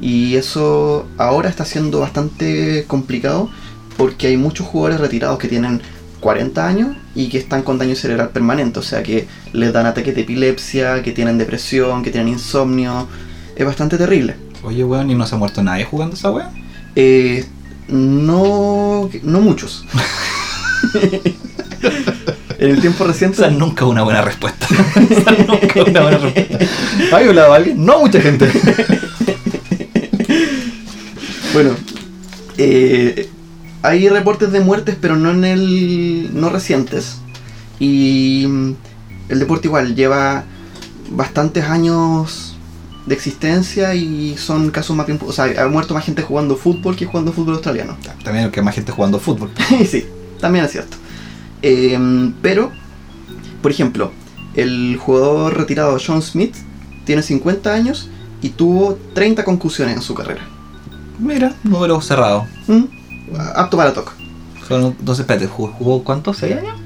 Y 0.00 0.34
eso 0.34 1.06
ahora 1.16 1.48
está 1.48 1.64
siendo 1.64 2.00
bastante 2.00 2.84
complicado 2.86 3.48
porque 3.96 4.26
hay 4.26 4.36
muchos 4.36 4.66
jugadores 4.66 5.00
retirados 5.00 5.38
que 5.38 5.48
tienen 5.48 5.80
40 6.20 6.66
años 6.66 6.96
y 7.14 7.28
que 7.28 7.38
están 7.38 7.62
con 7.62 7.78
daño 7.78 7.94
cerebral 7.94 8.30
permanente, 8.30 8.78
o 8.78 8.82
sea 8.82 9.02
que 9.02 9.26
les 9.52 9.72
dan 9.72 9.86
ataques 9.86 10.14
de 10.14 10.22
epilepsia, 10.22 11.02
que 11.02 11.12
tienen 11.12 11.38
depresión, 11.38 12.02
que 12.02 12.10
tienen 12.10 12.34
insomnio. 12.34 13.06
Es 13.54 13.64
bastante 13.64 13.96
terrible. 13.96 14.36
Oye, 14.62 14.84
weón, 14.84 15.10
¿y 15.10 15.14
no 15.14 15.26
se 15.26 15.34
ha 15.34 15.38
muerto 15.38 15.62
nadie 15.62 15.84
jugando 15.84 16.16
esa 16.16 16.30
weá? 16.30 16.50
Eh, 16.94 17.44
no, 17.88 19.08
no 19.22 19.40
muchos. 19.40 19.84
en 22.66 22.74
el 22.74 22.80
tiempo 22.80 23.04
reciente 23.04 23.38
Esa 23.38 23.50
nunca 23.50 23.84
una 23.84 24.02
buena 24.02 24.22
respuesta. 24.22 24.66
Esa 25.10 25.32
nunca 25.32 25.82
una 25.82 26.02
buena 26.02 26.18
respuesta. 26.18 26.68
¿Ha 27.12 27.20
violado 27.20 27.52
a 27.52 27.56
alguien? 27.56 27.84
No 27.84 28.00
mucha 28.00 28.20
gente. 28.20 28.50
Bueno, 31.52 31.70
eh, 32.58 33.30
hay 33.80 34.10
reportes 34.10 34.52
de 34.52 34.60
muertes, 34.60 34.94
pero 35.00 35.16
no 35.16 35.30
en 35.30 35.42
el. 35.42 36.38
no 36.38 36.50
recientes. 36.50 37.16
Y 37.78 38.44
mm, 38.46 38.74
el 39.30 39.38
deporte 39.38 39.68
igual 39.68 39.94
lleva 39.94 40.44
bastantes 41.10 41.64
años 41.64 42.56
de 43.06 43.14
existencia 43.14 43.94
y 43.94 44.36
son 44.36 44.70
casos 44.70 44.94
más 44.94 45.06
bien. 45.06 45.18
O 45.24 45.32
sea, 45.32 45.46
ha 45.56 45.66
muerto 45.68 45.94
más 45.94 46.04
gente 46.04 46.20
jugando 46.20 46.56
fútbol 46.56 46.94
que 46.94 47.06
jugando 47.06 47.32
fútbol 47.32 47.54
australiano. 47.54 47.96
También 48.22 48.50
que 48.50 48.60
hay 48.60 48.66
más 48.66 48.74
gente 48.74 48.92
jugando 48.92 49.18
fútbol. 49.18 49.50
sí, 49.88 50.06
también 50.38 50.66
es 50.66 50.72
cierto. 50.72 50.98
Eh, 51.68 52.32
pero, 52.42 52.70
por 53.60 53.72
ejemplo, 53.72 54.12
el 54.54 54.96
jugador 55.00 55.56
retirado 55.56 55.98
John 56.04 56.22
Smith 56.22 56.54
tiene 57.04 57.22
50 57.22 57.72
años 57.74 58.08
y 58.40 58.50
tuvo 58.50 58.96
30 59.14 59.42
concusiones 59.44 59.96
en 59.96 60.02
su 60.02 60.14
carrera. 60.14 60.42
Mira, 61.18 61.54
número 61.64 62.00
cerrado. 62.00 62.46
¿Mm? 62.68 62.84
Apto 63.56 63.76
para 63.76 63.92
TOC. 63.92 64.12
Son- 64.68 64.94
Entonces, 64.98 65.20
espérate, 65.24 65.46
¿jugó, 65.48 65.72
jugó 65.72 66.04
cuánto? 66.04 66.32
¿6 66.32 66.56
años? 66.58 66.76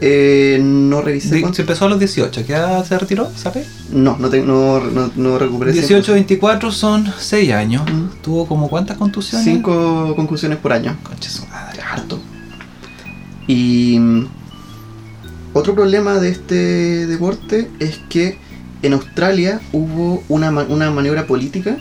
Eh, 0.00 0.58
no 0.62 1.00
revisé. 1.02 1.40
Se 1.52 1.62
empezó 1.62 1.86
a 1.86 1.88
los 1.88 1.98
18. 1.98 2.44
¿Qué 2.46 2.52
edad 2.52 2.84
se 2.84 2.98
retiró? 2.98 3.30
¿Sabes? 3.34 3.66
No, 3.90 4.16
no, 4.18 4.28
te- 4.28 4.42
no, 4.42 4.80
no, 4.80 5.10
no 5.16 5.38
recuperé. 5.38 5.72
18, 5.72 6.12
24 6.12 6.70
son 6.70 7.12
6 7.18 7.52
años. 7.52 7.82
Mm. 7.90 8.22
¿Tuvo 8.22 8.46
como 8.46 8.68
cuántas 8.68 8.96
contusiones? 8.98 9.44
5 9.44 10.14
concusiones 10.14 10.58
por 10.58 10.72
año. 10.74 10.96
Concha 11.02 11.30
su 11.30 11.46
madre. 11.46 11.80
Harto. 11.82 12.18
Y 13.46 13.98
mm, 13.98 14.26
otro 15.52 15.74
problema 15.74 16.18
de 16.18 16.28
este 16.30 17.06
deporte 17.06 17.70
es 17.78 17.98
que 18.08 18.38
en 18.82 18.92
Australia 18.92 19.60
hubo 19.72 20.22
una, 20.28 20.50
ma- 20.50 20.66
una 20.68 20.90
maniobra 20.90 21.26
política 21.26 21.78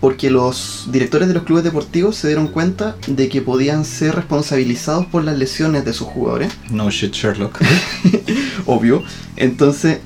porque 0.00 0.30
los 0.30 0.88
directores 0.92 1.26
de 1.28 1.34
los 1.34 1.42
clubes 1.44 1.64
deportivos 1.64 2.16
se 2.16 2.28
dieron 2.28 2.48
cuenta 2.48 2.96
de 3.06 3.28
que 3.28 3.40
podían 3.42 3.84
ser 3.84 4.14
responsabilizados 4.14 5.06
por 5.06 5.24
las 5.24 5.36
lesiones 5.38 5.84
de 5.84 5.92
sus 5.92 6.06
jugadores. 6.06 6.52
No 6.70 6.90
shit, 6.90 7.12
Sherlock. 7.12 7.58
obvio. 8.66 9.02
Entonces, 9.36 9.98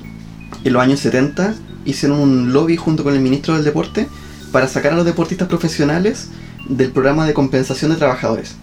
en 0.63 0.73
los 0.73 0.81
años 0.81 0.99
70 1.01 1.55
hicieron 1.85 2.19
un 2.19 2.53
lobby 2.53 2.77
junto 2.77 3.03
con 3.03 3.13
el 3.15 3.19
ministro 3.21 3.53
del 3.55 3.63
deporte 3.63 4.07
para 4.51 4.67
sacar 4.67 4.93
a 4.93 4.95
los 4.95 5.05
deportistas 5.05 5.47
profesionales 5.47 6.29
del 6.69 6.91
programa 6.91 7.25
de 7.25 7.33
compensación 7.33 7.91
de 7.91 7.97
trabajadores. 7.97 8.55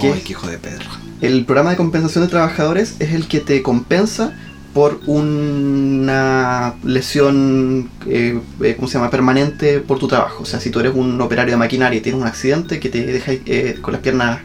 ¿Qué? 0.00 0.12
Ay, 0.12 0.22
qué 0.24 0.32
hijo 0.32 0.46
de 0.46 0.58
Pedro. 0.58 0.86
El 1.20 1.44
programa 1.44 1.70
de 1.70 1.76
compensación 1.76 2.24
de 2.24 2.30
trabajadores 2.30 2.96
es 2.98 3.12
el 3.12 3.28
que 3.28 3.40
te 3.40 3.62
compensa 3.62 4.32
por 4.72 5.00
una 5.06 6.74
lesión, 6.84 7.90
eh, 8.06 8.40
eh, 8.62 8.74
¿cómo 8.76 8.88
se 8.88 8.94
llama?, 8.94 9.10
permanente 9.10 9.80
por 9.80 9.98
tu 9.98 10.08
trabajo. 10.08 10.42
O 10.44 10.46
sea, 10.46 10.60
si 10.60 10.70
tú 10.70 10.80
eres 10.80 10.94
un 10.94 11.20
operario 11.20 11.52
de 11.52 11.58
maquinaria 11.58 11.98
y 11.98 12.00
tienes 12.00 12.20
un 12.20 12.26
accidente 12.26 12.78
que 12.80 12.88
te 12.88 13.04
deja 13.04 13.32
eh, 13.32 13.78
con 13.82 13.92
las 13.92 14.00
piernas 14.00 14.40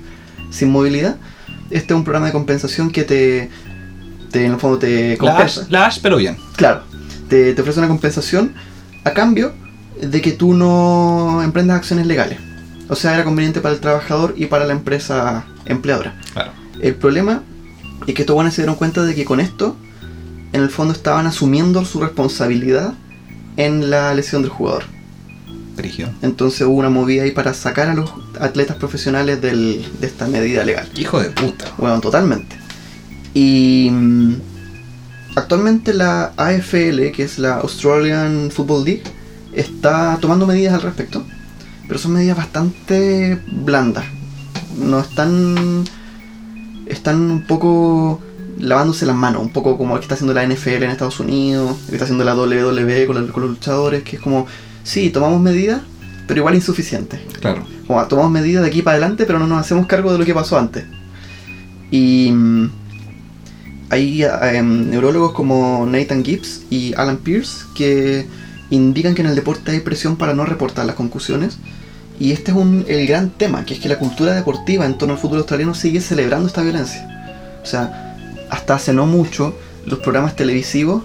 sin 0.49 0.71
movilidad, 0.71 1.17
este 1.69 1.93
es 1.93 1.97
un 1.97 2.03
programa 2.03 2.27
de 2.27 2.31
compensación 2.31 2.91
que 2.91 3.03
te, 3.03 3.49
te 4.31 4.45
en 4.45 4.53
el 4.53 4.59
fondo 4.59 4.79
te 4.79 5.17
compensa. 5.17 5.67
La 5.69 5.93
pero 6.01 6.17
bien. 6.17 6.37
Claro, 6.55 6.81
te, 7.29 7.53
te 7.53 7.61
ofrece 7.61 7.79
una 7.79 7.87
compensación 7.87 8.53
a 9.03 9.11
cambio 9.11 9.53
de 10.01 10.21
que 10.21 10.31
tú 10.31 10.53
no 10.53 11.41
emprendas 11.43 11.77
acciones 11.77 12.07
legales. 12.07 12.39
O 12.89 12.95
sea, 12.95 13.13
era 13.13 13.23
conveniente 13.23 13.61
para 13.61 13.73
el 13.73 13.81
trabajador 13.81 14.33
y 14.37 14.47
para 14.47 14.65
la 14.65 14.73
empresa 14.73 15.45
empleadora. 15.65 16.15
Claro. 16.33 16.64
El 16.85 16.95
problema 16.95 17.41
es 18.05 18.13
que 18.13 18.21
estos 18.21 18.35
buenos 18.35 18.53
se 18.53 18.61
dieron 18.61 18.75
cuenta 18.75 19.03
de 19.03 19.15
que 19.15 19.25
con 19.25 19.39
esto, 19.39 19.75
en 20.53 20.61
el 20.61 20.69
fondo 20.69 20.93
estaban 20.93 21.25
asumiendo 21.25 21.83
su 21.83 21.99
responsabilidad 21.99 22.93
en 23.57 23.89
la 23.89 24.13
lesión 24.13 24.43
del 24.43 24.51
jugador. 24.51 24.83
Entonces 26.21 26.61
hubo 26.61 26.75
una 26.77 26.89
movida 26.91 27.23
ahí 27.23 27.31
para 27.31 27.53
sacar 27.53 27.89
a 27.89 27.95
los 27.95 28.11
atletas 28.39 28.77
profesionales 28.77 29.41
del- 29.41 29.83
de 29.99 30.05
esta 30.07 30.27
medida 30.27 30.63
legal. 30.63 30.87
Hijo 30.95 31.19
de 31.19 31.29
puta. 31.31 31.65
Bueno, 31.77 31.99
totalmente. 32.01 32.55
Y 33.33 33.89
mm, 33.91 34.33
actualmente 35.35 35.93
la 35.93 36.33
AFL, 36.37 37.11
que 37.11 37.23
es 37.23 37.39
la 37.39 37.55
Australian 37.55 38.51
Football 38.51 38.85
League, 38.85 39.03
está 39.53 40.17
tomando 40.21 40.45
medidas 40.45 40.75
al 40.75 40.81
respecto, 40.83 41.25
pero 41.87 41.99
son 41.99 42.13
medidas 42.13 42.37
bastante 42.37 43.39
blandas. 43.51 44.05
No 44.77 44.99
están. 44.99 45.83
Están 46.87 47.19
un 47.31 47.41
poco 47.47 48.21
lavándose 48.59 49.05
las 49.05 49.15
manos, 49.15 49.41
un 49.41 49.51
poco 49.51 49.77
como 49.77 49.93
lo 49.95 49.99
que 49.99 50.05
está 50.05 50.15
haciendo 50.15 50.33
la 50.33 50.43
NFL 50.45 50.83
en 50.83 50.91
Estados 50.91 51.19
Unidos, 51.19 51.77
lo 51.83 51.87
que 51.87 51.95
está 51.95 52.05
haciendo 52.05 52.23
la 52.23 52.35
WWE 52.35 53.05
con, 53.07 53.25
la- 53.27 53.31
con 53.33 53.41
los 53.43 53.51
luchadores, 53.51 54.03
que 54.03 54.15
es 54.17 54.21
como, 54.21 54.47
sí, 54.83 55.09
tomamos 55.09 55.41
medidas, 55.41 55.81
pero 56.27 56.39
igual 56.39 56.55
insuficientes. 56.55 57.19
Claro. 57.41 57.65
Como 57.87 58.03
tomamos 58.07 58.31
medidas 58.31 58.63
de 58.63 58.69
aquí 58.69 58.81
para 58.81 58.97
adelante, 58.97 59.25
pero 59.25 59.39
no 59.39 59.47
nos 59.47 59.59
hacemos 59.59 59.87
cargo 59.87 60.11
de 60.11 60.19
lo 60.19 60.25
que 60.25 60.33
pasó 60.33 60.57
antes. 60.57 60.85
Y 61.91 62.31
mm, 62.31 62.69
hay 63.89 64.23
eh, 64.23 64.61
neurólogos 64.63 65.33
como 65.33 65.85
Nathan 65.89 66.23
Gibbs 66.23 66.61
y 66.69 66.93
Alan 66.95 67.17
Pierce 67.17 67.65
que 67.75 68.25
indican 68.71 69.13
que 69.13 69.21
en 69.21 69.27
el 69.27 69.35
deporte 69.35 69.71
hay 69.71 69.79
presión 69.81 70.15
para 70.15 70.33
no 70.33 70.45
reportar 70.45 70.85
las 70.85 70.95
concusiones. 70.95 71.57
Y 72.19 72.31
este 72.31 72.51
es 72.51 72.57
un, 72.57 72.85
el 72.87 73.05
gran 73.07 73.29
tema, 73.31 73.65
que 73.65 73.73
es 73.73 73.79
que 73.79 73.89
la 73.89 73.99
cultura 73.99 74.33
deportiva 74.33 74.85
en 74.85 74.97
torno 74.97 75.13
al 75.15 75.19
fútbol 75.19 75.39
australiano 75.39 75.73
sigue 75.75 75.99
celebrando 75.99 76.47
esta 76.47 76.61
violencia. 76.61 77.05
O 77.61 77.65
sea, 77.65 78.15
hasta 78.49 78.75
hace 78.75 78.93
no 78.93 79.05
mucho, 79.05 79.53
los 79.85 79.99
programas 79.99 80.35
televisivos 80.35 81.03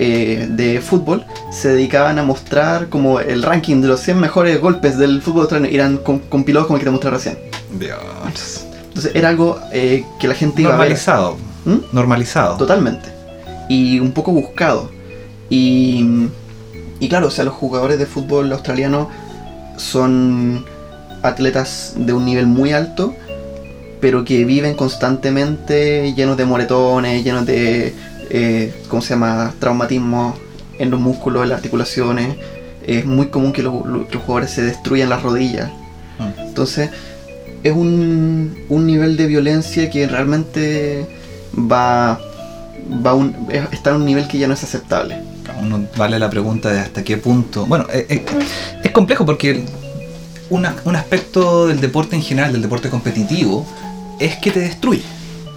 eh, 0.00 0.48
de 0.50 0.80
fútbol 0.80 1.24
se 1.52 1.68
dedicaban 1.68 2.18
a 2.18 2.24
mostrar 2.24 2.88
como 2.88 3.20
el 3.20 3.44
ranking 3.44 3.80
de 3.80 3.86
los 3.88 4.00
100 4.00 4.18
mejores 4.18 4.60
golpes 4.60 4.98
del 4.98 5.22
fútbol 5.22 5.42
australiano. 5.42 5.72
y 5.72 5.76
Eran 5.76 5.98
com- 5.98 6.18
compilados 6.28 6.66
como 6.66 6.78
el 6.78 6.80
que 6.80 6.86
te 6.86 6.90
mostré 6.90 7.10
recién. 7.10 7.38
Dios. 7.78 8.66
Entonces 8.88 9.12
era 9.14 9.28
algo 9.28 9.58
eh, 9.72 10.04
que 10.18 10.26
la 10.26 10.34
gente 10.34 10.62
iba 10.62 10.70
a 10.70 10.78
ver. 10.78 10.80
Normalizado. 10.88 11.36
¿Mm? 11.64 11.76
Normalizado. 11.92 12.56
Totalmente. 12.56 13.08
Y 13.68 14.00
un 14.00 14.10
poco 14.12 14.32
buscado. 14.32 14.90
Y, 15.48 16.28
y 16.98 17.08
claro, 17.08 17.28
o 17.28 17.30
sea, 17.30 17.44
los 17.44 17.54
jugadores 17.54 17.98
de 17.98 18.06
fútbol 18.06 18.52
australiano 18.52 19.08
son 19.76 20.64
atletas 21.22 21.94
de 21.96 22.12
un 22.12 22.24
nivel 22.24 22.46
muy 22.46 22.72
alto, 22.72 23.14
pero 24.00 24.24
que 24.24 24.44
viven 24.44 24.74
constantemente 24.74 26.12
llenos 26.14 26.36
de 26.36 26.44
moretones, 26.44 27.24
llenos 27.24 27.46
de, 27.46 27.94
eh, 28.30 28.74
¿cómo 28.88 29.02
se 29.02 29.10
llama?, 29.10 29.54
traumatismos 29.58 30.36
en 30.78 30.90
los 30.90 31.00
músculos, 31.00 31.42
en 31.42 31.50
las 31.50 31.56
articulaciones. 31.56 32.36
Es 32.86 33.06
muy 33.06 33.28
común 33.28 33.52
que 33.52 33.62
los, 33.62 33.72
jugadores 33.72 34.50
se 34.50 34.62
destruyan 34.62 35.08
las 35.08 35.22
rodillas. 35.22 35.70
Mm. 36.18 36.40
Entonces, 36.40 36.90
es 37.62 37.72
un, 37.72 38.54
un 38.68 38.86
nivel 38.86 39.16
de 39.16 39.26
violencia 39.26 39.88
que 39.88 40.06
realmente 40.06 41.06
va, 41.56 42.20
va 43.04 43.14
un, 43.14 43.34
está 43.72 43.90
en 43.90 43.96
un 43.96 44.04
nivel 44.04 44.28
que 44.28 44.38
ya 44.38 44.46
no 44.46 44.54
es 44.54 44.62
aceptable. 44.62 45.33
Uno 45.60 45.86
vale 45.96 46.18
la 46.18 46.28
pregunta 46.30 46.70
de 46.72 46.80
hasta 46.80 47.02
qué 47.04 47.16
punto. 47.16 47.66
Bueno, 47.66 47.86
eh, 47.92 48.06
eh, 48.08 48.24
es 48.82 48.90
complejo 48.90 49.24
porque 49.24 49.64
una- 50.50 50.74
un 50.84 50.96
aspecto 50.96 51.66
del 51.66 51.80
deporte 51.80 52.16
en 52.16 52.22
general, 52.22 52.52
del 52.52 52.62
deporte 52.62 52.90
competitivo, 52.90 53.66
es 54.18 54.36
que 54.36 54.50
te 54.50 54.60
destruye. 54.60 55.02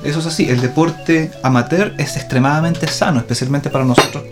Eso 0.04 0.20
es 0.20 0.26
así. 0.28 0.48
El 0.50 0.62
deporte 0.62 1.32
amateur 1.44 1.94
es 1.98 2.16
extremadamente 2.18 2.88
sano, 2.88 3.20
especialmente 3.20 3.70
para 3.70 3.84
nosotros. 3.86 4.24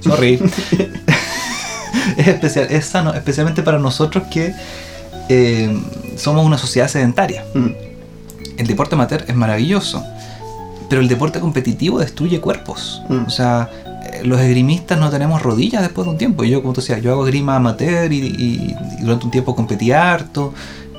Sorry. 0.00 0.34
es, 2.16 2.28
especial, 2.28 2.66
es 2.70 2.84
sano, 2.84 3.14
especialmente 3.14 3.62
para 3.62 3.78
nosotros 3.78 4.24
que 4.30 4.54
eh, 5.28 5.74
somos 6.16 6.44
una 6.44 6.58
sociedad 6.58 6.88
sedentaria. 6.88 7.44
Mm, 7.54 7.68
El 8.58 8.66
deporte 8.66 8.94
amateur 8.94 9.24
es 9.26 9.34
maravilloso, 9.34 10.04
pero 10.88 11.00
el 11.00 11.08
deporte 11.08 11.40
competitivo 11.40 11.98
destruye 11.98 12.40
cuerpos. 12.40 13.02
Mm. 13.08 13.24
O 13.26 13.30
sea, 13.30 13.70
los 14.24 14.40
esgrimistas 14.40 14.98
no 14.98 15.10
tenemos 15.10 15.42
rodillas 15.42 15.82
después 15.82 16.06
de 16.06 16.10
un 16.12 16.18
tiempo. 16.18 16.44
Yo, 16.44 16.60
como 16.62 16.72
tú 16.72 16.80
decías, 16.80 17.00
yo 17.02 17.12
hago 17.12 17.24
esgrima 17.26 17.56
amateur 17.56 18.12
y, 18.12 18.18
y- 18.18 18.76
y 18.98 19.02
durante 19.02 19.24
un 19.26 19.30
tiempo 19.30 19.54
competí 19.54 19.92
harto 19.92 20.52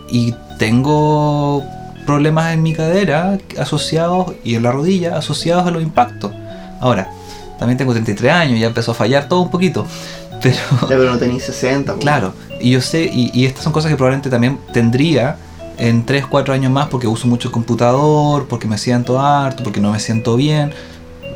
y 0.09 0.33
tengo 0.59 1.63
problemas 2.05 2.53
en 2.53 2.61
mi 2.63 2.73
cadera 2.73 3.37
asociados 3.59 4.33
y 4.43 4.55
en 4.55 4.63
la 4.63 4.71
rodilla 4.71 5.17
asociados 5.17 5.65
a 5.67 5.71
los 5.71 5.81
impactos. 5.81 6.31
Ahora, 6.79 7.09
también 7.57 7.77
tengo 7.77 7.93
33 7.93 8.31
años, 8.31 8.59
ya 8.59 8.67
empezó 8.67 8.91
a 8.91 8.93
fallar 8.95 9.27
todo 9.27 9.41
un 9.41 9.49
poquito, 9.49 9.85
pero... 10.41 10.57
ya, 10.81 10.87
pero 10.89 11.11
no 11.11 11.17
tenéis 11.17 11.43
60. 11.45 11.93
po. 11.93 11.99
Claro, 11.99 12.33
y 12.61 12.71
yo 12.71 12.81
sé, 12.81 13.03
y, 13.11 13.31
y 13.33 13.45
estas 13.45 13.63
son 13.63 13.73
cosas 13.73 13.89
que 13.89 13.95
probablemente 13.97 14.29
también 14.29 14.59
tendría 14.73 15.37
en 15.77 16.05
3, 16.05 16.27
4 16.27 16.53
años 16.53 16.71
más 16.71 16.87
porque 16.87 17.07
uso 17.07 17.27
mucho 17.27 17.47
el 17.47 17.51
computador, 17.53 18.47
porque 18.47 18.67
me 18.67 18.77
siento 18.77 19.19
harto, 19.19 19.63
porque 19.63 19.81
no 19.81 19.91
me 19.91 19.99
siento 19.99 20.35
bien, 20.35 20.71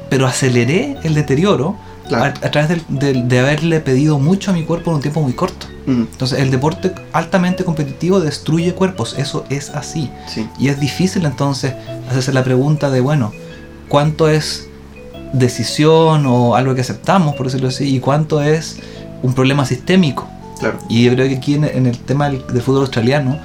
pero 0.09 0.25
aceleré 0.27 0.97
el 1.03 1.13
deterioro 1.13 1.75
Claro. 2.07 2.33
a, 2.41 2.47
a 2.47 2.51
través 2.51 2.69
del- 2.69 2.83
del- 2.89 3.27
de 3.29 3.39
haberle 3.39 3.79
pedido 3.81 4.17
mucho 4.17 4.49
a 4.49 4.53
mi 4.55 4.63
cuerpo 4.63 4.89
en 4.89 4.95
un 4.95 5.01
tiempo 5.01 5.21
muy 5.21 5.33
corto. 5.33 5.67
Mm, 5.85 6.01
Entonces 6.11 6.39
el 6.39 6.49
deporte 6.49 6.91
altamente 7.13 7.63
competitivo 7.63 8.19
destruye 8.19 8.73
cuerpos, 8.73 9.15
eso 9.17 9.45
es 9.49 9.69
así. 9.69 10.09
sí. 10.27 10.47
Y 10.57 10.69
es 10.69 10.79
difícil 10.79 11.25
entonces 11.25 11.73
hacerse 12.09 12.33
la 12.33 12.43
pregunta 12.43 12.89
de, 12.89 12.99
bueno, 13.01 13.31
¿cuánto 13.89 14.27
es 14.27 14.67
decisión 15.33 16.25
o 16.25 16.55
algo 16.55 16.73
que 16.75 16.81
aceptamos, 16.81 17.35
por 17.35 17.45
decirlo 17.47 17.67
así, 17.69 17.95
y 17.95 17.99
cuánto 17.99 18.41
es 18.41 18.77
un 19.21 19.33
problema 19.33 19.65
sistémico? 19.65 20.27
Claro. 20.59 20.79
Y 20.89 21.03
yo 21.05 21.13
creo 21.13 21.27
que 21.29 21.35
aquí 21.37 21.53
en, 21.55 21.63
en 21.65 21.85
el 21.85 21.97
tema 21.99 22.29
del, 22.29 22.45
del 22.47 22.61
fútbol 22.61 22.81
australiano, 22.81 23.39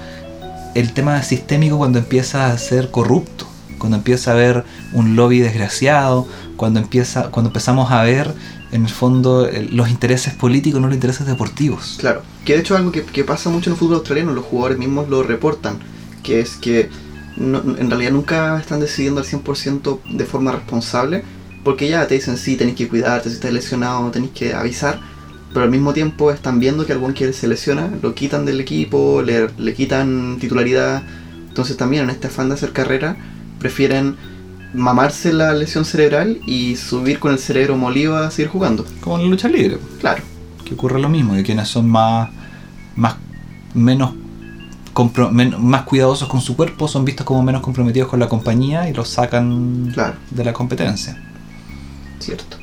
el 0.75 0.93
tema 0.93 1.23
sistémico 1.23 1.77
cuando 1.79 1.99
empieza 1.99 2.47
a 2.47 2.59
ser 2.59 2.91
corrupto, 2.91 3.47
cuando 3.85 3.99
empieza 3.99 4.31
a 4.31 4.35
haber 4.35 4.65
un 4.95 5.15
lobby 5.15 5.41
desgraciado, 5.41 6.27
cuando 6.57 6.81
empieza, 6.81 7.31
cuando 7.31 7.51
empezamos 7.51 7.91
a 7.93 8.03
ver 8.03 8.33
en 8.73 8.85
el 8.85 8.89
fondo 8.91 9.47
los 9.73 9.91
intereses 9.91 10.33
políticos, 10.33 10.81
no 10.81 10.87
los 10.87 10.95
intereses 10.95 11.27
deportivos. 11.27 11.97
Claro, 12.01 12.23
que 12.47 12.55
de 12.55 12.61
hecho 12.61 12.73
es 12.75 12.79
algo 12.81 12.93
que, 12.93 13.03
que 13.03 13.25
pasa 13.25 13.51
mucho 13.51 13.69
en 13.69 13.75
el 13.75 13.79
fútbol 13.79 13.97
australiano, 13.97 14.33
los 14.33 14.45
jugadores 14.47 14.79
mismos 14.79 15.09
lo 15.11 15.23
reportan, 15.23 15.79
que 16.23 16.41
es 16.41 16.57
que 16.57 16.89
no- 17.37 17.61
en 17.79 17.91
realidad 17.91 18.13
nunca 18.13 18.59
están 18.59 18.81
decidiendo 18.81 19.21
al 19.21 19.27
100% 19.27 20.01
de 20.11 20.25
forma 20.25 20.51
responsable, 20.53 21.25
porque 21.63 21.89
ya 21.91 22.07
te 22.07 22.15
dicen 22.15 22.39
sí, 22.39 22.57
tenéis 22.57 22.77
que 22.79 22.89
cuidarte, 22.89 23.29
si 23.29 23.35
estás 23.37 23.53
lesionado 23.53 24.11
tenéis 24.11 24.33
que 24.33 24.55
avisar, 24.55 24.99
pero 25.53 25.65
al 25.65 25.71
mismo 25.71 25.93
tiempo 25.93 26.31
están 26.33 26.59
viendo 26.59 26.87
que 26.87 26.93
algún 26.93 27.13
que 27.13 27.33
se 27.35 27.47
lesiona, 27.47 27.91
lo 28.03 28.15
quitan 28.15 28.45
del 28.47 28.61
equipo, 28.61 29.23
le, 29.23 29.49
le 29.57 29.75
quitan 29.75 30.39
titularidad, 30.41 31.03
entonces 31.49 31.77
también 31.77 32.05
en 32.05 32.11
este 32.11 32.27
afán 32.27 32.49
de 32.49 32.55
hacer 32.55 32.73
carrera 32.73 33.17
prefieren 33.65 34.17
mamarse 34.75 35.33
la 35.33 35.55
lesión 35.55 35.87
cerebral 35.87 36.39
y 36.47 36.77
subir 36.77 37.19
con 37.19 37.33
el 37.33 37.39
cerebro 37.39 37.79
molido 37.79 38.15
a 38.19 38.31
seguir 38.31 38.51
jugando. 38.51 38.85
Como 39.01 39.17
en 39.17 39.23
la 39.25 39.29
lucha 39.31 39.49
libre, 39.49 39.79
Claro, 40.01 40.23
que 40.67 40.75
ocurre 40.75 41.01
lo 41.01 41.09
mismo, 41.09 41.33
que 41.33 41.43
quienes 41.43 41.69
son 41.69 41.89
más, 41.89 42.29
más 42.95 43.15
menos 43.73 44.13
compro- 44.93 45.31
men- 45.31 45.55
más 45.59 45.85
cuidadosos 45.85 46.29
con 46.29 46.43
su 46.43 46.57
cuerpo 46.57 46.89
son 46.89 47.07
vistos 47.07 47.25
como 47.25 47.43
menos 47.43 47.63
comprometidos 47.63 48.11
con 48.11 48.21
la 48.21 48.29
compañía 48.29 48.87
y 48.87 48.93
los 48.93 49.09
sacan 49.09 49.91
claro. 49.95 50.17
de 50.31 50.45
la 50.45 50.53
competencia. 50.53 51.17
Cierto. 52.19 52.59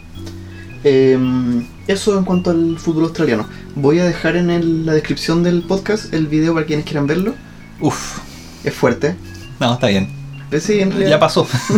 Em, 0.83 1.65
eso 1.87 2.15
en 2.17 2.25
cuanto 2.25 2.51
al 2.51 2.77
fútbol 2.77 3.05
australiano. 3.05 3.47
Voy 3.75 3.97
a 3.97 4.03
dejar 4.05 4.35
en 4.35 4.51
el- 4.51 4.85
la 4.85 4.93
descripción 4.93 5.41
del 5.41 5.63
podcast 5.63 6.13
el 6.13 6.27
video 6.27 6.53
para 6.53 6.67
quienes 6.67 6.85
quieran 6.85 7.07
verlo. 7.07 7.33
Uf, 7.79 8.19
Es 8.63 8.73
fuerte. 8.75 9.15
no, 9.59 9.73
está 9.73 9.87
bien. 9.87 10.20
Eh, 10.51 10.59
sí, 10.59 10.79
en 10.81 10.89
realidad 10.91 11.11
Ya 11.11 11.19
pasó. 11.19 11.47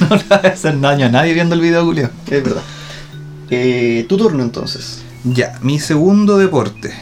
no 0.00 0.16
le 0.16 0.24
va 0.30 0.36
a 0.42 0.48
hacer 0.48 0.80
daño 0.80 1.06
a 1.06 1.08
nadie 1.10 1.34
viendo 1.34 1.54
el 1.54 1.60
video, 1.60 1.84
Julio. 1.84 2.10
Es 2.26 2.42
verdad. 2.42 2.62
Eh, 3.50 4.06
tu 4.08 4.16
turno 4.16 4.42
entonces. 4.42 5.02
Ya, 5.24 5.58
mi 5.62 5.78
segundo 5.78 6.38
deporte. 6.38 6.92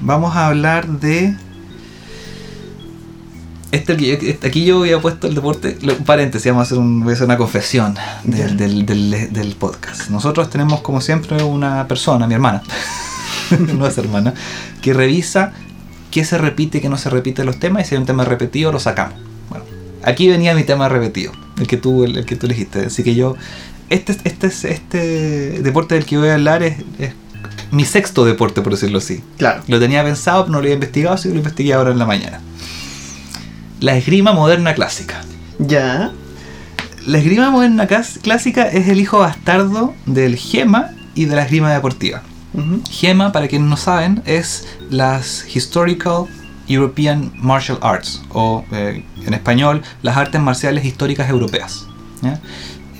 Vamos 0.00 0.34
a 0.36 0.48
hablar 0.48 0.88
de 0.88 1.34
Este, 3.72 3.92
este- 4.28 4.48
aquí 4.48 4.64
yo 4.64 4.80
había 4.80 5.00
puesto 5.00 5.28
el 5.28 5.34
deporte, 5.36 5.78
lo- 5.82 5.96
paréntesis, 5.98 6.50
vamos 6.50 6.62
a 6.62 6.64
hacer, 6.66 6.78
un- 6.78 7.02
voy 7.04 7.12
a 7.12 7.14
hacer 7.14 7.26
una 7.26 7.36
confesión 7.36 7.94
del, 8.24 8.56
del- 8.56 8.84
del- 8.84 9.32
del 9.32 9.54
podcast. 9.54 10.10
Nosotros 10.10 10.50
tenemos 10.50 10.80
como 10.80 11.00
siempre 11.00 11.40
una 11.44 11.86
persona, 11.86 12.26
mi 12.26 12.34
hermana, 12.34 12.62
no 13.76 13.86
es 13.86 13.96
hermana, 13.96 14.34
que 14.82 14.92
revisa 14.92 15.52
qué 16.10 16.24
se 16.24 16.36
repite 16.36 16.78
y 16.78 16.80
qué 16.80 16.88
no 16.88 16.98
se 16.98 17.10
repite 17.10 17.44
los 17.44 17.60
temas 17.60 17.82
y 17.82 17.88
si 17.90 17.94
hay 17.94 18.00
un 18.00 18.06
tema 18.06 18.24
repetido 18.24 18.72
lo 18.72 18.80
sacamos. 18.80 19.14
Aquí 20.04 20.28
venía 20.28 20.54
mi 20.54 20.64
tema 20.64 20.88
repetido, 20.88 21.32
el 21.58 21.66
que 21.66 21.76
tú, 21.76 22.04
el, 22.04 22.16
el 22.18 22.24
que 22.24 22.36
tú 22.36 22.46
elegiste. 22.46 22.86
Así 22.86 23.02
que 23.02 23.14
yo, 23.14 23.36
este, 23.88 24.16
este, 24.24 24.46
es- 24.46 24.64
este 24.64 25.62
deporte 25.62 25.94
del 25.94 26.04
que 26.04 26.16
voy 26.18 26.28
a 26.28 26.34
hablar 26.34 26.62
es, 26.62 26.76
es 26.98 27.12
mi 27.70 27.84
sexto 27.84 28.24
deporte, 28.24 28.62
por 28.62 28.72
decirlo 28.72 28.98
así. 28.98 29.22
Claro. 29.38 29.62
Lo 29.68 29.78
tenía 29.78 30.02
pensado, 30.02 30.44
pero 30.44 30.52
no 30.52 30.58
lo 30.58 30.62
había 30.64 30.74
investigado, 30.74 31.14
así 31.14 31.28
que 31.28 31.34
lo 31.34 31.40
investigué 31.40 31.74
ahora 31.74 31.90
en 31.92 31.98
la 31.98 32.06
mañana. 32.06 32.40
La 33.80 33.96
esgrima 33.96 34.32
moderna 34.32 34.74
clásica. 34.74 35.22
Ya. 35.58 36.12
La 37.06 37.18
esgrima 37.18 37.50
moderna 37.50 37.86
clásica 37.86 38.64
es 38.68 38.88
el 38.88 39.00
hijo 39.00 39.18
bastardo 39.20 39.94
del 40.06 40.36
gema 40.36 40.90
y 41.14 41.24
de 41.26 41.36
la 41.36 41.42
esgrima 41.42 41.72
deportiva. 41.72 42.22
Gema, 42.90 43.32
para 43.32 43.46
quienes 43.48 43.68
no 43.68 43.76
saben, 43.76 44.22
es 44.26 44.66
las 44.90 45.44
Historical 45.54 46.24
European 46.72 47.32
Martial 47.36 47.78
Arts, 47.82 48.22
o 48.32 48.64
eh, 48.72 49.04
en 49.26 49.34
español, 49.34 49.82
las 50.02 50.16
artes 50.16 50.40
marciales 50.40 50.84
históricas 50.84 51.28
europeas. 51.28 51.86
¿ya? 52.22 52.34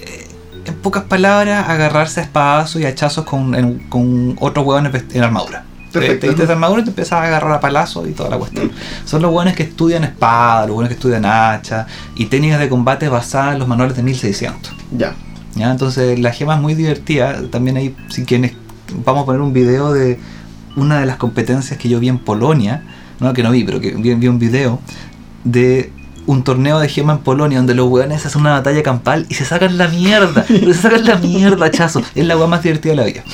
Eh, 0.03 0.29
en 0.67 0.75
pocas 0.77 1.05
palabras, 1.05 1.69
agarrarse 1.69 2.21
a 2.21 2.25
espadazos 2.25 2.81
y 2.83 2.87
hachazos 2.87 3.25
con, 3.25 3.55
en- 3.55 3.79
con 3.89 4.37
otros 4.41 4.67
hueones 4.67 4.93
vest- 4.93 5.15
en 5.15 5.23
armadura. 5.23 5.65
Te- 5.93 5.99
Perfecto. 5.99 6.21
Te 6.21 6.27
vistes 6.29 6.47
de 6.47 6.53
armadura 6.53 6.81
y 6.83 6.85
te 6.85 6.91
empiezas 6.91 7.13
a 7.15 7.25
agarrar 7.25 7.53
a 7.53 7.61
palazos 7.61 8.09
y 8.09 8.13
toda 8.13 8.31
la 8.31 8.39
cuestión. 8.39 8.71
Son 9.05 9.21
los 9.23 9.33
hueones 9.33 9.55
que 9.57 9.65
estudian 9.65 10.05
espada, 10.05 10.63
los 10.67 10.71
hueones 10.77 10.89
que 10.89 10.95
estudian 10.95 11.25
hacha 11.25 11.87
y 12.15 12.27
técnicas 12.27 12.61
de 12.61 12.69
combate 12.69 13.09
basadas 13.09 13.55
en 13.55 13.59
los 13.59 13.67
manuales 13.69 13.97
de 13.97 14.03
1600. 14.05 14.73
Ya. 14.97 15.15
¿ya? 15.57 15.71
Entonces 15.71 16.19
la 16.21 16.33
gema 16.33 16.55
es 16.55 16.61
muy 16.61 16.75
divertida. 16.75 17.41
También 17.51 17.77
hay, 17.77 17.97
si 18.09 18.25
quienes, 18.25 18.53
vamos 19.05 19.25
a 19.25 19.27
poner 19.27 19.41
un 19.41 19.53
video 19.53 19.93
de 19.93 20.21
una 20.77 21.01
de 21.01 21.07
las 21.07 21.17
competencias 21.17 21.77
que 21.77 21.89
yo 21.89 21.99
vi 21.99 22.09
en 22.09 22.19
Polonia, 22.19 22.85
no 23.21 23.33
que 23.33 23.43
no 23.43 23.51
vi, 23.51 23.65
pero 23.65 23.81
que 23.81 23.93
vi, 23.93 24.15
vi 24.15 24.29
un 24.29 24.39
video 24.39 24.81
de 25.45 25.93
un 26.27 26.45
torneo 26.45 26.79
de 26.79 26.89
gema 26.89 27.15
en 27.15 27.19
Polonia 27.21 27.59
donde 27.59 27.75
los 27.75 27.89
hueones 27.89 28.25
hacen 28.27 28.41
una 28.43 28.53
batalla 28.53 28.83
campal 28.83 29.27
y 29.29 29.35
se 29.35 29.45
sacan 29.45 29.77
la 29.79 29.89
mierda, 29.89 30.45
pero 30.47 30.73
se 30.75 30.81
sacan 30.83 31.05
la 31.05 31.17
mierda, 31.17 31.71
chazo. 31.71 32.03
Es 32.15 32.25
la 32.27 32.37
hueá 32.37 32.47
más 32.47 32.63
divertida 32.63 32.93
de 32.93 32.97
la 32.97 33.05
vida. 33.05 33.23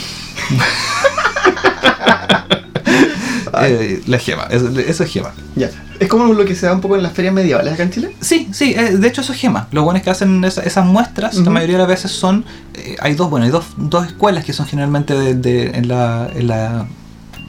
Eh, 3.62 4.02
la 4.06 4.18
gema, 4.18 4.44
eso, 4.50 4.68
eso 4.78 5.02
es 5.04 5.10
gema. 5.10 5.32
Ya. 5.54 5.70
Es 5.98 6.08
como 6.08 6.32
lo 6.34 6.44
que 6.44 6.54
se 6.54 6.66
da 6.66 6.74
un 6.74 6.82
poco 6.82 6.94
en 6.96 7.02
las 7.02 7.12
ferias 7.14 7.32
medievales 7.32 7.72
acá 7.72 7.84
en 7.84 7.90
Chile. 7.90 8.12
Sí, 8.20 8.48
sí, 8.52 8.74
eh, 8.76 8.98
de 8.98 9.08
hecho 9.08 9.22
eso 9.22 9.32
es 9.32 9.38
gema. 9.38 9.66
Los 9.72 9.82
buenos 9.82 10.02
que 10.02 10.10
hacen 10.10 10.44
esa- 10.44 10.62
esas 10.62 10.84
muestras, 10.84 11.36
la 11.36 11.48
mayoría 11.50 11.76
de 11.76 11.78
las 11.80 11.88
veces 11.88 12.10
son, 12.12 12.44
eh, 12.74 12.96
hay 13.00 13.14
dos, 13.14 13.30
bueno, 13.30 13.46
hay 13.46 13.50
dos, 13.52 13.64
dos 13.78 14.06
escuelas 14.06 14.44
que 14.44 14.52
son 14.52 14.66
generalmente 14.66 15.14
de, 15.14 15.34
de- 15.34 15.70
en, 15.70 15.88
la, 15.88 16.28
en, 16.34 16.46
la, 16.48 16.86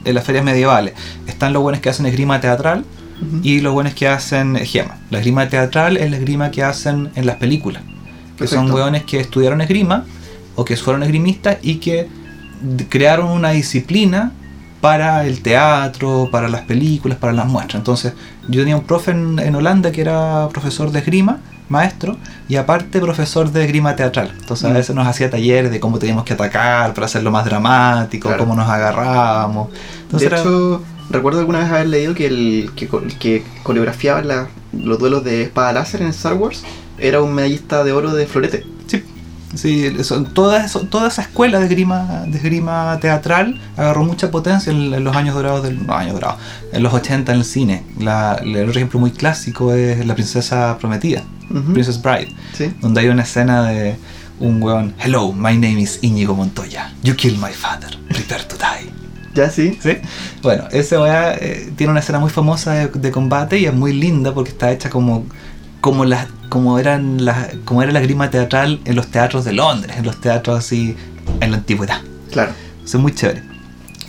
en 0.08 0.14
las 0.14 0.24
ferias 0.24 0.44
medievales. 0.44 0.94
Están 1.26 1.52
los 1.52 1.62
buenos 1.62 1.80
que 1.80 1.88
hacen 1.88 2.06
esgrima 2.06 2.40
teatral 2.40 2.84
y 3.42 3.60
los 3.60 3.72
buenos 3.72 3.94
que 3.94 4.08
hacen 4.08 4.56
gema. 4.56 4.98
La 5.10 5.18
esgrima 5.18 5.48
teatral 5.48 5.96
es 5.96 6.10
la 6.10 6.16
esgrima 6.16 6.50
que 6.50 6.62
hacen 6.62 7.10
en 7.14 7.26
las 7.26 7.36
películas, 7.36 7.82
que 8.36 8.46
son 8.46 8.70
hueones 8.70 9.04
que 9.04 9.20
estudiaron 9.20 9.60
esgrima 9.60 10.04
o 10.54 10.64
que 10.64 10.76
fueron 10.76 11.02
esgrimistas 11.02 11.58
y 11.62 11.76
que 11.76 12.08
crearon 12.88 13.30
una 13.30 13.50
disciplina 13.50 14.32
para 14.80 15.26
el 15.26 15.42
teatro, 15.42 16.28
para 16.30 16.48
las 16.48 16.62
películas, 16.62 17.18
para 17.18 17.32
las 17.32 17.46
muestras. 17.46 17.80
Entonces, 17.80 18.12
yo 18.48 18.60
tenía 18.60 18.76
un 18.76 18.84
profe 18.84 19.10
en, 19.10 19.38
en 19.40 19.54
Holanda 19.54 19.90
que 19.90 20.00
era 20.00 20.48
profesor 20.52 20.92
de 20.92 21.00
esgrima, 21.00 21.40
maestro, 21.68 22.16
y 22.48 22.56
aparte 22.56 23.00
profesor 23.00 23.50
de 23.52 23.64
esgrima 23.64 23.94
teatral. 23.96 24.32
Entonces, 24.40 24.64
a 24.66 24.70
Mm. 24.70 24.74
veces 24.74 24.94
nos 24.96 25.06
hacía 25.06 25.30
talleres 25.30 25.70
de 25.70 25.80
cómo 25.80 25.98
teníamos 25.98 26.24
que 26.24 26.32
atacar 26.34 26.94
para 26.94 27.06
hacerlo 27.06 27.30
más 27.30 27.44
dramático, 27.44 28.28
Claro. 28.28 28.44
cómo 28.44 28.54
nos 28.56 28.68
agarrábamos. 28.68 29.68
Entonces, 30.02 30.28
de 30.30 30.34
era- 30.36 30.40
hecho, 30.42 30.82
recuerdo 31.10 31.40
alguna 31.40 31.60
vez 31.60 31.68
haber 31.70 31.88
leído 31.88 32.14
que 32.14 32.26
el 32.26 32.70
que, 33.18 33.42
coreografiaba 33.62 34.22
la- 34.22 34.48
los 34.72 34.98
duelos 34.98 35.24
de 35.24 35.42
espada 35.42 35.72
láser 35.72 36.02
en 36.02 36.08
Star 36.08 36.34
Wars 36.34 36.62
era 36.98 37.22
un 37.22 37.34
medallista 37.34 37.84
de 37.84 37.92
oro 37.92 38.12
de 38.14 38.26
florete. 38.26 38.66
Sí, 39.54 39.92
son 40.04 40.26
toda, 40.34 40.64
esa 40.66 41.22
escuela 41.22 41.58
de 41.58 41.66
esgrima, 41.66 42.24
de 42.26 42.36
esgrima 42.36 42.98
teatral 43.00 43.58
agarró 43.76 44.04
mucha 44.04 44.30
potencia 44.30 44.70
en, 44.72 44.92
en 44.92 45.02
los 45.04 45.16
años 45.16 45.34
dorados 45.34 45.62
del 45.62 45.86
no, 45.86 45.94
años 45.94 46.14
dorados, 46.14 46.36
en 46.72 46.82
los 46.82 46.92
80 46.92 47.32
en 47.32 47.38
el 47.38 47.44
cine. 47.44 47.82
La, 47.98 48.34
el 48.42 48.56
otro 48.56 48.72
ejemplo 48.72 49.00
muy 49.00 49.10
clásico 49.10 49.72
es 49.72 50.04
La 50.06 50.14
princesa 50.14 50.76
prometida. 50.78 51.22
Princess 51.72 52.02
Bride, 52.02 52.28
Sí. 52.52 52.70
donde 52.82 53.00
hay 53.00 53.08
una 53.08 53.22
escena 53.22 53.62
de 53.62 53.96
un 54.38 54.62
weón, 54.62 54.94
Hello, 54.98 55.32
my 55.32 55.54
name 55.54 55.80
is 55.80 55.98
Íñigo 56.02 56.34
Montoya. 56.34 56.92
You 57.02 57.14
killed 57.16 57.38
my 57.38 57.50
father. 57.52 57.88
Prepare 58.08 58.44
to 58.44 58.56
die. 58.56 58.90
Ya 59.34 59.50
sí. 59.50 59.78
¿Sí? 59.80 59.92
Bueno, 60.42 60.64
ese 60.72 60.98
weá 60.98 61.32
eh, 61.34 61.70
tiene 61.76 61.92
una 61.92 62.00
escena 62.00 62.18
muy 62.18 62.28
famosa 62.30 62.72
de, 62.72 62.88
de 62.88 63.10
combate 63.12 63.58
y 63.58 63.66
es 63.66 63.72
muy 63.74 63.92
linda 63.92 64.34
porque 64.34 64.50
está 64.50 64.72
hecha 64.72 64.90
como 64.90 65.26
como 65.80 66.04
las 66.04 66.26
como 66.48 66.78
eran 66.78 67.24
las 67.24 67.48
como 67.64 67.82
era 67.82 67.92
la 67.92 68.00
grima 68.00 68.30
teatral 68.30 68.80
en 68.84 68.96
los 68.96 69.08
teatros 69.08 69.44
de 69.44 69.52
Londres, 69.52 69.96
en 69.98 70.04
los 70.04 70.20
teatros 70.20 70.58
así 70.58 70.96
en 71.40 71.50
la 71.50 71.58
antigüedad. 71.58 72.00
Claro. 72.32 72.52
Eso 72.84 72.96
es 72.98 73.02
muy 73.02 73.14
chévere. 73.14 73.42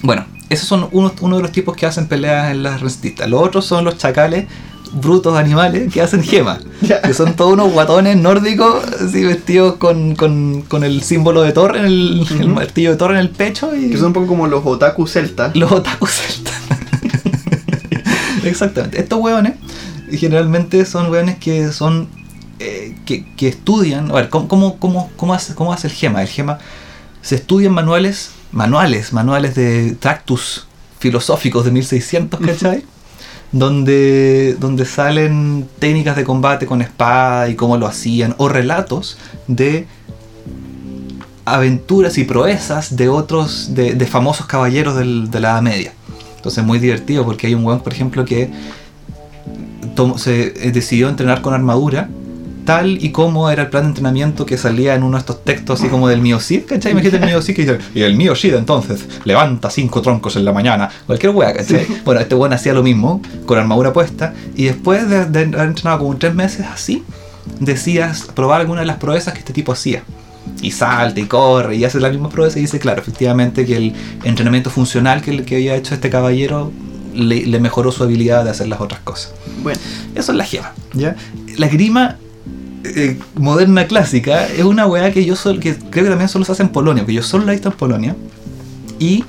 Bueno, 0.02 0.24
esos 0.48 0.66
son 0.66 0.88
uno, 0.92 1.12
uno 1.20 1.36
de 1.36 1.42
los 1.42 1.52
tipos 1.52 1.76
que 1.76 1.86
hacen 1.86 2.06
peleas 2.06 2.50
en 2.50 2.62
las 2.62 2.80
rencistas. 2.80 3.28
Los 3.28 3.42
otros 3.42 3.66
son 3.66 3.84
los 3.84 3.98
chacales 3.98 4.46
brutos 4.92 5.36
animales 5.38 5.92
que 5.92 6.00
hacen 6.02 6.22
gema. 6.22 6.58
Ya. 6.80 7.02
Que 7.02 7.12
son 7.12 7.34
todos 7.34 7.52
unos 7.52 7.70
guatones 7.72 8.16
nórdicos, 8.16 8.82
así 8.94 9.22
vestidos 9.22 9.76
con, 9.76 10.16
con, 10.16 10.62
con 10.62 10.82
el 10.82 11.02
símbolo 11.02 11.42
de 11.42 11.52
Thor, 11.52 11.76
en 11.76 11.84
el, 11.84 12.26
el 12.30 12.40
Ujú. 12.46 12.48
martillo 12.48 12.90
de 12.92 12.96
Thor 12.96 13.10
en 13.12 13.18
el 13.18 13.28
pecho. 13.28 13.76
Y 13.76 13.90
Que 13.90 13.96
son 13.98 14.06
un 14.06 14.12
poco 14.14 14.26
como 14.28 14.46
los 14.46 14.64
otaku 14.64 15.06
celta. 15.06 15.50
los 15.54 15.70
otakus 15.70 16.10
celtas. 16.10 16.54
Exactamente. 18.44 18.98
Estos 19.00 19.20
hueones 19.20 19.52
generalmente 20.16 20.84
son 20.84 21.10
hueones 21.10 21.38
que 21.38 21.72
son. 21.72 22.08
eh, 22.58 22.94
que, 23.06 23.24
que 23.36 23.48
estudian. 23.48 24.10
A 24.10 24.14
ver, 24.14 24.28
¿cómo, 24.28 24.46
cómo, 24.48 24.78
cómo, 24.78 25.10
cómo 25.16 25.34
hace, 25.34 25.54
¿cómo 25.54 25.72
hace 25.72 25.86
el 25.88 25.92
gema? 25.94 26.20
El 26.22 26.28
gema 26.28 26.58
se 27.22 27.36
estudian 27.36 27.72
manuales, 27.72 28.32
manuales, 28.52 29.12
manuales 29.12 29.54
de 29.54 29.92
tractus 29.98 30.66
filosóficos 30.98 31.64
de 31.64 31.70
1600, 31.70 32.38
¿cachai? 32.40 32.84
donde, 33.52 34.56
donde 34.60 34.84
salen 34.84 35.66
técnicas 35.78 36.14
de 36.16 36.24
combate 36.24 36.66
con 36.66 36.82
espada 36.82 37.48
y 37.48 37.54
cómo 37.56 37.76
lo 37.78 37.86
hacían, 37.86 38.34
o 38.38 38.48
relatos 38.48 39.16
de 39.48 39.86
aventuras 41.44 42.16
y 42.18 42.24
proezas 42.24 42.96
de 42.96 43.08
otros, 43.08 43.74
de, 43.74 43.94
de 43.94 44.06
famosos 44.06 44.46
caballeros 44.46 44.94
del- 44.96 45.30
de 45.30 45.40
la 45.40 45.50
Edad 45.52 45.62
Media. 45.62 45.92
Entonces 46.36 46.64
muy 46.64 46.78
divertido 46.78 47.24
porque 47.24 47.46
hay 47.46 47.54
un 47.54 47.64
weón, 47.64 47.80
por 47.80 47.92
ejemplo, 47.92 48.24
que 48.24 48.50
tomó- 49.94 50.18
se 50.18 50.54
eh, 50.66 50.70
decidió 50.72 51.08
entrenar 51.08 51.40
con 51.42 51.54
armadura 51.54 52.08
tal 52.64 53.02
y 53.02 53.10
como 53.10 53.50
era 53.50 53.62
el 53.62 53.68
plan 53.70 53.84
de 53.84 53.88
entrenamiento 53.88 54.44
que 54.46 54.58
salía 54.58 54.94
en 54.94 55.02
uno 55.02 55.16
de 55.16 55.20
estos 55.20 55.42
textos 55.44 55.80
así 55.80 55.88
como 55.88 56.08
del 56.08 56.20
Mio 56.20 56.38
Cid, 56.38 56.66
¿cachai? 56.66 56.92
Imagínate 56.92 57.16
el 57.16 57.24
Mio 57.30 57.42
Cid 57.42 57.56
que 57.56 57.62
dice, 57.62 57.78
y 57.94 58.02
el 58.02 58.20
entonces 58.54 59.08
levanta 59.24 59.70
cinco 59.70 60.02
troncos 60.02 60.36
en 60.36 60.44
la 60.44 60.52
mañana, 60.52 60.88
cualquier 61.06 61.34
weá, 61.34 61.52
¿cachai? 61.54 61.86
Bueno, 62.04 62.20
este 62.20 62.34
weón 62.34 62.52
hacía 62.52 62.72
lo 62.74 62.82
mismo, 62.82 63.22
con 63.46 63.58
armadura 63.58 63.92
puesta, 63.92 64.34
y 64.54 64.64
después 64.64 65.08
de, 65.08 65.24
de 65.24 65.40
haber 65.40 65.68
entrenado 65.68 66.00
como 66.00 66.16
tres 66.16 66.34
meses 66.34 66.66
así, 66.72 67.02
decías 67.58 68.28
probar 68.34 68.60
alguna 68.60 68.80
de 68.80 68.86
las 68.86 68.96
proezas 68.96 69.32
que 69.32 69.40
este 69.40 69.52
tipo 69.52 69.72
hacía. 69.72 70.02
Y 70.62 70.70
salta 70.72 71.18
y 71.20 71.24
corre 71.24 71.76
y 71.76 71.84
hace 71.84 72.00
la 72.00 72.10
misma 72.10 72.28
proeza 72.28 72.58
y 72.58 72.62
dice, 72.62 72.78
claro, 72.78 73.00
efectivamente 73.00 73.64
que 73.64 73.76
el 73.76 73.94
entrenamiento 74.24 74.68
funcional 74.70 75.22
que, 75.22 75.44
que 75.44 75.56
había 75.56 75.76
hecho 75.76 75.94
este 75.94 76.10
caballero 76.10 76.70
le, 77.20 77.46
le 77.46 77.60
mejoró 77.60 77.92
su 77.92 78.02
habilidad 78.04 78.44
de 78.44 78.50
hacer 78.50 78.68
las 78.68 78.80
otras 78.80 79.00
cosas. 79.00 79.32
Bueno, 79.62 79.78
Eso 80.14 80.32
es 80.32 80.38
la 80.38 80.44
gema. 80.44 80.72
¿ya? 80.94 81.16
La 81.58 81.68
grima 81.68 82.16
eh, 82.84 83.18
moderna 83.36 83.86
clásica 83.86 84.46
es 84.46 84.64
una 84.64 84.86
weá 84.86 85.12
que 85.12 85.24
yo 85.24 85.36
sol- 85.36 85.60
que 85.60 85.76
creo 85.76 86.04
que 86.04 86.10
también 86.10 86.28
solo 86.28 86.44
se 86.44 86.52
hace 86.52 86.62
en 86.62 86.70
Polonia, 86.70 87.04
que 87.06 87.12
yo 87.14 87.22
solo 87.22 87.44
la 87.44 87.52
he 87.52 87.54
visto 87.54 87.68
en 87.68 87.76
Polonia. 87.76 88.16
Y 88.98 89.24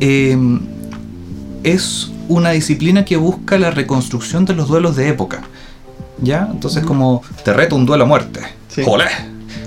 eh, 0.00 0.36
es 1.62 2.10
una 2.28 2.50
disciplina 2.50 3.04
que 3.04 3.16
busca 3.16 3.58
la 3.58 3.70
reconstrucción 3.70 4.44
de 4.44 4.54
los 4.54 4.68
duelos 4.68 4.96
de 4.96 5.08
época. 5.08 5.42
¿Ya? 6.20 6.48
Entonces, 6.50 6.84
como 6.84 7.22
te 7.44 7.52
reto 7.52 7.74
un 7.74 7.84
duelo 7.86 8.04
a 8.04 8.06
muerte. 8.06 8.40
Sí. 8.68 8.82
¡Jolé! 8.84 9.06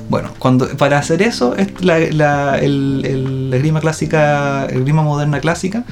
Bueno, 0.08 0.30
cuando, 0.40 0.68
para 0.78 1.00
hacer 1.00 1.22
eso, 1.22 1.56
es 1.56 1.84
la, 1.84 2.00
la, 2.00 2.60
el, 2.60 3.02
el- 3.06 3.50
la 3.50 3.56
esgrima 3.58 3.80
clásica, 3.82 4.66
el 4.68 4.78
esgrima 4.80 5.02
moderna 5.02 5.40
clásica, 5.40 5.84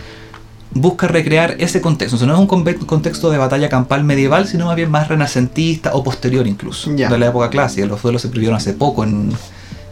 busca 0.73 1.07
recrear 1.07 1.55
ese 1.59 1.81
contexto. 1.81 2.15
O 2.15 2.19
sea, 2.19 2.27
no 2.27 2.33
es 2.33 2.39
un 2.39 2.47
contexto 2.47 3.29
de 3.29 3.37
batalla 3.37 3.69
campal 3.69 4.03
medieval, 4.03 4.47
sino 4.47 4.65
más 4.67 4.75
bien 4.75 4.89
más 4.91 5.07
renacentista 5.07 5.91
o 5.93 6.03
posterior 6.03 6.47
incluso, 6.47 6.95
Ya. 6.95 7.09
de 7.09 7.17
la 7.17 7.27
época 7.27 7.49
clásica. 7.49 7.85
Los 7.87 8.01
duelos 8.01 8.21
se 8.21 8.27
prohibieron 8.29 8.57
hace 8.57 8.73
poco 8.73 9.03
en, 9.03 9.29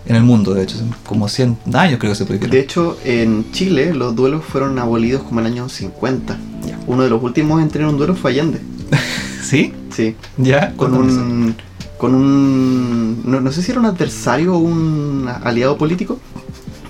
en 0.05 0.15
el 0.15 0.23
mundo, 0.23 0.53
de 0.53 0.63
hecho, 0.63 0.77
como 1.05 1.27
100 1.29 1.57
años 1.73 1.99
creo 1.99 2.11
que 2.11 2.15
se 2.17 2.25
prohibieron. 2.25 2.51
de 2.51 2.59
hecho, 2.59 2.97
en 3.05 3.51
Chile 3.51 3.93
los 3.93 4.15
duelos 4.15 4.43
fueron 4.43 4.77
abolidos 4.79 5.23
como 5.23 5.39
en 5.41 5.45
el 5.47 5.51
año 5.53 5.69
50. 5.69 6.38
Ya. 6.67 6.79
Uno 6.88 7.03
de 7.03 7.09
los 7.09 7.21
últimos 7.23 7.61
en 7.61 7.69
tener 7.69 7.88
un 7.88 7.97
duelo 7.97 8.15
fue 8.15 8.32
Allende. 8.32 8.59
¿Sí? 9.43 9.73
Sí. 9.95 10.15
¿Ya? 10.38 10.73
Con 10.75 10.93
un. 10.93 11.55
Con 11.97 12.15
un. 12.15 13.21
No, 13.25 13.41
no 13.41 13.51
sé 13.51 13.61
si 13.61 13.71
era 13.71 13.79
un 13.79 13.86
adversario 13.86 14.55
o 14.55 14.57
un 14.57 15.29
aliado 15.43 15.77
político. 15.77 16.19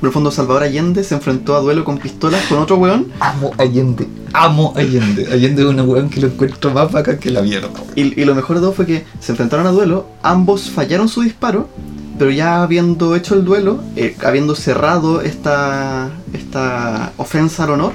Fondo 0.09 0.31
Salvador 0.31 0.63
Allende 0.63 1.03
se 1.03 1.13
enfrentó 1.13 1.55
a 1.55 1.59
duelo 1.59 1.83
con 1.83 1.99
pistolas 1.99 2.43
con 2.47 2.57
otro 2.57 2.77
weón. 2.77 3.07
Amo 3.19 3.51
Allende. 3.59 4.07
Amo 4.33 4.73
Allende. 4.75 5.27
Allende 5.31 5.61
es 5.61 5.67
una 5.67 5.83
weón 5.83 6.09
que 6.09 6.19
lo 6.21 6.27
encuentro 6.27 6.71
más 6.71 6.91
bacán 6.91 7.19
que 7.19 7.29
la 7.29 7.41
mierda. 7.43 7.69
Y, 7.95 8.19
y 8.19 8.25
lo 8.25 8.33
mejor 8.33 8.55
de 8.55 8.61
todo 8.61 8.73
fue 8.73 8.85
que 8.87 9.05
se 9.19 9.31
enfrentaron 9.33 9.67
a 9.67 9.71
duelo, 9.71 10.07
ambos 10.23 10.71
fallaron 10.71 11.07
su 11.07 11.21
disparo, 11.21 11.69
pero 12.17 12.31
ya 12.31 12.63
habiendo 12.63 13.15
hecho 13.15 13.35
el 13.35 13.45
duelo, 13.45 13.79
eh, 13.95 14.15
habiendo 14.25 14.55
cerrado 14.55 15.21
esta, 15.21 16.09
esta 16.33 17.11
ofensa 17.17 17.65
al 17.65 17.71
honor, 17.71 17.93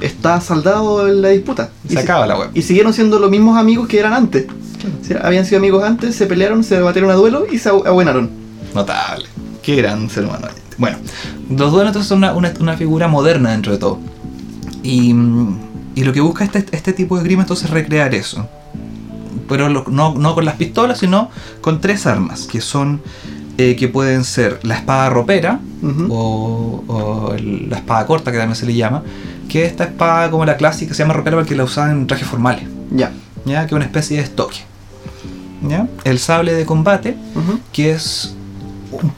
está 0.00 0.40
saldado 0.40 1.08
en 1.08 1.22
la 1.22 1.28
disputa. 1.28 1.70
Y, 1.84 1.88
Se 1.88 1.94
si- 1.94 2.00
acaba 2.00 2.26
la 2.26 2.38
weón. 2.38 2.50
y 2.54 2.62
siguieron 2.62 2.92
siendo 2.92 3.18
los 3.18 3.30
mismos 3.30 3.56
amigos 3.56 3.88
que 3.88 3.98
eran 3.98 4.12
antes. 4.12 4.46
Habían 5.22 5.44
sido 5.44 5.58
amigos 5.58 5.82
antes, 5.82 6.14
se 6.14 6.26
pelearon, 6.26 6.62
se 6.62 6.76
debatieron 6.76 7.10
a 7.10 7.14
duelo 7.14 7.46
y 7.50 7.58
se 7.58 7.68
abu- 7.70 7.86
abuenaron. 7.86 8.30
Notable. 8.74 9.26
Qué 9.62 9.74
gran 9.76 10.08
ser 10.08 10.24
humano. 10.24 10.46
Bueno, 10.78 10.96
los 11.50 11.72
duelos 11.72 11.88
entonces 11.90 12.08
son 12.08 12.18
una, 12.18 12.32
una- 12.32 12.52
una 12.60 12.76
figura 12.76 13.08
moderna 13.08 13.50
dentro 13.50 13.72
de 13.72 13.78
todo. 13.78 13.98
Y, 14.82 15.14
y 15.94 16.04
lo 16.04 16.12
que 16.12 16.20
busca 16.20 16.44
este, 16.44 16.64
este 16.72 16.92
tipo 16.92 17.16
de 17.16 17.22
esgrima 17.22 17.42
entonces 17.42 17.66
es 17.66 17.70
recrear 17.70 18.14
eso. 18.14 18.46
Pero 19.48 19.68
lo- 19.68 19.84
no, 19.88 20.14
no 20.14 20.34
con 20.34 20.44
las 20.44 20.54
pistolas, 20.56 20.98
sino 20.98 21.30
con 21.60 21.80
tres 21.80 22.06
armas, 22.06 22.46
que 22.46 22.60
son 22.60 23.00
eh, 23.56 23.74
que 23.74 23.88
pueden 23.88 24.22
ser 24.22 24.60
la 24.62 24.76
espada 24.76 25.10
ropera 25.10 25.58
o, 26.10 26.84
o 26.86 27.34
el- 27.34 27.68
la 27.68 27.78
espada 27.78 28.06
corta, 28.06 28.30
que 28.30 28.38
también 28.38 28.54
se 28.56 28.66
le 28.66 28.74
llama, 28.74 29.02
que 29.48 29.64
es 29.64 29.70
esta 29.72 29.84
espada 29.84 30.30
como 30.30 30.44
la 30.44 30.56
clásica 30.56 30.94
se 30.94 31.02
llama 31.02 31.14
ropera 31.14 31.36
porque 31.38 31.56
la 31.56 31.64
usaban 31.64 31.90
en 31.90 32.06
trajes 32.06 32.28
formales, 32.28 32.64
Ya. 32.92 33.10
¿ya? 33.46 33.62
que 33.62 33.66
es 33.66 33.72
una 33.72 33.84
especie 33.84 34.18
de 34.18 34.22
estoque. 34.22 34.58
¿ya? 35.68 35.88
El 36.04 36.20
sable 36.20 36.52
de 36.54 36.64
combate, 36.64 37.16
que 37.72 37.90
es 37.92 38.36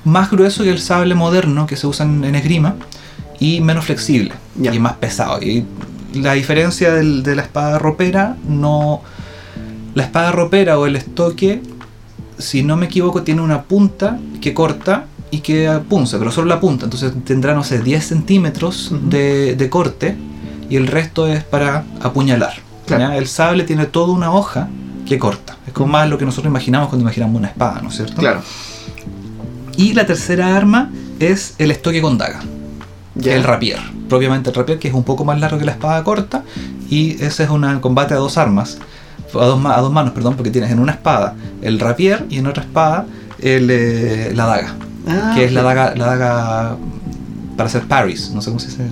más 0.05 0.31
grueso 0.31 0.63
que 0.65 0.71
el 0.71 0.79
sable 0.81 1.15
moderno 1.15 1.67
que 1.67 1.77
se 1.77 1.87
usa 1.87 2.05
en, 2.07 2.35
esgrima 2.35 2.77
y 3.39 3.61
menos 3.61 3.85
flexible 3.87 4.33
y 4.75 4.79
más 4.79 4.95
pesado. 4.95 5.41
Y 5.43 5.65
la 6.15 6.33
diferencia 6.35 6.93
del- 6.95 7.23
de 7.23 7.37
la 7.37 7.43
espada 7.43 7.79
ropera 7.79 8.37
no... 8.49 9.03
La 9.95 10.05
espada 10.05 10.31
ropera 10.31 10.79
o 10.79 10.87
el 10.87 10.95
estoque, 10.97 11.61
si 12.39 12.63
no 12.63 12.77
me 12.77 12.87
equivoco, 12.87 13.23
tiene 13.23 13.41
una 13.43 13.63
punta 13.63 14.19
que 14.41 14.55
corta 14.55 15.07
y 15.33 15.39
que 15.41 15.69
punza, 15.89 16.19
pero 16.19 16.31
solo 16.31 16.47
la 16.49 16.61
punta. 16.61 16.85
Entonces 16.85 17.13
tendrá, 17.25 17.55
no 17.55 17.65
sé, 17.65 17.81
10 17.81 18.05
centímetros 18.07 18.93
de, 19.03 19.57
de 19.57 19.69
corte 19.71 20.17
y 20.69 20.77
el 20.77 20.87
resto 20.87 21.27
es 21.27 21.43
para 21.43 21.85
apuñalar. 22.01 22.55
El 23.17 23.27
sable 23.27 23.65
tiene 23.65 23.87
toda 23.87 24.13
una 24.13 24.33
hoja 24.33 24.69
que 25.07 25.19
corta. 25.19 25.57
Es 25.67 25.73
como 25.73 25.93
más 25.93 26.09
lo 26.09 26.19
que 26.19 26.25
nosotros 26.25 26.51
imaginamos 26.51 26.89
cuando 26.89 27.03
imaginamos 27.03 27.37
una 27.37 27.49
espada, 27.49 27.81
¿no 27.83 27.89
es 27.89 27.97
cierto? 27.97 28.17
Claro. 28.17 28.43
Y 29.77 29.95
la 29.95 30.07
tercera 30.07 30.57
arma 30.57 30.91
es 31.19 31.55
el 31.59 31.71
estoque 31.71 32.01
con 32.03 32.19
daga, 32.19 32.41
el 33.23 33.43
rapier. 33.45 33.79
Propiamente 34.09 34.51
el 34.51 34.57
rapier, 34.57 34.79
que 34.79 34.89
es 34.89 34.95
un 34.95 35.05
poco 35.05 35.25
más 35.25 35.39
largo 35.41 35.59
que 35.59 35.65
la 35.65 35.73
espada 35.73 36.03
corta. 36.05 36.43
Y 36.89 37.13
ese 37.23 37.45
es 37.45 37.51
un 37.51 37.81
combate 37.81 38.15
a 38.15 38.17
dos 38.19 38.37
armas. 38.39 38.79
A 39.35 39.45
dos, 39.45 39.61
ma- 39.61 39.77
a 39.77 39.81
dos 39.81 39.93
manos, 39.93 40.13
perdón, 40.13 40.35
porque 40.35 40.51
tienes 40.51 40.71
en 40.73 40.81
una 40.81 40.93
espada 40.93 41.35
el 41.63 41.79
rapier 41.79 42.27
y 42.29 42.39
en 42.39 42.47
otra 42.49 42.65
espada 42.65 43.07
el, 43.39 43.69
eh, 43.71 44.33
la 44.35 44.47
daga. 44.47 44.75
Ah, 45.07 45.33
que 45.37 45.45
es 45.45 45.53
la 45.53 45.63
daga, 45.63 45.95
la 45.95 46.07
daga 46.07 46.77
para 47.57 47.69
hacer 47.69 47.83
parries, 47.87 48.31
no 48.33 48.43
sé 48.43 48.51
cómo 48.51 48.59
se 48.61 48.69
dice. 48.69 48.83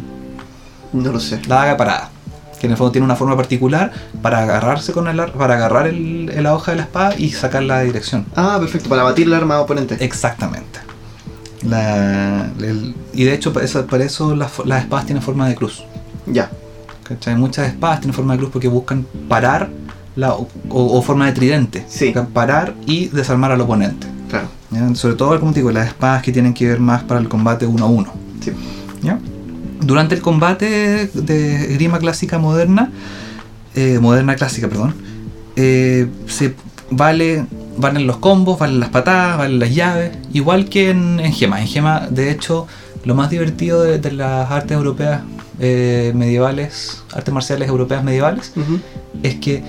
No 0.93 1.11
lo 1.13 1.19
sé. 1.21 1.41
La 1.49 1.57
daga 1.57 1.77
parada. 1.77 2.11
Que 2.61 2.67
en 2.67 2.73
el 2.73 2.77
fondo 2.79 2.91
tiene 2.93 3.05
una 3.05 3.15
forma 3.17 3.37
particular 3.37 3.93
para 4.21 4.41
agarrarse 4.43 4.93
con 4.93 5.07
el 5.09 5.19
ar- 5.21 5.33
para 5.33 5.55
agarrar 5.55 5.87
el- 5.87 6.27
la 6.43 6.55
hoja 6.55 6.73
de 6.73 6.79
la 6.79 6.83
espada 6.85 7.15
y 7.17 7.31
sacarla 7.31 7.79
de 7.79 7.87
dirección. 7.87 8.27
Ah, 8.37 8.57
perfecto, 8.61 8.89
para 8.89 9.03
batir 9.05 9.27
el 9.27 9.35
arma 9.35 9.61
oponente. 9.61 9.97
Exactamente. 10.01 10.81
La- 11.63 12.51
el- 12.61 12.95
y 13.13 13.25
de 13.25 13.35
hecho, 13.35 13.53
para 13.53 13.65
eso, 13.65 13.87
para 13.87 14.05
eso 14.05 14.35
las, 14.37 14.51
las 14.65 14.83
espadas 14.83 15.07
tienen 15.07 15.23
forma 15.23 15.49
de 15.49 15.55
cruz. 15.55 15.85
Ya. 16.27 16.51
¿cachai? 17.05 17.37
Muchas 17.37 17.69
espadas 17.69 18.01
tienen 18.01 18.15
forma 18.15 18.35
de 18.35 18.39
cruz 18.41 18.51
porque 18.53 18.69
buscan 18.69 19.07
parar 19.29 19.71
la, 20.15 20.35
o, 20.35 20.49
o 20.69 21.03
forma 21.03 21.27
de 21.27 21.33
tridente. 21.33 21.85
Sí. 21.89 22.07
Buscan 22.07 22.27
parar 22.27 22.75
y 22.87 23.09
desarmar 23.09 23.51
al 23.53 23.61
oponente. 23.61 24.07
Claro. 24.29 24.49
¿ya? 24.71 24.95
Sobre 24.95 25.15
todo, 25.15 25.39
como 25.41 25.53
te 25.53 25.61
digo, 25.61 25.71
las 25.71 25.87
espadas 25.89 26.23
que 26.23 26.33
tienen 26.33 26.53
que 26.55 26.67
ver 26.69 26.81
más 26.81 27.03
para 27.05 27.19
el 27.21 27.29
combate 27.29 27.67
uno 27.67 27.85
a 27.85 27.89
uno. 27.89 28.13
Sí. 28.41 28.53
¿ya? 29.03 29.19
Durante 29.81 30.15
el 30.15 30.21
combate 30.21 31.09
de 31.13 31.73
esgrima 31.73 31.99
clásica 31.99 32.39
moderna, 32.39 32.91
eh, 33.75 33.99
moderna 34.01 34.35
clásica, 34.35 34.69
perdón, 34.69 34.95
eh, 35.57 36.09
se 36.27 36.55
vale, 36.91 37.47
valen 37.77 38.07
los 38.07 38.19
combos, 38.19 38.59
valen 38.59 38.81
las 38.81 38.89
patadas, 38.91 39.39
valen 39.39 39.59
las 39.59 39.75
llaves, 39.75 40.17
igual 40.33 40.69
que 40.69 40.91
en, 40.91 41.21
en 41.21 41.33
Gema. 41.33 41.61
En 41.61 41.69
Gema, 41.69 42.09
de 42.11 42.31
hecho, 42.31 42.67
lo 43.05 43.15
más 43.15 43.31
divertido 43.31 43.83
de, 43.83 43.99
de 43.99 44.13
las 44.13 44.51
artes 44.51 44.73
europeas 44.73 45.23
eh, 45.61 46.13
medievales, 46.15 47.03
artes 47.13 47.33
marciales 47.35 47.69
europeas 47.69 48.05
medievales, 48.05 48.53
es 49.23 49.37
que 49.37 49.63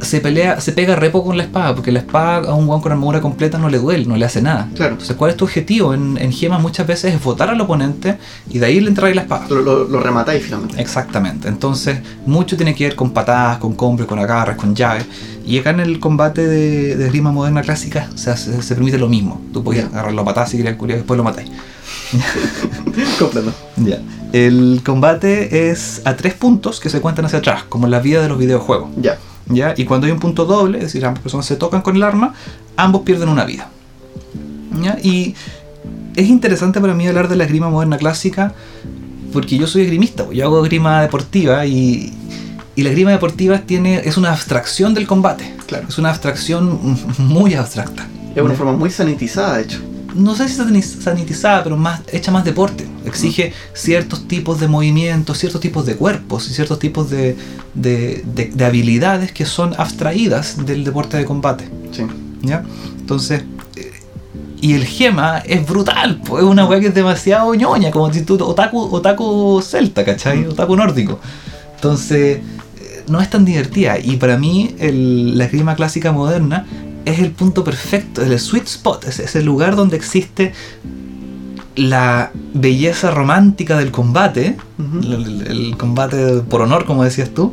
se 0.00 0.20
pelea, 0.20 0.60
se 0.60 0.72
pega 0.72 0.94
re 0.96 1.10
poco 1.10 1.28
con 1.28 1.36
la 1.36 1.42
espada, 1.42 1.74
porque 1.74 1.90
la 1.92 1.98
espada 1.98 2.50
a 2.50 2.54
un 2.54 2.66
guan 2.66 2.80
con 2.80 2.92
armadura 2.92 3.20
completa 3.20 3.58
no 3.58 3.68
le 3.68 3.78
duele, 3.78 4.04
no 4.06 4.16
le 4.16 4.24
hace 4.24 4.40
nada. 4.40 4.68
Claro. 4.74 4.92
Entonces, 4.92 5.16
¿cuál 5.16 5.30
es 5.32 5.36
tu 5.36 5.44
objetivo? 5.44 5.92
En, 5.94 6.16
en 6.18 6.32
gemas 6.32 6.60
muchas 6.62 6.86
veces 6.86 7.14
es 7.14 7.22
votar 7.22 7.50
al 7.50 7.60
oponente 7.60 8.16
y 8.50 8.58
de 8.58 8.66
ahí 8.66 8.80
le 8.80 8.88
entráis 8.88 9.16
la 9.16 9.22
espada. 9.22 9.46
Lo, 9.48 9.60
lo- 9.62 9.84
lo 9.84 10.00
rematáis 10.00 10.44
finalmente. 10.44 10.80
Exactamente. 10.80 11.48
Entonces, 11.48 11.98
mucho 12.26 12.56
tiene 12.56 12.74
que 12.74 12.84
ver 12.84 12.96
con 12.96 13.10
patadas, 13.10 13.58
con 13.58 13.74
combos, 13.74 14.06
con 14.06 14.18
agarres, 14.18 14.56
con 14.56 14.74
llaves. 14.74 15.04
Y 15.44 15.58
acá 15.58 15.70
en 15.70 15.80
el 15.80 15.98
combate 15.98 16.46
de, 16.46 16.94
de 16.96 17.04
esgrima 17.06 17.32
moderna 17.32 17.62
clásica 17.62 18.08
se, 18.14 18.30
hace- 18.30 18.62
se 18.62 18.74
permite 18.74 18.98
lo 18.98 19.08
mismo. 19.08 19.40
Tú 19.52 19.64
podías 19.64 19.84
Ya. 19.84 19.90
agarrarlo 19.90 20.22
a 20.22 20.24
patadas 20.24 20.50
si 20.50 20.56
querías 20.58 20.76
culiar, 20.76 20.98
después 20.98 21.16
lo 21.16 21.24
matáis. 21.24 21.50
Comprendo. 23.18 23.52
Ya. 23.76 23.98
El 24.32 24.82
combate 24.84 25.70
es 25.70 26.02
a 26.04 26.14
tres 26.16 26.34
puntos 26.34 26.80
que 26.80 26.90
se 26.90 27.00
cuentan 27.00 27.24
hacia 27.24 27.38
atrás, 27.38 27.64
como 27.68 27.86
en 27.86 27.90
la 27.90 28.00
vida 28.00 28.20
de 28.22 28.28
los 28.28 28.38
videojuegos. 28.38 28.90
Ya. 29.00 29.18
¿Ya? 29.48 29.74
Y 29.76 29.84
cuando 29.84 30.06
hay 30.06 30.12
un 30.12 30.20
punto 30.20 30.44
doble, 30.44 30.78
es 30.78 30.84
decir, 30.84 31.04
ambas 31.04 31.22
personas 31.22 31.46
se 31.46 31.56
tocan 31.56 31.82
con 31.82 31.96
el 31.96 32.02
arma, 32.02 32.34
ambos 32.76 33.02
pierden 33.02 33.28
una 33.28 33.44
vida. 33.44 33.70
¿ya? 34.82 34.98
Y 35.02 35.34
es 36.16 36.28
interesante 36.28 36.80
para 36.80 36.94
mí 36.94 37.06
hablar 37.06 37.28
de 37.28 37.36
la 37.36 37.44
esgrima 37.44 37.70
moderna 37.70 37.98
clásica 37.98 38.54
porque 39.32 39.58
yo 39.58 39.66
soy 39.66 39.82
esgrimista, 39.82 40.24
pues, 40.24 40.38
yo 40.38 40.44
hago 40.44 40.62
esgrima 40.62 41.02
deportiva 41.02 41.66
y, 41.66 42.12
y 42.74 42.82
la 42.82 42.90
esgrima 42.90 43.10
deportiva 43.10 43.58
tiene, 43.58 44.00
es 44.04 44.16
una 44.16 44.32
abstracción 44.32 44.94
del 44.94 45.06
combate. 45.06 45.54
Claro. 45.66 45.86
Es 45.88 45.98
una 45.98 46.10
abstracción 46.10 46.78
muy 47.18 47.54
abstracta. 47.54 48.06
Es 48.34 48.42
una 48.42 48.54
forma 48.54 48.72
muy 48.72 48.90
sanitizada, 48.90 49.58
de 49.58 49.64
hecho. 49.64 49.80
No 50.14 50.34
sé 50.34 50.48
si 50.48 50.54
sanitizada, 50.82 51.62
pero 51.62 51.76
más 51.76 52.00
hecha 52.12 52.30
más 52.32 52.44
deporte. 52.44 52.86
Exige 53.04 53.52
ciertos 53.74 54.26
tipos 54.28 54.58
de 54.60 54.68
movimientos, 54.68 55.38
ciertos 55.38 55.60
tipos 55.60 55.86
de 55.86 55.96
cuerpos 55.96 56.48
y 56.50 56.54
ciertos 56.54 56.78
tipos 56.78 57.10
de, 57.10 57.36
de- 57.74 58.24
de- 58.34 58.50
de 58.54 58.64
habilidades 58.64 59.32
que 59.32 59.44
son 59.46 59.74
abstraídas 59.78 60.64
del 60.66 60.84
deporte 60.84 61.16
de 61.16 61.24
combate. 61.24 61.68
Sí. 61.92 62.04
¿ya? 62.42 62.64
Entonces, 62.98 63.42
eh, 63.76 63.92
y 64.60 64.74
el 64.74 64.84
gema 64.84 65.38
es 65.38 65.66
brutal, 65.66 66.20
po, 66.22 66.38
es 66.38 66.44
una 66.44 66.66
weá 66.66 66.80
que 66.80 66.88
es 66.88 66.94
demasiado 66.94 67.54
ñoña, 67.54 67.90
como 67.90 68.12
si 68.12 68.22
tú, 68.22 68.34
otaku, 68.42 68.80
otaku 68.94 69.62
celta, 69.62 70.04
¿cachai? 70.04 70.38
Mm. 70.38 70.50
Otaku 70.50 70.76
nórdico. 70.76 71.20
Entonces, 71.76 72.38
eh, 72.38 73.02
no 73.08 73.20
es 73.20 73.30
tan 73.30 73.44
divertida. 73.44 73.98
Y 73.98 74.16
para 74.16 74.36
mí, 74.36 74.74
el- 74.78 75.36
la 75.38 75.44
esgrima 75.44 75.74
clásica 75.76 76.12
moderna 76.12 76.66
es 77.08 77.18
el 77.20 77.32
punto 77.32 77.64
perfecto, 77.64 78.22
es 78.22 78.30
el 78.30 78.38
sweet 78.38 78.66
spot, 78.66 79.04
es, 79.06 79.18
es 79.20 79.34
el 79.36 79.44
lugar 79.44 79.76
donde 79.76 79.96
existe 79.96 80.52
la 81.76 82.32
belleza 82.54 83.10
romántica 83.12 83.78
del 83.78 83.90
combate, 83.92 84.56
el, 84.78 85.12
el- 85.12 85.46
el 85.46 85.76
combate 85.76 86.40
por 86.48 86.60
honor, 86.62 86.84
como 86.86 87.04
decías 87.04 87.30
tú, 87.30 87.52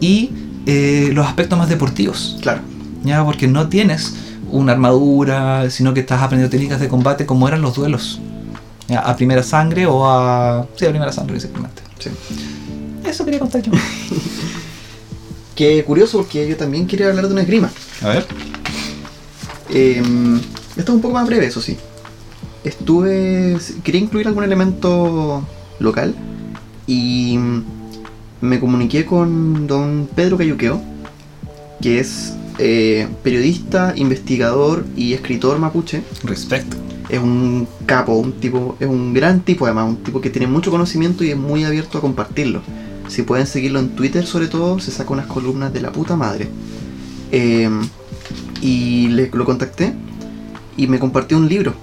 y 0.00 0.30
eh, 0.66 1.10
los 1.12 1.26
aspectos 1.26 1.58
más 1.58 1.68
deportivos. 1.68 2.36
Claro. 2.40 2.60
¿ya? 3.04 3.24
Porque 3.24 3.48
no 3.48 3.68
tienes 3.68 4.14
una 4.50 4.72
armadura, 4.72 5.68
sino 5.70 5.92
que 5.92 6.00
estás 6.00 6.22
aprendiendo 6.22 6.50
técnicas 6.50 6.78
de 6.80 6.88
combate 6.88 7.26
como 7.26 7.48
eran 7.48 7.62
los 7.62 7.74
duelos. 7.74 8.20
¿ya? 8.88 9.00
A 9.00 9.16
primera 9.16 9.42
sangre 9.42 9.86
o 9.86 10.06
a... 10.08 10.66
Sí, 10.76 10.86
a 10.86 10.90
primera 10.90 11.10
sangre, 11.12 11.40
simplemente. 11.40 11.82
Sí. 11.98 12.10
Eso 13.04 13.24
quería 13.24 13.40
contar 13.40 13.60
yo. 13.62 13.72
Qué 15.56 15.84
curioso 15.84 16.18
porque 16.18 16.48
yo 16.48 16.56
también 16.56 16.86
quería 16.86 17.08
hablar 17.08 17.26
de 17.26 17.32
una 17.32 17.42
esgrima. 17.42 17.70
A 18.02 18.08
ver. 18.08 18.26
Eh, 19.74 20.00
esto 20.76 20.92
es 20.92 20.96
un 20.96 21.02
poco 21.02 21.14
más 21.14 21.26
breve, 21.26 21.46
eso 21.46 21.60
sí. 21.60 21.76
Estuve. 22.62 23.58
Quería 23.82 24.00
incluir 24.00 24.28
algún 24.28 24.44
elemento 24.44 25.44
local 25.80 26.14
y 26.86 27.38
me 28.40 28.60
comuniqué 28.60 29.04
con 29.04 29.66
don 29.66 30.08
Pedro 30.14 30.38
Cayuqueo, 30.38 30.80
que 31.82 31.98
es 31.98 32.34
eh, 32.58 33.08
periodista, 33.24 33.92
investigador 33.96 34.86
y 34.96 35.12
escritor 35.12 35.58
mapuche. 35.58 36.02
Respecto. 36.22 36.76
Es 37.08 37.18
un 37.18 37.66
capo, 37.84 38.14
un 38.14 38.32
tipo, 38.32 38.76
es 38.80 38.88
un 38.88 39.12
gran 39.12 39.40
tipo 39.40 39.66
además, 39.66 39.88
un 39.88 39.96
tipo 39.96 40.20
que 40.20 40.30
tiene 40.30 40.46
mucho 40.46 40.70
conocimiento 40.70 41.22
y 41.24 41.30
es 41.30 41.36
muy 41.36 41.64
abierto 41.64 41.98
a 41.98 42.00
compartirlo. 42.00 42.62
Si 43.08 43.22
pueden 43.22 43.46
seguirlo 43.46 43.80
en 43.80 43.90
Twitter, 43.90 44.24
sobre 44.24 44.46
todo, 44.46 44.78
se 44.78 44.90
saca 44.90 45.12
unas 45.12 45.26
columnas 45.26 45.72
de 45.72 45.82
la 45.82 45.92
puta 45.92 46.16
madre. 46.16 46.48
Eh, 47.32 47.68
y 48.64 49.08
le, 49.08 49.30
lo 49.32 49.44
contacté 49.44 49.92
y 50.76 50.86
me 50.88 50.98
compartió 50.98 51.36
un 51.36 51.48
libro 51.48 51.74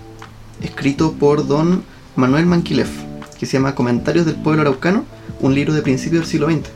escrito 0.62 1.14
por 1.14 1.48
don 1.48 1.84
Manuel 2.16 2.46
Manquilef, 2.48 2.90
que 3.40 3.46
se 3.46 3.54
llama 3.54 3.76
Comentarios 3.76 4.26
del 4.26 4.36
Pueblo 4.36 4.62
Araucano, 4.64 5.06
un 5.40 5.54
libro 5.56 5.74
de 5.74 5.82
principios 5.82 6.22
del 6.24 6.30
siglo 6.30 6.48
XX. 6.50 6.70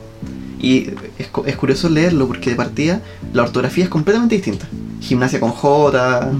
Y 0.58 0.90
es, 1.18 1.26
cu- 1.28 1.42
es 1.44 1.56
curioso 1.56 1.88
leerlo 1.88 2.26
porque 2.26 2.50
de 2.50 2.56
partida 2.56 3.02
la 3.32 3.42
ortografía 3.42 3.84
es 3.84 3.90
completamente 3.90 4.36
distinta. 4.36 4.66
Gimnasia 5.00 5.38
con 5.40 5.50
J 5.50 6.30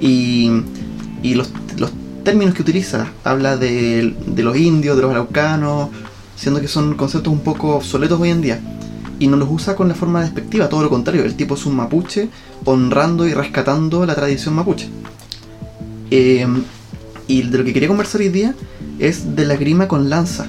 y, 0.00 0.50
y 1.22 1.34
los, 1.34 1.50
los 1.78 1.90
términos 2.24 2.54
que 2.54 2.62
utiliza. 2.62 3.06
Habla 3.24 3.56
de, 3.56 4.14
de 4.26 4.42
los 4.42 4.56
indios, 4.56 4.96
de 4.96 5.02
los 5.02 5.10
araucanos, 5.10 5.88
siendo 6.36 6.60
que 6.60 6.68
son 6.68 6.94
conceptos 6.94 7.32
un 7.32 7.40
poco 7.40 7.76
obsoletos 7.76 8.20
hoy 8.20 8.30
en 8.30 8.42
día. 8.42 8.60
Y 9.24 9.26
no 9.26 9.38
los 9.38 9.48
usa 9.50 9.74
con 9.74 9.88
la 9.88 9.94
forma 9.94 10.20
despectiva, 10.20 10.68
todo 10.68 10.82
lo 10.82 10.90
contrario. 10.90 11.24
El 11.24 11.34
tipo 11.34 11.54
es 11.54 11.64
un 11.64 11.76
mapuche 11.76 12.28
honrando 12.66 13.26
y 13.26 13.32
rescatando 13.32 14.04
la 14.04 14.14
tradición 14.14 14.54
mapuche. 14.54 14.90
Eh, 16.10 16.46
y 17.26 17.40
de 17.40 17.56
lo 17.56 17.64
que 17.64 17.72
quería 17.72 17.88
conversar 17.88 18.20
hoy 18.20 18.28
día 18.28 18.54
es 18.98 19.34
de 19.34 19.46
la 19.46 19.56
grima 19.56 19.88
con 19.88 20.10
lanza. 20.10 20.46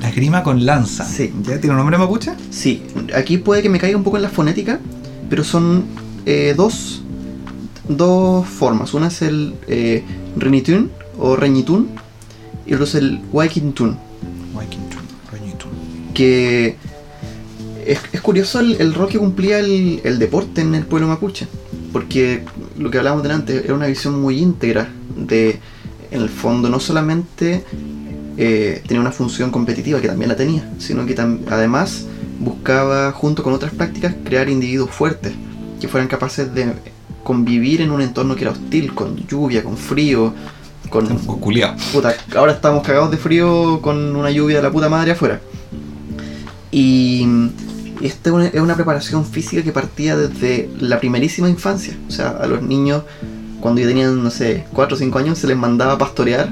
La 0.00 0.08
esgrima 0.08 0.42
con 0.42 0.64
lanza. 0.64 1.04
Sí. 1.04 1.30
¿Ya 1.42 1.60
tiene 1.60 1.72
un 1.72 1.76
nombre 1.76 1.98
mapuche? 1.98 2.32
Sí, 2.48 2.84
aquí 3.14 3.36
puede 3.36 3.60
que 3.60 3.68
me 3.68 3.78
caiga 3.78 3.98
un 3.98 4.02
poco 4.02 4.16
en 4.16 4.22
la 4.22 4.30
fonética, 4.30 4.80
pero 5.28 5.44
son 5.44 5.84
eh, 6.24 6.54
dos, 6.56 7.02
dos 7.86 8.48
formas. 8.48 8.94
Una 8.94 9.08
es 9.08 9.20
el 9.20 9.56
eh, 9.68 10.02
renitun 10.38 10.90
o 11.18 11.36
reñitun 11.36 11.88
y 12.66 12.72
otro 12.72 12.86
es 12.86 12.94
el 12.94 13.20
waikintun, 13.30 13.98
Waikintun, 14.54 15.02
Reñitun. 15.30 15.70
que 16.14 16.76
es, 17.86 18.00
es 18.12 18.20
curioso 18.20 18.60
el, 18.60 18.76
el 18.80 18.94
rol 18.94 19.08
que 19.08 19.18
cumplía 19.18 19.58
el, 19.58 20.00
el 20.04 20.18
deporte 20.18 20.60
en 20.60 20.74
el 20.74 20.84
pueblo 20.84 21.08
mapuche, 21.08 21.46
porque 21.92 22.44
lo 22.78 22.90
que 22.90 22.98
hablábamos 22.98 23.22
delante 23.22 23.62
era 23.64 23.74
una 23.74 23.86
visión 23.86 24.20
muy 24.20 24.38
íntegra 24.38 24.88
de, 25.16 25.60
en 26.10 26.22
el 26.22 26.28
fondo, 26.28 26.68
no 26.68 26.80
solamente 26.80 27.64
eh, 28.36 28.82
tenía 28.86 29.00
una 29.00 29.12
función 29.12 29.50
competitiva, 29.50 30.00
que 30.00 30.08
también 30.08 30.28
la 30.28 30.36
tenía, 30.36 30.70
sino 30.78 31.06
que 31.06 31.14
además 31.50 32.06
buscaba, 32.38 33.12
junto 33.12 33.42
con 33.42 33.52
otras 33.52 33.72
prácticas, 33.72 34.14
crear 34.24 34.48
individuos 34.48 34.90
fuertes, 34.90 35.32
que 35.80 35.88
fueran 35.88 36.08
capaces 36.08 36.52
de 36.54 36.72
convivir 37.22 37.80
en 37.80 37.90
un 37.90 38.02
entorno 38.02 38.36
que 38.36 38.42
era 38.42 38.50
hostil, 38.52 38.94
con 38.94 39.16
lluvia, 39.26 39.64
con 39.64 39.76
frío, 39.76 40.34
con... 40.90 41.06
Puta, 41.92 42.14
ahora 42.36 42.52
estamos 42.52 42.86
cagados 42.86 43.10
de 43.10 43.16
frío 43.16 43.80
con 43.82 44.14
una 44.14 44.30
lluvia 44.30 44.58
de 44.58 44.62
la 44.62 44.70
puta 44.70 44.88
madre 44.88 45.12
afuera. 45.12 45.40
Y 46.70 47.26
esta 48.02 48.30
es 48.30 48.60
una, 48.60 48.74
preparación 48.74 49.24
física 49.24 49.62
que 49.62 49.72
partía 49.72 50.16
desde 50.16 50.70
la 50.78 50.98
primerísima 50.98 51.48
infancia. 51.48 51.96
O 52.08 52.10
sea, 52.10 52.30
a 52.30 52.46
los 52.46 52.62
niños, 52.62 53.02
cuando 53.60 53.80
ya 53.80 53.86
tenían, 53.86 54.22
no 54.22 54.30
sé, 54.30 54.64
4 54.72 54.94
o 54.94 54.98
5 54.98 55.18
años, 55.18 55.38
se 55.38 55.46
les 55.46 55.56
mandaba 55.56 55.94
a 55.94 55.98
pastorear. 55.98 56.50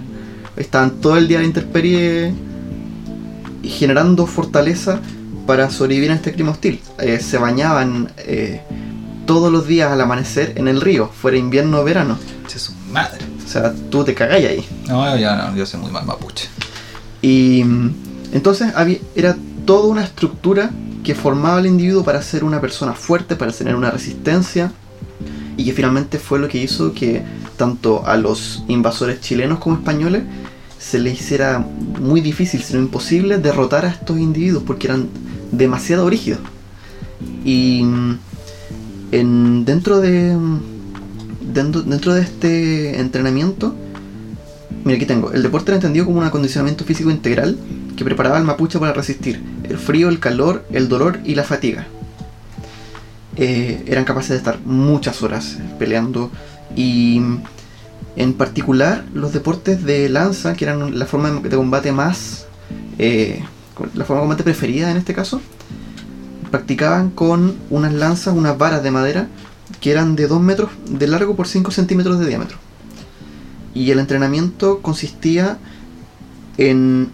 Estaban 0.56 1.00
todo 1.00 1.16
el 1.16 1.28
día 1.28 1.38
a 1.38 1.40
la 1.40 1.46
intemperie 1.46 2.32
y 3.62 3.68
generando 3.68 4.26
fortaleza 4.26 5.00
para 5.46 5.70
sobrevivir 5.70 6.10
en 6.10 6.16
este 6.16 6.32
clima 6.32 6.52
hostil. 6.52 6.80
Eh, 6.98 7.20
se 7.20 7.38
bañaban 7.38 8.12
eh, 8.18 8.62
todos 9.26 9.52
los 9.52 9.66
días 9.66 9.90
al 9.90 10.00
amanecer 10.00 10.54
en 10.56 10.68
el 10.68 10.80
río, 10.80 11.08
fuera 11.08 11.36
invierno 11.36 11.80
o 11.80 11.84
verano. 11.84 12.18
Su 12.56 12.72
madre. 12.92 13.18
O 13.44 13.48
sea, 13.48 13.74
tú 13.90 14.04
te 14.04 14.14
cagáis 14.14 14.46
ahí. 14.46 14.68
No, 14.86 15.16
ya 15.16 15.34
no, 15.36 15.56
yo 15.56 15.66
soy 15.66 15.80
muy 15.80 15.90
mal 15.90 16.06
mapuche. 16.06 16.48
Y 17.20 17.64
mm, 17.64 17.94
entonces 18.32 18.72
había, 18.76 18.98
era 19.16 19.36
toda 19.64 19.88
una 19.88 20.04
estructura 20.04 20.70
que 21.04 21.14
formaba 21.14 21.58
al 21.58 21.66
individuo 21.66 22.02
para 22.02 22.20
ser 22.22 22.42
una 22.42 22.60
persona 22.60 22.94
fuerte, 22.94 23.36
para 23.36 23.52
tener 23.52 23.76
una 23.76 23.90
resistencia, 23.90 24.72
y 25.56 25.64
que 25.64 25.72
finalmente 25.72 26.18
fue 26.18 26.38
lo 26.38 26.48
que 26.48 26.58
hizo 26.58 26.92
que 26.92 27.22
tanto 27.56 28.04
a 28.06 28.16
los 28.16 28.64
invasores 28.66 29.20
chilenos 29.20 29.60
como 29.60 29.76
españoles 29.76 30.24
se 30.78 30.98
les 30.98 31.20
hiciera 31.20 31.64
muy 32.00 32.20
difícil, 32.20 32.62
sino 32.62 32.80
imposible, 32.80 33.38
derrotar 33.38 33.84
a 33.84 33.90
estos 33.90 34.18
individuos 34.18 34.64
porque 34.66 34.88
eran 34.88 35.08
demasiado 35.52 36.10
rígidos. 36.10 36.40
Y 37.44 37.82
mm, 37.84 38.18
en, 39.12 39.64
dentro 39.64 40.00
de 40.00 40.36
mm, 40.36 40.60
dentro, 41.52 41.82
dentro 41.82 42.14
de 42.14 42.22
este 42.22 42.98
entrenamiento 42.98 43.74
Mira, 44.84 44.96
aquí 44.96 45.06
tengo. 45.06 45.32
El 45.32 45.42
deporte 45.42 45.70
era 45.70 45.76
entendido 45.76 46.04
como 46.04 46.18
un 46.18 46.24
acondicionamiento 46.24 46.84
físico 46.84 47.10
integral 47.10 47.56
que 47.96 48.04
preparaba 48.04 48.36
al 48.36 48.44
mapuche 48.44 48.78
para 48.78 48.92
resistir 48.92 49.40
el 49.68 49.78
frío, 49.78 50.08
el 50.08 50.20
calor, 50.20 50.64
el 50.70 50.88
dolor 50.88 51.20
y 51.24 51.34
la 51.34 51.44
fatiga. 51.44 51.86
Eh, 53.36 53.82
eran 53.86 54.04
capaces 54.04 54.30
de 54.30 54.36
estar 54.36 54.60
muchas 54.60 55.22
horas 55.22 55.58
peleando 55.78 56.30
y 56.76 57.20
en 58.16 58.34
particular 58.34 59.04
los 59.12 59.32
deportes 59.32 59.84
de 59.84 60.08
lanza, 60.08 60.54
que 60.54 60.64
eran 60.64 60.98
la 60.98 61.06
forma 61.06 61.30
de 61.30 61.56
combate 61.56 61.92
más... 61.92 62.46
eh, 62.98 63.42
la 63.94 64.04
forma 64.04 64.22
de 64.22 64.28
combate 64.28 64.44
preferida 64.44 64.90
en 64.90 64.96
este 64.96 65.14
caso, 65.14 65.40
practicaban 66.50 67.10
con 67.10 67.56
unas 67.70 67.92
lanzas, 67.92 68.34
unas 68.34 68.56
varas 68.56 68.82
de 68.84 68.92
madera 68.92 69.26
que 69.80 69.90
eran 69.90 70.14
de 70.14 70.28
2 70.28 70.40
metros 70.40 70.70
de 70.88 71.06
largo 71.08 71.34
por 71.34 71.48
5 71.48 71.70
centímetros 71.72 72.20
de 72.20 72.26
diámetro. 72.26 72.58
Y 73.74 73.90
el 73.90 73.98
entrenamiento 73.98 74.80
consistía 74.80 75.58
en 76.56 77.10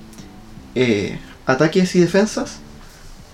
eh, 0.75 1.19
ataques 1.51 1.95
y 1.97 2.01
defensas, 2.01 2.59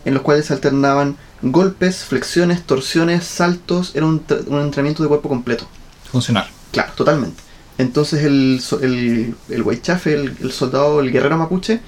en 0.04 0.14
los 0.14 0.22
cuales 0.22 0.46
se 0.46 0.52
alternaban 0.52 1.16
golpes, 1.42 2.04
flexiones, 2.04 2.62
torsiones, 2.62 3.24
saltos. 3.24 3.92
Era 3.94 4.06
un, 4.06 4.22
un 4.46 4.60
entrenamiento 4.60 5.02
de 5.02 5.08
cuerpo 5.08 5.28
completo. 5.28 5.68
Funcional. 6.10 6.48
Claro, 6.72 6.92
totalmente. 6.94 7.42
Entonces 7.78 8.24
el, 8.24 8.60
el, 8.82 9.34
el 9.48 9.62
Weichafe, 9.62 10.14
el, 10.14 10.36
el 10.40 10.52
soldado, 10.52 11.00
el 11.00 11.12
guerrero 11.12 11.36
mapuche, 11.36 11.80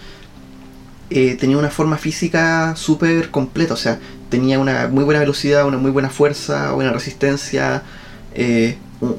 eh, 1.11 1.37
tenía 1.41 1.57
una 1.57 1.71
forma 1.71 1.97
física 1.97 2.75
súper 2.77 3.31
completa. 3.31 3.75
O 3.75 3.79
sea, 3.79 3.99
tenía 4.29 4.59
una 4.59 4.89
muy 4.89 5.05
buena 5.05 5.21
velocidad, 5.21 5.67
una 5.67 5.79
muy 5.79 5.91
buena 5.91 6.11
fuerza, 6.11 6.73
buena 6.73 6.93
resistencia, 6.93 7.83
eh, 8.35 8.77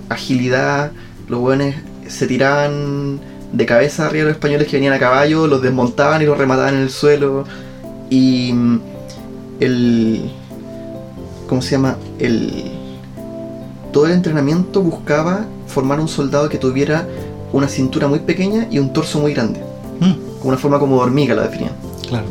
agilidad. 0.10 0.92
Los 1.28 1.40
buenos 1.40 1.74
se 2.08 2.28
tiraban 2.28 3.20
de 3.52 3.66
cabeza 3.66 4.06
arriba 4.06 4.26
de 4.26 4.30
los 4.30 4.38
españoles 4.38 4.68
que 4.68 4.78
venían 4.78 4.94
a 4.94 5.00
caballo, 5.00 5.48
los 5.48 5.62
desmontaban 5.62 6.22
y 6.22 6.26
los 6.26 6.38
remataban 6.38 6.76
en 6.76 6.82
el 6.82 6.90
suelo. 6.90 7.46
Y 8.10 8.52
mm, 8.54 8.80
el... 9.60 10.32
¿Cómo 11.48 11.62
se 11.62 11.72
llama? 11.72 11.98
El 12.20 12.72
todo 13.92 14.06
el 14.06 14.12
entrenamiento 14.12 14.82
buscaba 14.82 15.46
formar 15.68 16.00
un 16.00 16.08
soldado 16.08 16.48
que 16.50 16.58
tuviera 16.58 17.08
una 17.52 17.68
cintura 17.68 18.08
muy 18.08 18.20
pequeña 18.20 18.68
y 18.70 18.80
un 18.80 18.94
torso 18.94 19.20
muy 19.20 19.34
grande. 19.34 19.62
Mm, 20.00 20.14
Con 20.40 20.50
una 20.50 20.58
forma 20.58 20.80
como 20.80 20.98
de 20.98 21.02
hormiga 21.02 21.36
la 21.36 21.44
definían. 21.44 21.74
claro. 22.08 22.26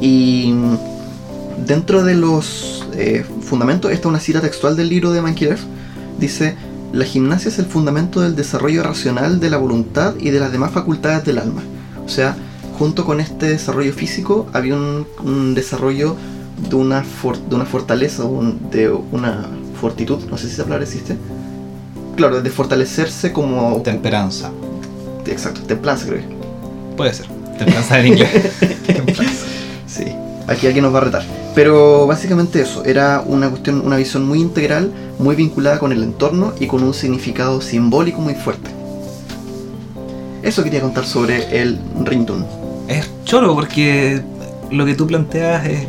Y 0.00 0.52
mm, 0.52 1.66
dentro 1.66 2.04
de 2.04 2.14
los 2.14 2.86
eh, 2.94 3.24
fundamentos, 3.40 3.90
esta 3.90 4.02
es 4.02 4.10
una 4.10 4.20
cita 4.20 4.40
textual 4.40 4.76
del 4.76 4.88
libro 4.88 5.10
de 5.10 5.20
Mankilev, 5.22 5.58
dice, 6.20 6.54
la 6.92 7.04
gimnasia 7.04 7.48
es 7.48 7.58
el 7.58 7.66
fundamento 7.66 8.20
del 8.20 8.34
desarrollo 8.36 8.82
racional 8.82 9.40
de 9.40 9.50
la 9.50 9.56
voluntad 9.58 10.14
y 10.18 10.30
de 10.30 10.40
las 10.40 10.52
demás 10.52 10.72
facultades 10.72 11.24
del 11.24 11.38
alma. 11.38 11.62
O 12.04 12.08
sea, 12.08 12.34
junto 12.78 13.04
con 13.04 13.20
este 13.20 13.50
desarrollo 13.50 13.92
físico 13.92 14.46
había 14.52 14.74
un, 14.74 15.06
un 15.24 15.54
desarrollo 15.54 16.16
de 16.68 16.74
una, 16.76 17.02
for- 17.02 17.38
de 17.38 17.54
una 17.54 17.66
fortaleza, 17.66 18.24
un- 18.24 18.70
de 18.70 18.88
una 18.90 19.46
fortitud, 19.80 20.18
no 20.30 20.38
sé 20.38 20.46
si 20.48 20.54
esa 20.54 20.64
palabra 20.64 20.84
existe. 20.84 21.16
Claro, 22.16 22.40
de 22.40 22.50
fortalecerse 22.50 23.32
como... 23.32 23.80
Temperanza. 23.82 24.50
Exacto, 25.26 25.60
templanza 25.62 26.06
creo 26.06 26.18
que. 26.26 26.36
Puede 26.96 27.12
ser. 27.14 27.26
Templanza 27.58 28.00
en 28.00 28.06
inglés. 28.08 28.30
Templanza. 28.86 29.44
Sí, 29.86 30.04
aquí 30.46 30.66
alguien 30.66 30.84
nos 30.84 30.94
va 30.94 30.98
a 30.98 31.02
retar. 31.02 31.22
Pero 31.58 32.06
básicamente 32.06 32.60
eso, 32.60 32.84
era 32.84 33.20
una 33.26 33.50
cuestión, 33.50 33.84
una 33.84 33.96
visión 33.96 34.24
muy 34.24 34.40
integral, 34.40 34.92
muy 35.18 35.34
vinculada 35.34 35.80
con 35.80 35.90
el 35.90 36.04
entorno 36.04 36.52
y 36.60 36.68
con 36.68 36.84
un 36.84 36.94
significado 36.94 37.60
simbólico 37.60 38.20
muy 38.20 38.34
fuerte. 38.34 38.70
Eso 40.44 40.62
quería 40.62 40.80
contar 40.80 41.04
sobre 41.04 41.60
el 41.60 41.80
Ringtone. 42.04 42.46
Es 42.86 43.10
choro 43.24 43.56
porque 43.56 44.22
lo 44.70 44.86
que 44.86 44.94
tú 44.94 45.08
planteas 45.08 45.66
es, 45.66 45.88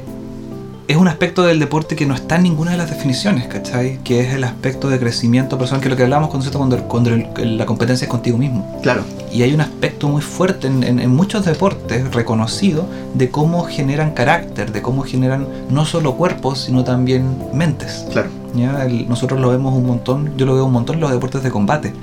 es 0.89 0.97
un 0.97 1.07
aspecto 1.07 1.43
del 1.43 1.59
deporte 1.59 1.95
que 1.95 2.07
no 2.07 2.15
está 2.15 2.37
en 2.37 2.43
ninguna 2.43 2.71
de 2.71 2.77
las 2.77 2.89
definiciones, 2.89 3.45
¿cachai? 3.47 3.99
Que 4.03 4.21
es 4.21 4.33
el 4.33 4.43
aspecto 4.43 4.89
de 4.89 4.97
crecimiento 4.99 5.55
personal, 5.57 5.81
que 5.81 5.87
es 5.87 5.91
lo 5.91 5.95
que 5.97 6.01
hablamos 6.03 6.29
cuando, 6.31 6.51
cuando, 6.51 6.77
cuando 6.87 7.09
el- 7.11 7.57
la 7.59 7.65
competencia 7.67 8.05
es 8.05 8.09
contigo 8.09 8.37
mismo. 8.39 8.79
Claro, 8.81 9.03
Y 9.31 9.43
hay 9.43 9.53
un 9.53 9.61
aspecto 9.61 10.07
muy 10.09 10.23
fuerte 10.23 10.65
en, 10.65 10.81
en- 10.83 10.99
en 10.99 11.11
muchos 11.15 11.45
deportes 11.45 12.11
reconocido 12.11 12.87
de 13.13 13.29
cómo 13.29 13.63
generan 13.65 14.11
carácter, 14.15 14.71
de 14.71 14.81
cómo 14.81 15.03
generan 15.03 15.47
no 15.69 15.85
solo 15.85 16.15
cuerpos, 16.15 16.59
sino 16.65 16.83
también 16.83 17.37
mentes. 17.53 18.05
claro. 18.11 18.29
¿ya? 18.55 18.83
El- 18.85 19.07
nosotros 19.07 19.39
lo 19.39 19.49
vemos 19.49 19.75
un 19.75 19.85
montón, 19.85 20.31
yo 20.37 20.47
lo 20.47 20.55
veo 20.55 20.65
un 20.65 20.73
montón 20.73 20.95
en 20.95 21.01
los 21.01 21.11
deportes 21.11 21.43
de 21.43 21.51
combate, 21.51 21.93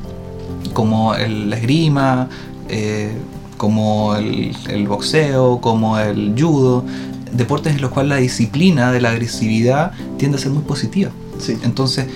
como 0.73 1.15
el 1.17 1.51
la 1.51 1.57
esgrima, 1.57 2.29
eh, 2.69 3.11
como 3.57 4.15
el, 4.15 4.55
el 4.69 4.87
boxeo, 4.87 5.61
como 5.61 5.99
el 5.99 6.35
judo, 6.39 6.85
deportes 7.33 7.75
en 7.75 7.81
los 7.81 7.91
cuales 7.91 8.11
la 8.11 8.17
disciplina 8.17 8.93
de 8.93 9.01
la 9.01 9.11
agresividad 9.11 9.93
tiende 10.19 10.39
a 10.39 10.41
ser 10.41 10.53
muy 10.53 10.63
positiva. 10.63 11.11
Sí. 11.39 11.57
Entonces, 11.65 12.07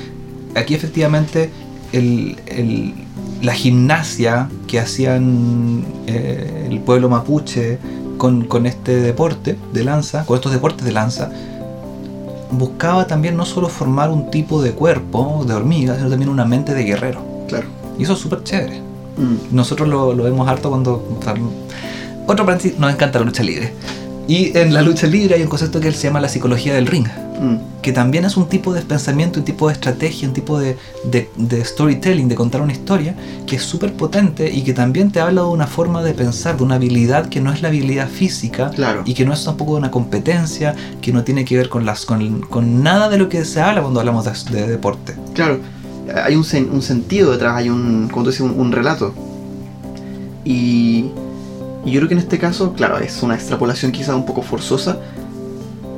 aquí 0.55 0.75
efectivamente 0.75 1.51
el- 1.93 2.37
el- 2.47 2.95
la 3.43 3.53
gimnasia 3.55 4.49
que 4.67 4.79
hacían 4.81 5.85
eh, 6.07 6.69
el 6.71 6.81
pueblo 6.81 7.09
mapuche 7.09 7.79
con, 8.19 8.45
con 8.45 8.67
este 8.67 8.97
deporte 8.97 9.57
de 9.73 9.85
lanza, 9.85 10.25
con 10.27 10.37
estos 10.37 10.53
deportes 10.53 10.85
de 10.85 10.93
lanza, 10.93 11.31
buscaba 12.51 13.07
también 13.07 13.37
no 13.37 13.45
solo 13.47 13.69
formar 13.69 14.11
un 14.11 14.31
tipo 14.31 14.61
de 14.63 14.73
cuerpo 14.73 15.45
de 15.47 15.55
hormiga, 15.55 15.97
sino 15.97 16.09
también 16.11 16.29
una 16.31 16.45
mente 16.45 16.75
de 16.75 16.85
guerrero. 16.85 17.23
Claro. 17.49 17.69
Y 17.99 18.03
eso 18.03 18.13
es 18.15 18.19
súper 18.19 18.43
chévere. 18.45 18.81
Mm. 19.17 19.55
Nosotros 19.55 19.89
lo, 19.89 20.13
lo 20.15 20.25
vemos 20.25 20.49
harto 20.49 20.69
cuando... 20.71 20.95
o 21.19 21.23
sea, 21.23 21.35
otro 22.27 22.45
nos 22.79 22.93
encanta 22.93 23.19
la 23.19 23.25
lucha 23.25 23.43
libre. 23.43 23.73
Y 24.31 24.57
en 24.57 24.73
la 24.73 24.83
lucha 24.83 25.07
libre 25.09 25.35
hay 25.35 25.43
un 25.43 25.49
concepto 25.49 25.81
que 25.81 25.91
se 25.93 26.05
llama 26.07 26.21
la 26.21 26.29
psicología 26.29 26.75
del 26.75 26.87
ring 26.87 27.07
Mm. 27.41 27.57
que 27.81 27.91
también 27.93 28.27
es 28.27 28.37
un 28.37 28.47
tipo 28.51 28.75
de 28.75 28.83
pensamiento, 28.83 29.39
un 29.41 29.47
tipo 29.47 29.67
de 29.69 29.73
estrategia, 29.73 30.29
un 30.29 30.35
tipo 30.35 30.59
de, 30.59 30.77
de- 31.05 31.31
de 31.37 31.65
storytelling, 31.65 32.29
de 32.29 32.35
contar 32.35 32.61
una 32.61 32.73
historia, 32.73 33.15
que 33.47 33.57
es 33.57 33.63
súper 33.63 33.95
potente 33.95 34.53
y 34.53 34.61
que 34.63 34.75
también 34.75 35.11
te 35.11 35.21
habla 35.21 35.41
de 35.41 35.49
una 35.49 35.67
forma 35.67 36.03
de 36.03 36.13
pensar, 36.13 36.59
de 36.59 36.63
una 36.65 36.75
habilidad 36.75 37.31
que 37.31 37.41
no 37.41 37.51
es 37.51 37.63
la 37.63 37.69
habilidad 37.69 38.09
física 38.09 38.71
Claro. 38.71 39.03
y 39.07 39.15
que 39.15 39.25
no 39.25 39.33
es 39.33 39.43
tampoco 39.43 39.73
una 39.73 39.91
competencia, 39.91 40.75
que 41.01 41.13
no 41.15 41.25
tiene 41.25 41.47
que 41.47 41.57
ver 41.57 41.71
con, 41.71 41.87
las, 41.87 42.05
con, 42.05 42.43
con 42.43 42.83
nada 42.83 43.09
de 43.09 43.17
lo 43.17 43.31
que 43.31 43.43
se 43.47 43.63
habla 43.63 43.81
cuando 43.81 44.01
hablamos 44.01 44.27
de, 44.27 44.33
de 44.61 44.67
deporte. 44.69 45.15
Claro, 45.33 45.59
hay 46.23 46.35
un, 46.37 46.45
sen- 46.45 46.69
un 46.71 46.83
sentido 46.83 47.33
detrás, 47.33 47.57
hay 47.57 47.71
un, 47.71 48.09
como 48.13 48.25
tú 48.25 48.31
dices, 48.31 48.43
un, 48.43 48.51
un 48.61 48.71
relato. 48.71 49.15
Y, 50.45 51.07
y 51.85 51.93
yo 51.93 52.01
creo 52.01 52.09
que 52.09 52.15
en 52.15 52.21
este 52.21 52.39
caso, 52.39 52.73
claro, 52.75 52.99
es 52.99 53.23
una 53.23 53.35
extrapolación 53.35 53.93
quizá 53.93 54.15
un 54.15 54.27
poco 54.27 54.43
forzosa, 54.43 54.99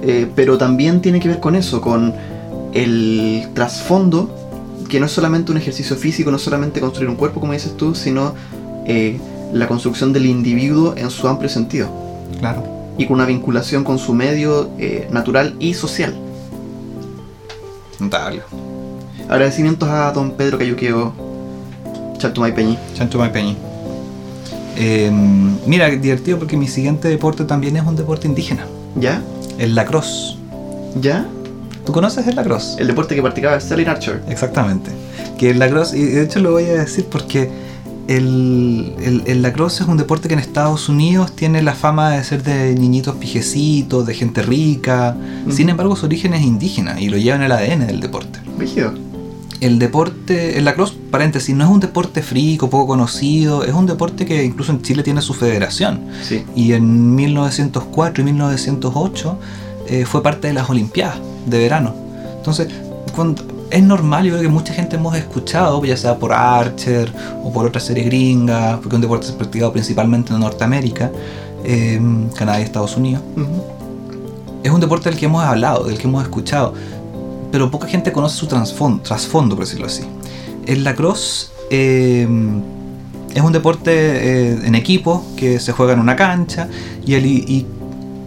eh, 0.03 0.31
pero 0.35 0.59
también 0.59 1.01
tiene 1.01 1.21
que 1.21 1.29
ver 1.29 1.41
con 1.41 1.55
eso, 1.57 1.81
con 1.81 2.15
el 2.73 3.49
trasfondo, 3.55 4.31
que 4.89 5.01
no 5.01 5.07
es 5.07 5.13
solamente 5.13 5.51
un 5.53 5.59
ejercicio 5.59 5.97
físico, 5.97 6.31
no 6.31 6.37
es 6.37 6.43
solamente 6.43 6.81
construir 6.81 7.09
un 7.09 7.17
cuerpo, 7.17 7.41
como 7.41 7.53
dices 7.53 7.77
tú, 7.77 7.95
sino 7.95 8.35
eh, 8.87 9.19
la 9.53 9.67
construcción 9.69 10.13
del 10.13 10.27
individuo 10.27 10.95
en 10.97 11.11
su 11.11 11.29
amplio 11.29 11.49
sentido, 11.49 11.89
Claro. 12.41 12.65
y 12.99 13.07
con 13.07 13.15
una 13.15 13.27
vinculación 13.27 13.85
con 13.85 13.99
su 13.99 14.13
medio 14.15 14.71
eh, 14.79 15.09
natural 15.11 15.55
y 15.59 15.75
social. 15.75 16.15
Notable. 17.99 18.43
Agradecimientos 19.29 19.89
a 19.89 20.11
don 20.13 20.33
Pedro 20.33 20.59
Cayuqueo 20.59 21.13
Chatumay 22.19 22.55
Peñi. 22.55 22.77
Chancho 22.95 23.19
Maipeñi. 23.19 23.57
Eh, 24.77 25.11
mira, 25.67 25.91
divertido 25.91 26.39
porque 26.39 26.57
mi 26.57 26.69
siguiente 26.69 27.09
deporte 27.09 27.45
también 27.45 27.77
es 27.77 27.85
un 27.85 27.97
deporte 27.97 28.27
indígena, 28.27 28.67
¿Ya? 28.97 29.23
el 29.59 29.75
lacrosse. 29.75 30.37
¿Ya? 31.01 31.27
¿Tú 31.85 31.93
conoces 31.93 32.27
el 32.27 32.37
lacrosse? 32.37 32.81
El 32.81 32.87
deporte 32.87 33.15
que 33.15 33.23
practicaba 33.23 33.59
Sterling 33.59 33.89
Archer. 33.89 34.23
Exactamente. 34.29 34.91
Que 35.39 35.51
el 35.51 35.59
lacrosse, 35.59 35.95
y 35.99 36.03
de 36.03 36.23
hecho 36.23 36.39
lo 36.41 36.53
voy 36.53 36.65
a 36.65 36.75
decir 36.75 37.07
porque 37.11 37.51
el, 38.09 38.95
el, 39.03 39.23
el 39.27 39.43
lacrosse 39.43 39.83
es 39.83 39.89
un 39.89 39.97
deporte 39.97 40.29
que 40.29 40.35
en 40.35 40.41
Estados 40.41 40.89
Unidos 40.89 41.33
tiene 41.35 41.63
la 41.63 41.75
fama 41.75 42.11
de 42.11 42.25
ser 42.25 42.43
de 42.43 42.75
niñitos 42.75 43.17
pijecitos, 43.17 44.07
de 44.07 44.15
gente 44.15 44.43
rica. 44.43 45.17
Sin 45.51 45.69
embargo, 45.69 45.97
su 45.97 46.07
origen 46.07 46.35
es 46.35 46.43
indígena 46.43 47.01
y 47.01 47.09
lo 47.09 47.17
lleva 47.17 47.37
en 47.37 47.43
el 47.43 47.53
ADN 47.53 47.87
del 47.87 48.01
deporte. 48.01 48.41
Rígido. 48.59 48.93
El 49.63 49.79
deporte, 49.79 50.59
el 50.59 50.65
lacrosse, 50.65 50.95
paréntesis, 51.11 51.55
no 51.55 51.63
es 51.65 51.71
un 51.71 51.79
deporte 51.79 52.21
frico, 52.21 52.69
poco 52.69 52.89
conocido, 52.89 53.63
es 53.65 53.73
un 53.73 53.87
deporte 53.87 54.27
que 54.27 54.43
incluso 54.45 54.73
en 54.73 54.83
Chile 54.83 55.05
tiene 55.05 55.23
su 55.23 55.35
federación. 55.35 56.01
Sí. 56.29 56.45
Y 56.57 56.73
en 56.73 57.15
1904 57.15 58.23
y 58.23 58.25
1908 58.25 59.39
eh, 59.87 60.05
fue 60.05 60.21
parte 60.23 60.49
de 60.49 60.55
las 60.55 60.69
Olimpiadas 60.69 61.19
de 61.47 61.59
verano. 61.59 61.95
Entonces, 62.39 62.67
cuando- 63.15 63.45
es 63.71 63.83
normal, 63.83 64.25
yo 64.25 64.33
creo 64.33 64.43
que 64.43 64.49
mucha 64.49 64.75
gente 64.75 64.97
hemos 64.97 65.15
escuchado, 65.17 65.83
ya 65.85 65.97
sea 65.97 66.19
por 66.19 66.33
Archer 66.33 67.11
o 67.45 67.53
por 67.53 67.65
otras 67.65 67.85
series 67.85 68.07
gringas, 68.07 68.75
porque 68.79 68.89
es 68.91 68.95
un 68.97 69.01
deporte 69.01 69.27
es 69.27 69.33
practicado 69.33 69.73
principalmente 69.73 70.33
en 70.35 70.41
Norteamérica, 70.41 71.11
eh, 71.65 72.01
Canadá 72.37 72.59
y 72.61 72.65
Estados 72.65 72.97
Unidos. 72.97 73.23
Es 74.63 74.71
un 74.71 74.81
deporte 74.81 75.09
del 75.09 75.19
que 75.19 75.27
hemos 75.27 75.43
hablado, 75.45 75.85
del 75.85 75.97
que 75.99 76.07
hemos 76.07 76.23
escuchado, 76.23 76.75
pero 77.53 77.71
poca 77.71 77.87
gente 77.87 78.11
conoce 78.11 78.37
su 78.37 78.47
trasfondo, 78.49 79.03
trasfondo 79.03 79.55
por 79.55 79.65
decirlo 79.67 79.87
así. 79.87 80.03
El 80.67 80.83
lacrosse 80.83 81.51
eh, 81.71 82.27
es 83.35 83.43
un 83.43 83.53
deporte 83.53 83.93
eh, 83.93 84.59
en 84.65 84.75
equipo 84.75 85.25
que 85.37 85.61
se 85.61 85.73
juega 85.73 85.93
en 85.93 86.01
una 86.01 86.17
cancha 86.17 86.69
y, 87.07 87.15
el- 87.15 87.27
y- 87.27 87.67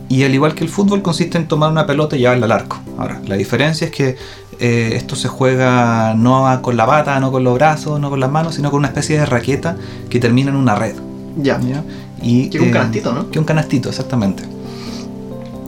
y 0.07 0.23
al 0.23 0.33
igual 0.33 0.53
que 0.55 0.63
el 0.63 0.69
fútbol 0.69 1.01
consiste 1.01 1.37
en 1.37 1.47
tomar 1.47 1.71
una 1.71 1.85
pelota 1.87 2.15
y 2.15 2.19
llevarla 2.19 2.45
al 2.45 2.51
arco. 2.51 2.79
Ahora, 2.97 3.19
la 3.25 3.35
diferencia 3.35 3.85
es 3.85 3.91
que 3.91 4.15
eh, 4.59 4.91
esto 4.95 5.15
se 5.15 5.27
juega 5.27 6.13
no 6.15 6.61
con 6.61 6.77
la 6.77 6.85
bata, 6.85 7.19
no 7.19 7.31
con 7.31 7.43
los 7.43 7.55
brazos, 7.55 7.99
no 7.99 8.09
con 8.09 8.19
las 8.19 8.31
manos, 8.31 8.55
sino 8.55 8.69
con 8.71 8.77
una 8.79 8.87
especie 8.89 9.17
de 9.19 9.25
raqueta 9.25 9.75
que 10.09 10.19
termina 10.19 10.51
en 10.51 10.55
una 10.57 10.75
red. 10.75 10.95
Ya. 11.37 11.59
¿ya? 11.59 11.83
Y, 12.21 12.49
Que 12.49 12.59
un 12.59 12.67
eh, 12.69 12.71
canastito, 12.71 13.11
¿no? 13.13 13.29
Que 13.31 13.39
un 13.39 13.45
canastito, 13.45 13.89
exactamente. 13.89 14.43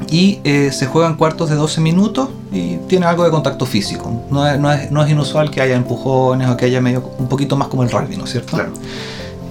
Y 0.09 0.39
eh, 0.45 0.71
se 0.71 0.85
juegan 0.85 1.15
cuartos 1.15 1.49
de 1.49 1.55
12 1.55 1.81
minutos 1.81 2.29
y 2.51 2.77
tiene 2.87 3.05
algo 3.05 3.23
de 3.25 3.29
contacto 3.31 3.65
físico. 3.65 4.09
No 4.31 4.47
es, 4.47 4.57
no 4.59 4.71
es- 4.71 4.89
no 4.91 5.03
es 5.03 5.11
inusual 5.11 5.51
que 5.51 5.59
haya 5.61 5.75
empujones 5.75 6.47
o 6.49 6.55
que 6.55 6.65
haya 6.65 6.79
medio 6.81 7.03
un 7.19 7.27
poquito 7.27 7.57
más 7.57 7.67
como 7.67 7.83
el 7.83 7.89
rugby, 7.91 8.15
¿no 8.15 8.23
es 8.23 8.31
cierto? 8.31 8.55
Claro. 8.55 8.71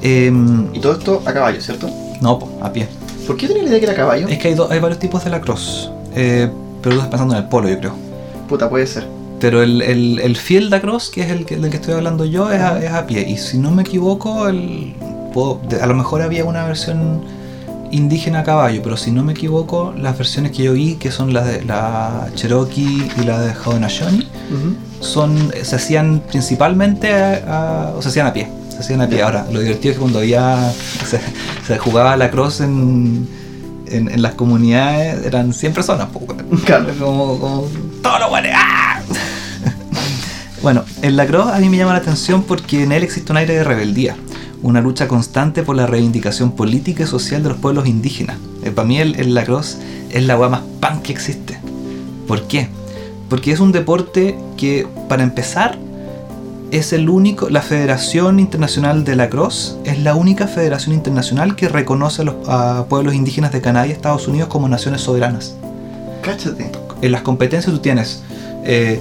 Em, 0.02 0.74
Y 0.74 0.80
todo 0.80 0.92
esto 0.92 1.22
a 1.24 1.32
caballo, 1.32 1.61
¿cierto? 1.61 1.88
no, 2.20 2.38
a 2.62 2.72
pie. 2.72 2.88
¿Por 3.26 3.36
qué 3.36 3.46
tenía 3.48 3.62
la 3.64 3.68
idea 3.70 3.78
que 3.80 3.86
era 3.86 3.94
caballo? 3.94 4.28
Es 4.28 4.38
que 4.38 4.48
hay, 4.48 4.54
do- 4.54 4.68
hay 4.70 4.78
varios 4.78 4.98
tipos 4.98 5.22
de 5.24 5.30
lacrosse. 5.30 5.90
Eh, 6.14 6.48
pero 6.80 6.94
tú 6.94 7.00
estás 7.02 7.09
pensando 7.11 7.34
en 7.36 7.42
el 7.42 7.48
polo, 7.48 7.68
yo 7.68 7.78
creo. 7.78 7.92
Puta, 8.48 8.70
puede 8.70 8.86
ser. 8.86 9.07
Pero 9.40 9.62
el, 9.62 9.82
el, 9.82 10.20
el 10.20 10.36
field 10.36 10.70
lacrosse, 10.70 11.11
que 11.11 11.22
es 11.22 11.30
el 11.30 11.44
que, 11.44 11.57
del 11.57 11.70
que 11.70 11.76
estoy 11.76 11.92
hablando 11.94 12.24
yo, 12.24 12.50
es 12.50 12.61
a, 12.61 12.82
es 12.82 12.90
a 12.92 13.07
pie. 13.07 13.28
Y 13.28 13.36
si 13.36 13.59
no 13.59 13.70
me 13.72 13.82
equivoco, 13.82 14.48
el, 14.48 14.94
puedo- 15.34 15.61
a 15.80 15.86
lo 15.86 15.94
mejor 15.94 16.22
había 16.22 16.44
una 16.44 16.64
versión 16.64 17.22
indígena 17.91 18.41
a 18.41 18.45
caballo, 18.45 18.80
pero 18.82 18.97
si 18.97 19.11
no 19.11 19.22
me 19.22 19.32
equivoco, 19.32 19.93
las 19.97 20.16
versiones 20.18 20.53
que 20.53 20.64
yo 20.64 20.72
vi, 20.72 20.95
que 20.95 21.11
son 21.11 21.32
las 21.32 21.47
de 21.47 21.64
la 21.64 22.28
Cherokee 22.34 23.09
y 23.16 23.22
la 23.24 23.41
de 23.41 23.53
Haudenosaunee, 23.53 24.26
Ujú. 24.51 24.76
son, 25.05 25.53
se 25.62 25.76
hacían 25.76 26.22
principalmente 26.28 27.12
a, 27.14 27.89
a- 27.89 27.95
o 27.97 28.03
se 28.03 28.09
hacían 28.09 28.26
a 28.26 28.32
pie. 28.32 28.49
Se 28.70 28.78
hacían 28.78 29.01
a 29.01 29.09
pie. 29.09 29.22
Ahora, 29.22 29.47
lo 29.53 29.61
divertido 29.61 29.93
es 29.93 29.97
que 29.97 30.01
cuando 30.01 30.18
había, 30.18 30.70
se, 31.07 31.18
se 31.66 31.78
jugaba 31.78 32.16
lacrosse 32.16 32.64
en, 32.64 33.26
en, 33.89 34.09
en 34.11 34.20
las 34.22 34.34
comunidades, 34.34 35.24
eran 35.24 35.53
100 35.55 35.72
personas. 35.72 36.09
Claro. 36.64 36.87
Como, 36.99 37.39
como 37.41 37.64
todos 38.03 38.20
los. 38.20 38.30
¡ah! 38.55 39.01
bueno, 40.62 40.84
el 41.03 41.16
lacrosse 41.16 41.55
a 41.55 41.59
mí 41.59 41.68
me 41.68 41.76
llama 41.76 41.93
la 41.93 41.99
atención 42.01 42.43
porque 42.43 42.82
en 42.82 42.93
él 42.93 43.03
existe 43.03 43.32
un 43.32 43.39
aire 43.39 43.55
de 43.55 43.64
rebeldía, 43.64 44.16
una 44.62 44.80
lucha 44.80 45.09
constante 45.09 45.62
por 45.62 45.76
la 45.76 45.86
reivindicación 45.86 46.52
política 46.52 47.04
y 47.04 47.07
social 47.07 47.42
de 47.42 47.50
los 47.50 47.59
pueblos 47.59 47.86
indígenas. 47.86 48.38
Eh, 48.62 48.70
para 48.70 48.88
mí 48.88 48.98
el, 48.98 49.14
el 49.16 49.34
lacrosse 49.34 49.78
es 50.11 50.24
la 50.24 50.38
weá 50.38 50.48
más 50.48 50.62
punk 50.80 51.02
que 51.02 51.12
existe. 51.12 51.59
¿Por 52.26 52.42
qué? 52.48 52.68
Porque 53.28 53.52
es 53.52 53.61
un 53.61 53.72
deporte 53.72 54.38
que, 54.57 54.86
para 55.09 55.22
empezar, 55.22 55.78
es 56.70 56.92
el 56.92 57.09
único, 57.09 57.48
la 57.48 57.62
Federación 57.62 58.40
Internacional 58.40 59.04
de 59.04 59.16
Lacrosse 59.16 59.76
es 59.84 60.00
la 60.00 60.14
única 60.14 60.48
federación 60.48 60.94
internacional 60.94 61.54
que 61.54 61.68
reconoce 61.68 62.22
a 62.22 62.24
los 62.24 62.34
a 62.48 62.86
pueblos 62.88 63.14
indígenas 63.14 63.52
de 63.52 63.61
Canadá 63.61 63.86
y 63.86 63.92
Estados 63.92 64.26
Unidos 64.26 64.48
como 64.48 64.68
naciones 64.68 65.00
soberanas 65.00 65.54
Cáchate. 66.22 66.70
en 67.02 67.12
las 67.12 67.22
competencias 67.22 67.72
tú 67.72 67.80
tienes 67.80 68.22
eh, 68.64 69.00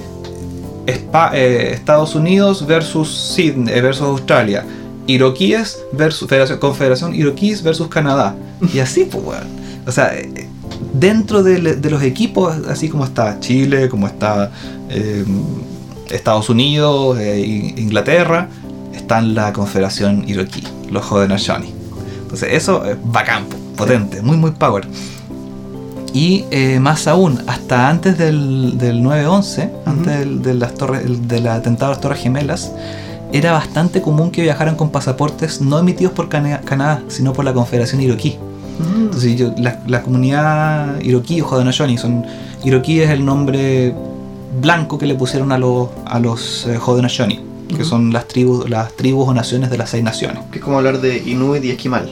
eh, 0.86 1.70
Estados 1.74 2.14
Unidos 2.14 2.64
versus 2.66 3.32
Sydney 3.34 3.74
eh, 3.74 3.80
versus 3.80 4.06
Australia, 4.06 4.64
Iroquíes 5.06 5.78
versus 5.92 6.28
Federación, 6.28 6.58
Confederación 6.58 7.14
Iroquíes 7.14 7.62
versus 7.62 7.88
Canadá. 7.88 8.34
Y 8.72 8.78
así, 8.80 9.04
pues, 9.10 9.24
weón. 9.24 9.46
O 9.86 9.92
sea, 9.92 10.14
eh, 10.16 10.48
dentro 10.92 11.42
de, 11.42 11.60
de 11.76 11.90
los 11.90 12.02
equipos, 12.02 12.54
así 12.68 12.88
como 12.88 13.04
está 13.04 13.38
Chile, 13.40 13.88
como 13.88 14.06
está 14.06 14.50
eh, 14.90 15.24
Estados 16.10 16.48
Unidos, 16.48 17.18
eh, 17.20 17.40
Inglaterra, 17.76 18.48
están 18.94 19.34
la 19.34 19.52
Confederación 19.52 20.24
Iroquí, 20.28 20.62
los 20.90 21.04
Haudenosaunee. 21.10 21.72
Entonces, 22.22 22.48
eso 22.52 22.84
es 22.84 22.96
bacán, 23.04 23.44
po, 23.46 23.56
potente, 23.76 24.20
muy, 24.22 24.36
muy 24.36 24.50
power. 24.52 24.86
Y 26.12 26.44
eh, 26.50 26.80
más 26.80 27.06
aún, 27.06 27.38
hasta 27.46 27.88
antes 27.90 28.16
del, 28.16 28.78
del 28.78 29.02
9-11, 29.02 29.70
antes 29.84 30.18
del, 30.18 30.42
de 30.42 30.54
las 30.54 30.74
torres, 30.74 31.04
el- 31.04 31.28
del 31.28 31.46
atentado 31.46 31.86
a 31.92 31.94
las 31.94 32.00
Torres 32.00 32.20
Gemelas, 32.20 32.72
era 33.32 33.52
bastante 33.52 34.00
común 34.02 34.30
que 34.30 34.42
viajaran 34.42 34.76
con 34.76 34.90
pasaportes 34.90 35.60
no 35.60 35.78
emitidos 35.78 36.12
por 36.12 36.28
Cana- 36.28 36.60
Canadá, 36.62 37.02
sino 37.08 37.32
por 37.32 37.44
la 37.44 37.52
Confederación 37.52 38.00
Iroquí. 38.00 38.36
Mm. 38.78 39.02
Entonces, 39.04 39.36
yo- 39.36 39.52
la, 39.58 39.80
la 39.86 40.02
comunidad 40.02 41.00
Iroquí 41.00 41.40
o 41.40 41.46
Haudenosaunee, 41.48 41.98
son 41.98 42.24
Iroquí 42.64 43.00
es 43.00 43.10
el 43.10 43.24
nombre 43.24 43.94
blanco 44.60 44.96
que 44.98 45.06
le 45.06 45.14
pusieron 45.14 45.52
a 45.52 45.58
los, 45.58 45.88
a 46.06 46.18
los 46.18 46.66
eh, 46.66 46.78
Haudenosaunee, 46.84 47.40
que 47.76 47.84
son 47.84 48.12
las 48.12 48.26
tribus, 48.28 48.68
las 48.70 48.92
tribus 48.96 49.28
o 49.28 49.34
naciones 49.34 49.70
de 49.70 49.78
las 49.78 49.90
seis 49.90 50.02
naciones. 50.04 50.38
Que 50.50 50.58
es 50.58 50.64
como 50.64 50.78
hablar 50.78 51.00
de 51.00 51.18
Inuit 51.18 51.64
y 51.64 51.70
Esquimal. 51.70 52.08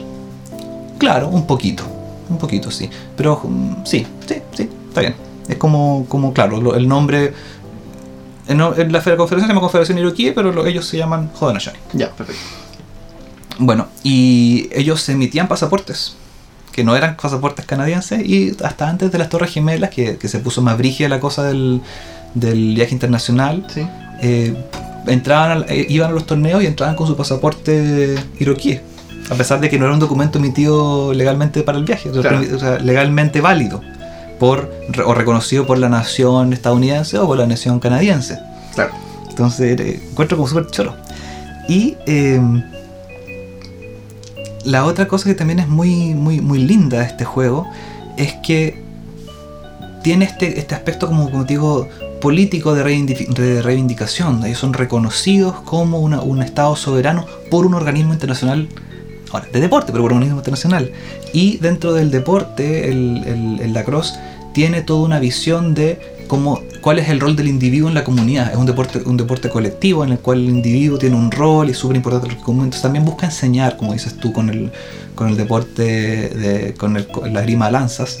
Claro, 0.97 1.29
un 1.29 1.45
poquito. 1.45 1.83
un 2.29 2.37
poquito, 2.37 2.71
sí. 2.71 2.89
Pero 3.15 3.39
mm, 3.43 3.85
sí, 3.85 4.05
sí, 4.27 4.35
sí, 4.53 4.69
está 4.89 5.01
bien. 5.01 5.15
Es 5.47 5.57
como, 5.57 6.05
como 6.09 6.33
claro, 6.33 6.59
lo- 6.59 6.75
el 6.75 6.87
nombre. 6.87 7.33
En, 8.47 8.61
en 8.61 8.91
la 8.91 9.01
fe- 9.01 9.15
confederación 9.17 9.41
se 9.41 9.47
llama 9.47 9.61
Confederación 9.61 9.97
Iroquí, 9.97 10.31
pero 10.31 10.51
lo- 10.51 10.65
ellos 10.65 10.85
se 10.85 10.97
llaman 10.97 11.31
Haudenosaunee. 11.39 11.79
Ya, 11.93 12.11
perfecto. 12.11 12.41
Bueno, 13.57 13.87
y 14.03 14.69
ellos 14.73 15.07
emitían 15.09 15.47
pasaportes, 15.47 16.15
que 16.71 16.83
no 16.83 16.95
eran 16.95 17.15
pasaportes 17.15 17.65
canadienses, 17.65 18.21
y 18.25 18.55
hasta 18.63 18.89
antes 18.89 19.11
de 19.11 19.17
las 19.17 19.29
Torres 19.29 19.51
Gemelas, 19.51 19.89
que, 19.89 20.17
que 20.17 20.27
se 20.27 20.39
puso 20.39 20.61
más 20.61 20.77
brígida 20.77 21.07
la 21.09 21.19
cosa 21.19 21.43
del, 21.43 21.81
del 22.33 22.75
viaje 22.75 22.93
internacional, 22.93 23.65
Sí. 23.73 23.87
eh, 24.21 24.53
entraban 25.07 25.51
al- 25.51 25.65
eh, 25.69 25.85
iban 25.89 26.09
a 26.11 26.13
los 26.13 26.25
torneos 26.25 26.61
y 26.63 26.65
entraban 26.67 26.95
con 26.95 27.07
su 27.07 27.15
pasaporte 27.15 28.15
iroquí, 28.39 28.79
a 29.29 29.35
pesar 29.35 29.59
de 29.61 29.69
que 29.69 29.79
no 29.79 29.85
era 29.85 29.93
un 29.93 29.99
documento 29.99 30.37
emitido 30.37 31.13
legalmente 31.13 31.63
para 31.63 31.77
el 31.77 31.85
viaje, 31.85 32.11
Claro. 32.11 32.41
o 32.55 32.59
sea, 32.59 32.77
legalmente 32.79 33.39
válido, 33.39 33.81
por, 34.39 34.71
o 35.05 35.13
reconocido 35.13 35.65
por 35.65 35.77
la 35.77 35.89
nación 35.89 36.53
estadounidense 36.53 37.17
o 37.19 37.27
por 37.27 37.37
la 37.37 37.47
nación 37.47 37.79
canadiense. 37.79 38.39
Claro. 38.73 38.91
Entonces, 39.29 39.79
eh, 39.79 40.01
encuentro 40.11 40.37
como 40.37 40.47
súper 40.47 40.67
choro. 40.67 40.95
Y 41.67 41.97
eh, 42.05 42.39
la 44.63 44.85
otra 44.85 45.07
cosa 45.07 45.25
que 45.29 45.35
también 45.35 45.59
es 45.59 45.67
muy, 45.67 46.13
muy, 46.13 46.41
muy 46.41 46.59
linda 46.59 46.99
de 46.99 47.05
este 47.05 47.25
juego 47.25 47.67
es 48.17 48.33
que 48.43 48.83
tiene 50.03 50.25
este, 50.25 50.59
este 50.59 50.75
aspecto, 50.75 51.07
como, 51.07 51.29
como 51.29 51.43
digo, 51.43 51.87
político 52.21 52.73
de, 52.75 52.83
reivindif- 52.83 53.27
de 53.33 53.61
reivindicación. 53.61 54.45
Ellos 54.45 54.59
son 54.59 54.73
reconocidos 54.73 55.55
como 55.65 55.99
una- 55.99 56.21
un 56.21 56.41
Estado 56.41 56.75
soberano 56.75 57.25
por 57.51 57.65
un 57.65 57.73
organismo 57.73 58.13
internacional, 58.13 58.67
ahora, 59.35 59.47
de 59.51 59.59
deporte, 59.59 59.91
pero 59.91 60.03
por 60.03 60.11
un 60.11 60.17
organismo 60.17 60.39
internacional. 60.39 60.91
Y 61.33 61.57
dentro 61.57 61.93
del 61.93 62.11
deporte, 62.11 62.89
el, 62.89 63.23
el, 63.25 63.59
el 63.61 63.73
lacrosse 63.73 64.13
tiene 64.53 64.81
toda 64.81 65.03
una 65.05 65.19
visión 65.19 65.73
de 65.73 65.99
cómo, 66.27 66.61
cuál 66.81 66.97
es 66.99 67.09
el 67.09 67.19
rol 67.19 67.35
del 67.35 67.47
individuo 67.47 67.89
en 67.89 67.93
la 67.95 68.03
comunidad. 68.03 68.51
Es 68.51 68.57
un 68.57 68.65
deporte, 68.65 68.99
un 69.05 69.17
deporte 69.17 69.49
colectivo 69.49 70.03
en 70.03 70.11
el 70.13 70.19
cual 70.19 70.39
el 70.39 70.49
individuo 70.49 70.97
tiene 70.97 71.15
un 71.15 71.29
rol 71.29 71.67
y 71.67 71.71
es 71.71 71.77
súper 71.77 71.97
importante 71.97 72.35
común. 72.37 72.63
Entonces 72.65 72.81
también 72.81 73.03
busca 73.05 73.25
enseñar, 73.25 73.75
como 73.77 73.93
dices 73.93 74.15
tú, 74.17 74.31
con 74.31 74.49
el, 74.49 74.71
con 75.13 75.27
el 75.29 75.35
deporte, 75.37 75.83
de, 75.83 76.73
con, 76.77 76.95
el, 76.95 77.05
con 77.07 77.31
la 77.33 77.41
grima 77.41 77.65
a 77.67 77.71
lanzas. 77.71 78.17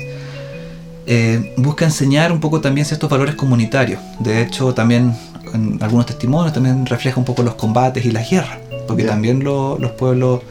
eh, 1.07 1.53
busca 1.57 1.85
enseñar 1.85 2.31
un 2.31 2.39
poco 2.39 2.61
también 2.61 2.85
ciertos 2.85 3.09
valores 3.09 3.35
comunitarios. 3.35 3.99
De 4.19 4.41
hecho, 4.41 4.73
también 4.73 5.15
en 5.53 5.77
algunos 5.81 6.05
testimonios 6.07 6.53
también 6.53 6.85
refleja 6.85 7.19
un 7.19 7.25
poco 7.25 7.43
los 7.43 7.55
combates 7.55 8.03
y 8.05 8.11
las 8.11 8.29
guerras. 8.29 8.57
Porque 8.87 9.03
también 9.03 9.43
lo- 9.43 9.77
los 9.79 9.91
pueblos, 9.91 10.41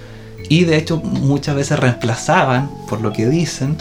y 0.48 0.64
de 0.64 0.76
hecho 0.76 0.98
muchas 0.98 1.56
veces 1.56 1.78
reemplazaban, 1.78 2.70
por 2.88 3.00
lo 3.00 3.12
que 3.12 3.26
dicen, 3.26 3.76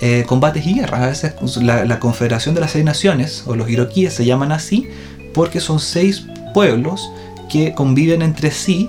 eh, 0.00 0.24
combates 0.26 0.66
y 0.66 0.74
guerras. 0.74 1.02
A 1.02 1.06
veces 1.06 1.34
la, 1.62 1.98
Confederación 2.00 2.54
de 2.54 2.60
las 2.60 2.72
Seis 2.72 2.84
Naciones, 2.84 3.44
o 3.46 3.54
los 3.56 3.68
iroquíes, 3.70 4.14
se 4.14 4.24
llaman 4.24 4.52
así 4.52 4.88
porque 5.34 5.60
son 5.60 5.80
seis 5.80 6.26
pueblos 6.54 7.10
que 7.50 7.74
conviven 7.74 8.22
entre 8.22 8.50
sí, 8.50 8.88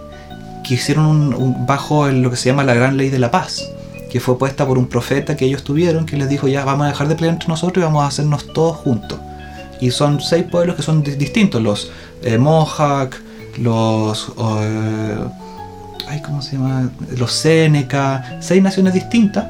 que 0.63 0.75
hicieron 0.75 1.33
un- 1.33 1.65
bajo 1.65 2.07
lo 2.07 2.29
que 2.29 2.35
se 2.37 2.49
llama 2.49 2.63
la 2.63 2.73
Gran 2.73 2.97
Ley 2.97 3.09
de 3.09 3.19
la 3.19 3.31
Paz, 3.31 3.69
que 4.09 4.19
fue 4.21 4.37
puesta 4.37 4.65
por 4.65 4.77
un 4.77 4.87
profeta 4.87 5.35
que 5.35 5.45
ellos 5.45 5.63
tuvieron, 5.63 6.05
que 6.05 6.15
les 6.17 6.29
dijo 6.29 6.47
ya 6.47 6.63
vamos 6.65 6.85
a 6.85 6.89
dejar 6.89 7.07
de 7.09 7.15
pelear 7.15 7.33
entre 7.33 7.49
nosotros 7.49 7.81
y 7.81 7.85
vamos 7.85 8.03
a 8.03 8.07
hacernos 8.07 8.51
todos 8.53 8.77
juntos. 8.77 9.19
Y 9.81 9.91
son 9.91 10.21
seis 10.21 10.45
pueblos 10.49 10.75
que 10.75 10.81
son 10.81 11.03
di- 11.03 11.15
distintos, 11.15 11.61
los 11.61 11.91
eh, 12.23 12.37
Mohawk, 12.37 13.15
los... 13.59 14.31
eh, 14.61 15.17
ay, 16.07 16.21
¿cómo 16.21 16.41
se 16.41 16.53
llama? 16.57 16.89
Los 17.17 17.31
Seneca, 17.33 18.37
seis 18.39 18.61
naciones 18.63 18.93
distintas 18.93 19.45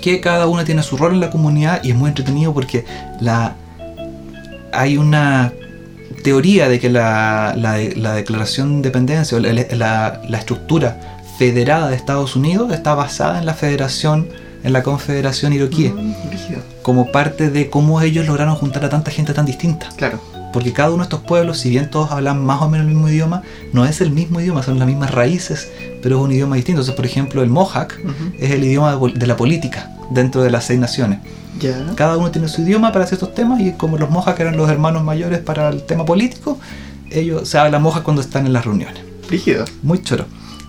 que 0.00 0.20
cada 0.20 0.46
una 0.48 0.64
tiene 0.64 0.82
su 0.82 0.96
rol 0.96 1.14
en 1.14 1.20
la 1.20 1.30
comunidad 1.30 1.82
y 1.82 1.90
es 1.90 1.96
muy 1.96 2.08
entretenido 2.08 2.52
porque 2.52 2.84
la 3.20 3.54
hay 4.72 4.96
una 4.98 5.52
teoría 6.22 6.68
de 6.68 6.80
que 6.80 6.90
la, 6.90 7.54
la, 7.56 7.78
la 7.96 8.14
declaración 8.14 8.68
de 8.68 8.74
independencia 8.76 9.36
o 9.36 9.40
la, 9.40 9.52
la- 10.28 10.38
estructura 10.38 11.20
federada 11.38 11.88
de 11.88 11.96
Estados 11.96 12.34
Unidos 12.36 12.72
está 12.72 12.94
basada 12.94 13.38
en 13.38 13.46
la 13.46 13.54
federación, 13.54 14.28
en 14.62 14.72
la 14.72 14.82
confederación 14.82 15.52
iroquí, 15.52 15.88
Mm, 15.88 16.14
como 16.82 17.10
parte 17.12 17.50
de 17.50 17.70
cómo 17.70 18.00
ellos 18.00 18.26
lograron 18.26 18.56
juntar 18.56 18.84
a 18.84 18.88
tanta 18.90 19.10
gente 19.10 19.32
tan 19.32 19.46
distinta. 19.46 19.88
Claro. 19.96 20.20
Porque 20.54 20.72
cada 20.72 20.88
uno 20.88 20.98
de 20.98 21.02
estos 21.04 21.20
pueblos, 21.20 21.58
si 21.58 21.68
bien 21.68 21.90
todos 21.90 22.10
hablan 22.12 22.42
más 22.46 22.62
o 22.62 22.68
menos 22.70 22.86
el 22.86 22.92
mismo 22.94 23.08
idioma, 23.10 23.42
no 23.74 23.84
es 23.84 24.00
el 24.00 24.10
mismo 24.10 24.40
idioma, 24.40 24.62
son 24.62 24.78
las 24.78 24.86
mismas 24.88 25.10
raíces, 25.10 25.68
pero 26.02 26.16
es 26.18 26.24
un 26.24 26.32
idioma 26.32 26.56
distinto. 26.56 26.80
Entonces, 26.80 26.94
por 26.94 27.04
ejemplo, 27.04 27.42
el 27.42 27.50
Mohawk 27.50 27.92
Ujú. 28.02 28.32
es 28.38 28.50
el 28.52 28.64
idioma 28.64 28.96
de 29.14 29.26
la 29.26 29.36
política 29.36 29.90
dentro 30.10 30.42
de 30.42 30.50
las 30.50 30.64
seis 30.64 30.78
naciones. 30.80 31.18
Ya. 31.60 31.84
Cada 31.96 32.16
uno 32.16 32.30
tiene 32.30 32.48
su 32.48 32.62
idioma 32.62 32.92
para 32.92 33.06
ciertos 33.06 33.34
temas 33.34 33.60
y 33.60 33.72
como 33.72 33.98
los 33.98 34.10
Mohawk 34.10 34.38
eran 34.40 34.56
los 34.56 34.70
hermanos 34.70 35.02
mayores 35.04 35.40
para 35.40 35.68
el 35.68 35.82
tema 35.82 36.04
político, 36.04 36.58
ellos 37.10 37.48
se 37.48 37.58
habla 37.58 37.78
Mohawk 37.78 38.02
cuando 38.04 38.22
están 38.22 38.46
en 38.46 38.52
las 38.52 38.64
reuniones. 38.64 39.02
Brígido. 39.28 39.64
Muy 39.82 40.02
choro. 40.02 40.26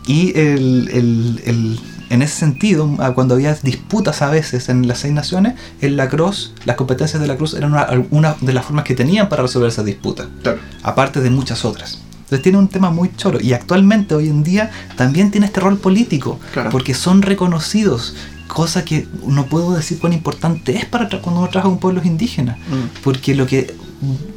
Y 0.08 0.30
el, 0.38 0.90
el- 0.94 1.42
el- 1.46 1.80
en 2.16 2.22
ese 2.24 2.36
sentido, 2.36 2.90
cuando 3.14 3.36
había 3.36 3.54
disputas 3.62 4.22
a 4.22 4.30
veces 4.30 4.70
en 4.70 4.88
las 4.88 5.00
seis 5.00 5.14
naciones, 5.14 5.54
el 5.82 5.96
lacrosse, 5.98 6.52
las 6.66 6.76
competencias 6.76 7.22
de 7.22 7.28
la 7.28 7.36
cruz 7.38 7.54
eran 7.54 7.72
una, 7.72 7.88
una 8.12 8.36
de 8.42 8.54
las 8.54 8.66
formas 8.66 8.84
que 8.86 8.96
tenían 8.96 9.30
para 9.30 9.44
resolver 9.44 9.70
esas 9.70 9.86
disputas 9.86 10.28
Claro. 10.42 10.58
aparte 10.84 11.22
de 11.22 11.30
muchas 11.30 11.64
otras. 11.66 12.00
Entonces 12.24 12.42
tiene 12.42 12.58
un 12.58 12.68
tema 12.70 12.90
muy 12.90 13.12
choro 13.16 13.40
y 13.40 13.54
actualmente 13.54 14.16
hoy 14.16 14.30
en 14.30 14.44
día 14.44 14.72
también 14.98 15.30
tiene 15.30 15.46
este 15.46 15.60
rol 15.60 15.78
político 15.78 16.40
Claro. 16.54 16.72
porque 16.72 16.94
son 16.96 17.22
reconocidos, 17.22 18.16
cosa 18.48 18.84
que 18.84 19.08
no 19.28 19.46
puedo 19.46 19.76
decir 19.76 20.00
cuán 20.00 20.14
importante 20.14 20.76
es 20.76 20.86
para 20.86 21.08
cuando 21.22 21.42
uno 21.42 21.50
trabaja 21.50 21.70
con 21.70 21.78
pueblos 21.80 22.06
indígenas, 22.06 22.58
Mm. 22.58 23.02
porque 23.04 23.36
lo 23.36 23.46
que 23.46 23.76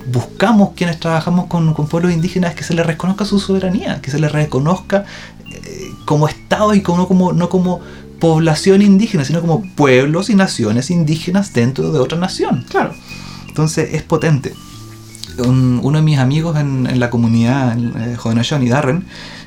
buscamos 0.06 0.70
quienes 0.74 0.98
trabajamos 1.00 1.46
con, 1.46 1.74
con 1.74 1.88
pueblos 1.88 2.12
indígenas 2.12 2.50
es 2.52 2.56
que 2.56 2.64
se 2.64 2.74
les 2.74 2.86
reconozca 2.86 3.24
su 3.24 3.38
soberanía, 3.40 4.00
que 4.00 4.10
se 4.10 4.18
les 4.18 4.30
reconozca 4.32 5.04
eh, 5.52 5.90
como 6.04 6.28
Estado 6.28 6.74
y 6.74 6.82
como, 6.82 7.08
como, 7.08 7.32
no 7.32 7.48
como 7.48 7.80
población 8.20 8.82
indígena, 8.82 9.24
sino 9.24 9.40
como 9.40 9.62
pueblos 9.74 10.28
y 10.30 10.34
naciones 10.34 10.90
indígenas 10.90 11.52
dentro 11.52 11.92
de 11.92 11.98
otra 11.98 12.18
nación. 12.18 12.64
Claro. 12.68 12.92
Entonces 13.46 13.94
es 13.94 14.02
potente. 14.02 14.54
Un- 15.38 15.80
uno 15.82 15.98
de 15.98 16.04
mis 16.04 16.18
amigos 16.18 16.56
en, 16.58 16.86
en 16.86 16.98
la 16.98 17.10
comunidad, 17.10 17.78
eh, 17.78 18.16
y 18.60 18.68
Darren, 18.68 19.04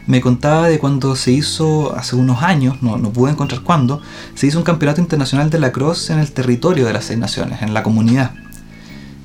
me 0.08 0.22
contaba 0.22 0.68
de 0.68 0.80
cuando 0.80 1.16
se 1.16 1.32
hizo 1.32 1.96
hace 1.96 2.16
unos 2.16 2.42
años, 2.44 2.82
no, 2.82 2.98
no 2.98 3.12
pude 3.12 3.32
encontrar 3.32 3.62
cuándo, 3.62 4.02
se 4.36 4.48
hizo 4.48 4.58
un 4.58 4.64
campeonato 4.64 5.02
internacional 5.02 5.50
de 5.50 5.60
lacrosse 5.60 6.12
en 6.14 6.20
el 6.20 6.32
territorio 6.32 6.86
de 6.86 6.94
las 6.94 7.06
seis 7.06 7.20
naciones, 7.20 7.62
en 7.62 7.74
la 7.74 7.84
comunidad. 7.84 8.32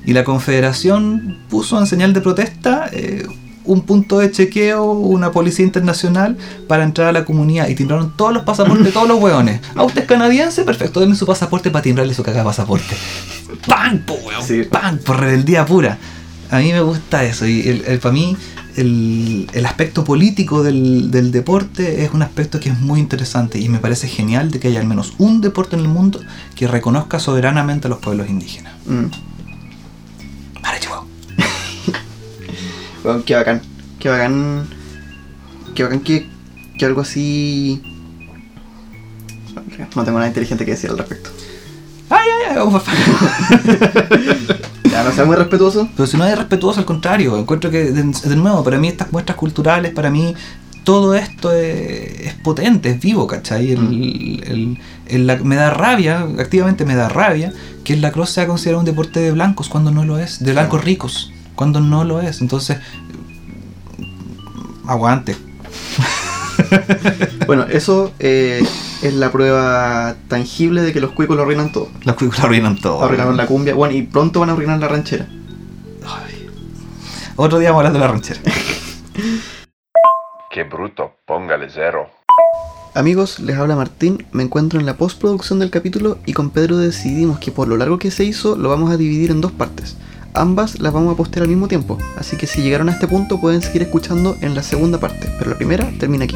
Y 0.05 0.13
la 0.13 0.23
confederación 0.23 1.37
puso 1.49 1.79
en 1.79 1.87
señal 1.87 2.13
de 2.13 2.21
protesta 2.21 2.89
eh, 2.91 3.25
un 3.67 3.81
punto 3.81 4.19
de 4.19 4.31
chequeo, 4.31 4.83
una 4.91 5.31
policía 5.31 5.63
internacional 5.65 6.37
para 6.67 6.83
entrar 6.83 7.07
a 7.09 7.11
la 7.11 7.25
comunidad 7.25 7.67
y 7.67 7.75
timbraron 7.75 8.13
todos 8.17 8.33
los 8.33 8.43
pasaportes 8.43 8.85
de 8.85 8.91
todos 8.91 9.07
los 9.07 9.21
hueones. 9.21 9.61
¿A 9.75 9.83
usted 9.83 10.01
es 10.01 10.07
canadiense? 10.07 10.63
Perfecto, 10.63 10.99
denme 10.99 11.15
su 11.15 11.25
pasaporte 11.25 11.69
para 11.69 11.83
timbrarle 11.83 12.13
su 12.13 12.23
cagada 12.23 12.43
de 12.43 12.47
pasaporte. 12.49 12.95
¡Pam! 13.67 13.99
po, 13.99 14.13
weón! 14.25 14.43
Sí. 14.43 14.63
¡Pam! 14.63 14.97
Por 14.99 15.19
rebeldía 15.19 15.65
pura. 15.65 15.97
A 16.49 16.59
mí 16.59 16.71
me 16.71 16.81
gusta 16.81 17.23
eso 17.25 17.45
y 17.45 17.61
el, 17.67 17.83
el- 17.85 17.99
para 17.99 18.13
mí 18.13 18.35
el, 18.77 19.47
el 19.53 19.65
aspecto 19.65 20.03
político 20.03 20.63
del, 20.63 21.09
del 21.11 21.31
deporte 21.31 22.03
es 22.05 22.11
un 22.13 22.21
aspecto 22.21 22.59
que 22.59 22.69
es 22.69 22.79
muy 22.79 22.99
interesante 22.99 23.59
y 23.59 23.67
me 23.69 23.79
parece 23.79 24.07
genial 24.07 24.51
de 24.51 24.59
que 24.59 24.67
haya 24.69 24.79
al 24.79 24.85
menos 24.87 25.13
un 25.17 25.41
deporte 25.41 25.75
en 25.75 25.81
el 25.81 25.87
mundo 25.87 26.21
que 26.55 26.67
reconozca 26.67 27.19
soberanamente 27.19 27.87
a 27.87 27.89
los 27.89 27.99
pueblos 27.99 28.29
indígenas. 28.29 28.73
Mm. 28.85 29.05
Bueno, 33.07 33.23
qué 33.25 33.35
bacán. 33.35 33.61
Qué 33.99 34.09
bacán. 34.09 34.67
Qué 35.73 35.83
bacán 35.83 36.01
que, 36.01 36.27
que 36.77 36.85
algo 36.85 36.99
así. 36.99 37.81
No 39.95 40.03
tengo 40.03 40.17
nada 40.17 40.27
inteligente 40.27 40.65
que 40.65 40.71
decir 40.71 40.89
al 40.89 40.97
respecto. 40.97 41.29
Ay, 42.09 42.19
ay, 42.19 42.51
ay, 42.51 42.57
vamos 42.57 42.83
Ya, 44.91 45.03
no 45.03 45.11
sea 45.13 45.23
muy 45.23 45.37
respetuoso. 45.37 45.87
Pero 45.95 46.05
si 46.05 46.17
no 46.17 46.25
es 46.25 46.37
respetuoso, 46.37 46.81
al 46.81 46.85
contrario, 46.85 47.37
encuentro 47.37 47.71
que, 47.71 47.91
de, 47.91 48.03
de 48.03 48.35
nuevo, 48.35 48.61
para 48.61 48.77
mí 48.77 48.89
estas 48.89 49.09
muestras 49.13 49.37
culturales, 49.37 49.93
para 49.93 50.09
mí 50.09 50.35
todo 50.83 51.15
esto 51.15 51.53
es, 51.53 52.19
es 52.27 52.33
potente, 52.35 52.89
es 52.89 52.99
vivo, 52.99 53.25
¿cachai? 53.25 53.71
El, 53.71 53.79
Mm. 53.79 53.93
el- 54.43 54.77
el- 55.07 55.27
la- 55.27 55.37
me 55.37 55.55
da 55.55 55.69
rabia, 55.69 56.27
activamente 56.39 56.83
me 56.83 56.95
da 56.95 57.07
rabia, 57.07 57.53
que 57.85 57.93
el 57.93 58.01
lacrosse 58.01 58.33
sea 58.33 58.47
considerado 58.47 58.81
un 58.81 58.85
deporte 58.85 59.21
de 59.21 59.31
blancos 59.31 59.69
cuando 59.69 59.91
no 59.91 60.03
lo 60.03 60.19
es, 60.19 60.43
de 60.43 60.51
blancos 60.51 60.83
ricos, 60.83 61.31
cuando 61.57 61.81
no 61.81 62.05
lo 62.05 62.21
es. 62.21 62.39
Entonces, 62.39 62.77
aguante. 64.87 65.35
Bueno, 67.45 67.65
eso 67.69 68.11
eh, 68.19 68.61
es 69.01 69.13
la 69.13 69.31
prueba 69.31 70.15
tangible 70.27 70.81
de 70.81 70.91
que 70.91 70.99
los 70.99 71.11
cuicos 71.11 71.37
lo 71.37 71.43
arruinan 71.43 71.71
todo. 71.71 71.87
Las 72.03 72.15
películas 72.15 72.43
arruinan 72.43 72.75
todo. 72.81 73.01
Arruinaron 73.03 73.37
la 73.37 73.45
cumbia, 73.45 73.73
bueno, 73.73 73.93
y 73.93 74.01
pronto 74.01 74.41
van 74.41 74.49
a 74.49 74.53
arruinar 74.53 74.79
la 74.79 74.87
ranchera. 74.87 75.27
Ay. 76.05 76.49
Otro 77.37 77.59
día 77.59 77.71
vamos 77.71 77.85
a 77.85 77.87
hablar 77.87 77.93
de 77.93 77.99
la 77.99 78.07
ranchera. 78.11 78.41
Qué 80.49 80.63
bruto, 80.63 81.13
póngale 81.25 81.67
cero. 81.69 82.09
Amigos, 82.95 83.39
les 83.39 83.55
habla 83.55 83.75
Martín, 83.75 84.25
me 84.31 84.43
encuentro 84.43 84.79
en 84.79 84.85
la 84.85 84.97
postproducción 84.97 85.59
del 85.59 85.69
capítulo 85.69 86.17
y 86.25 86.33
con 86.33 86.49
Pedro 86.49 86.77
decidimos 86.77 87.39
que 87.39 87.51
por 87.51 87.67
lo 87.67 87.77
largo 87.77 87.99
que 87.99 88.11
se 88.11 88.25
hizo 88.25 88.57
lo 88.57 88.69
vamos 88.69 88.91
a 88.91 88.97
dividir 88.97 89.31
en 89.31 89.39
dos 89.39 89.51
partes. 89.51 89.95
Ambas 90.37 90.79
las 90.79 90.93
vamos 90.93 91.13
a 91.13 91.17
postear 91.17 91.43
al 91.43 91.49
mismo 91.49 91.67
tiempo, 91.67 91.97
así 92.15 92.37
que 92.37 92.45
si 92.45 92.61
llegaron 92.61 92.89
a 92.89 92.91
este 92.91 93.07
punto 93.07 93.41
pueden 93.41 93.63
seguir 93.63 93.81
escuchando 93.81 94.37
en 94.41 94.53
la 94.53 94.61
segunda 94.61 94.99
parte, 94.99 95.27
pero 95.39 95.49
la 95.49 95.57
primera 95.57 95.91
termina 95.97 96.25
aquí. 96.25 96.35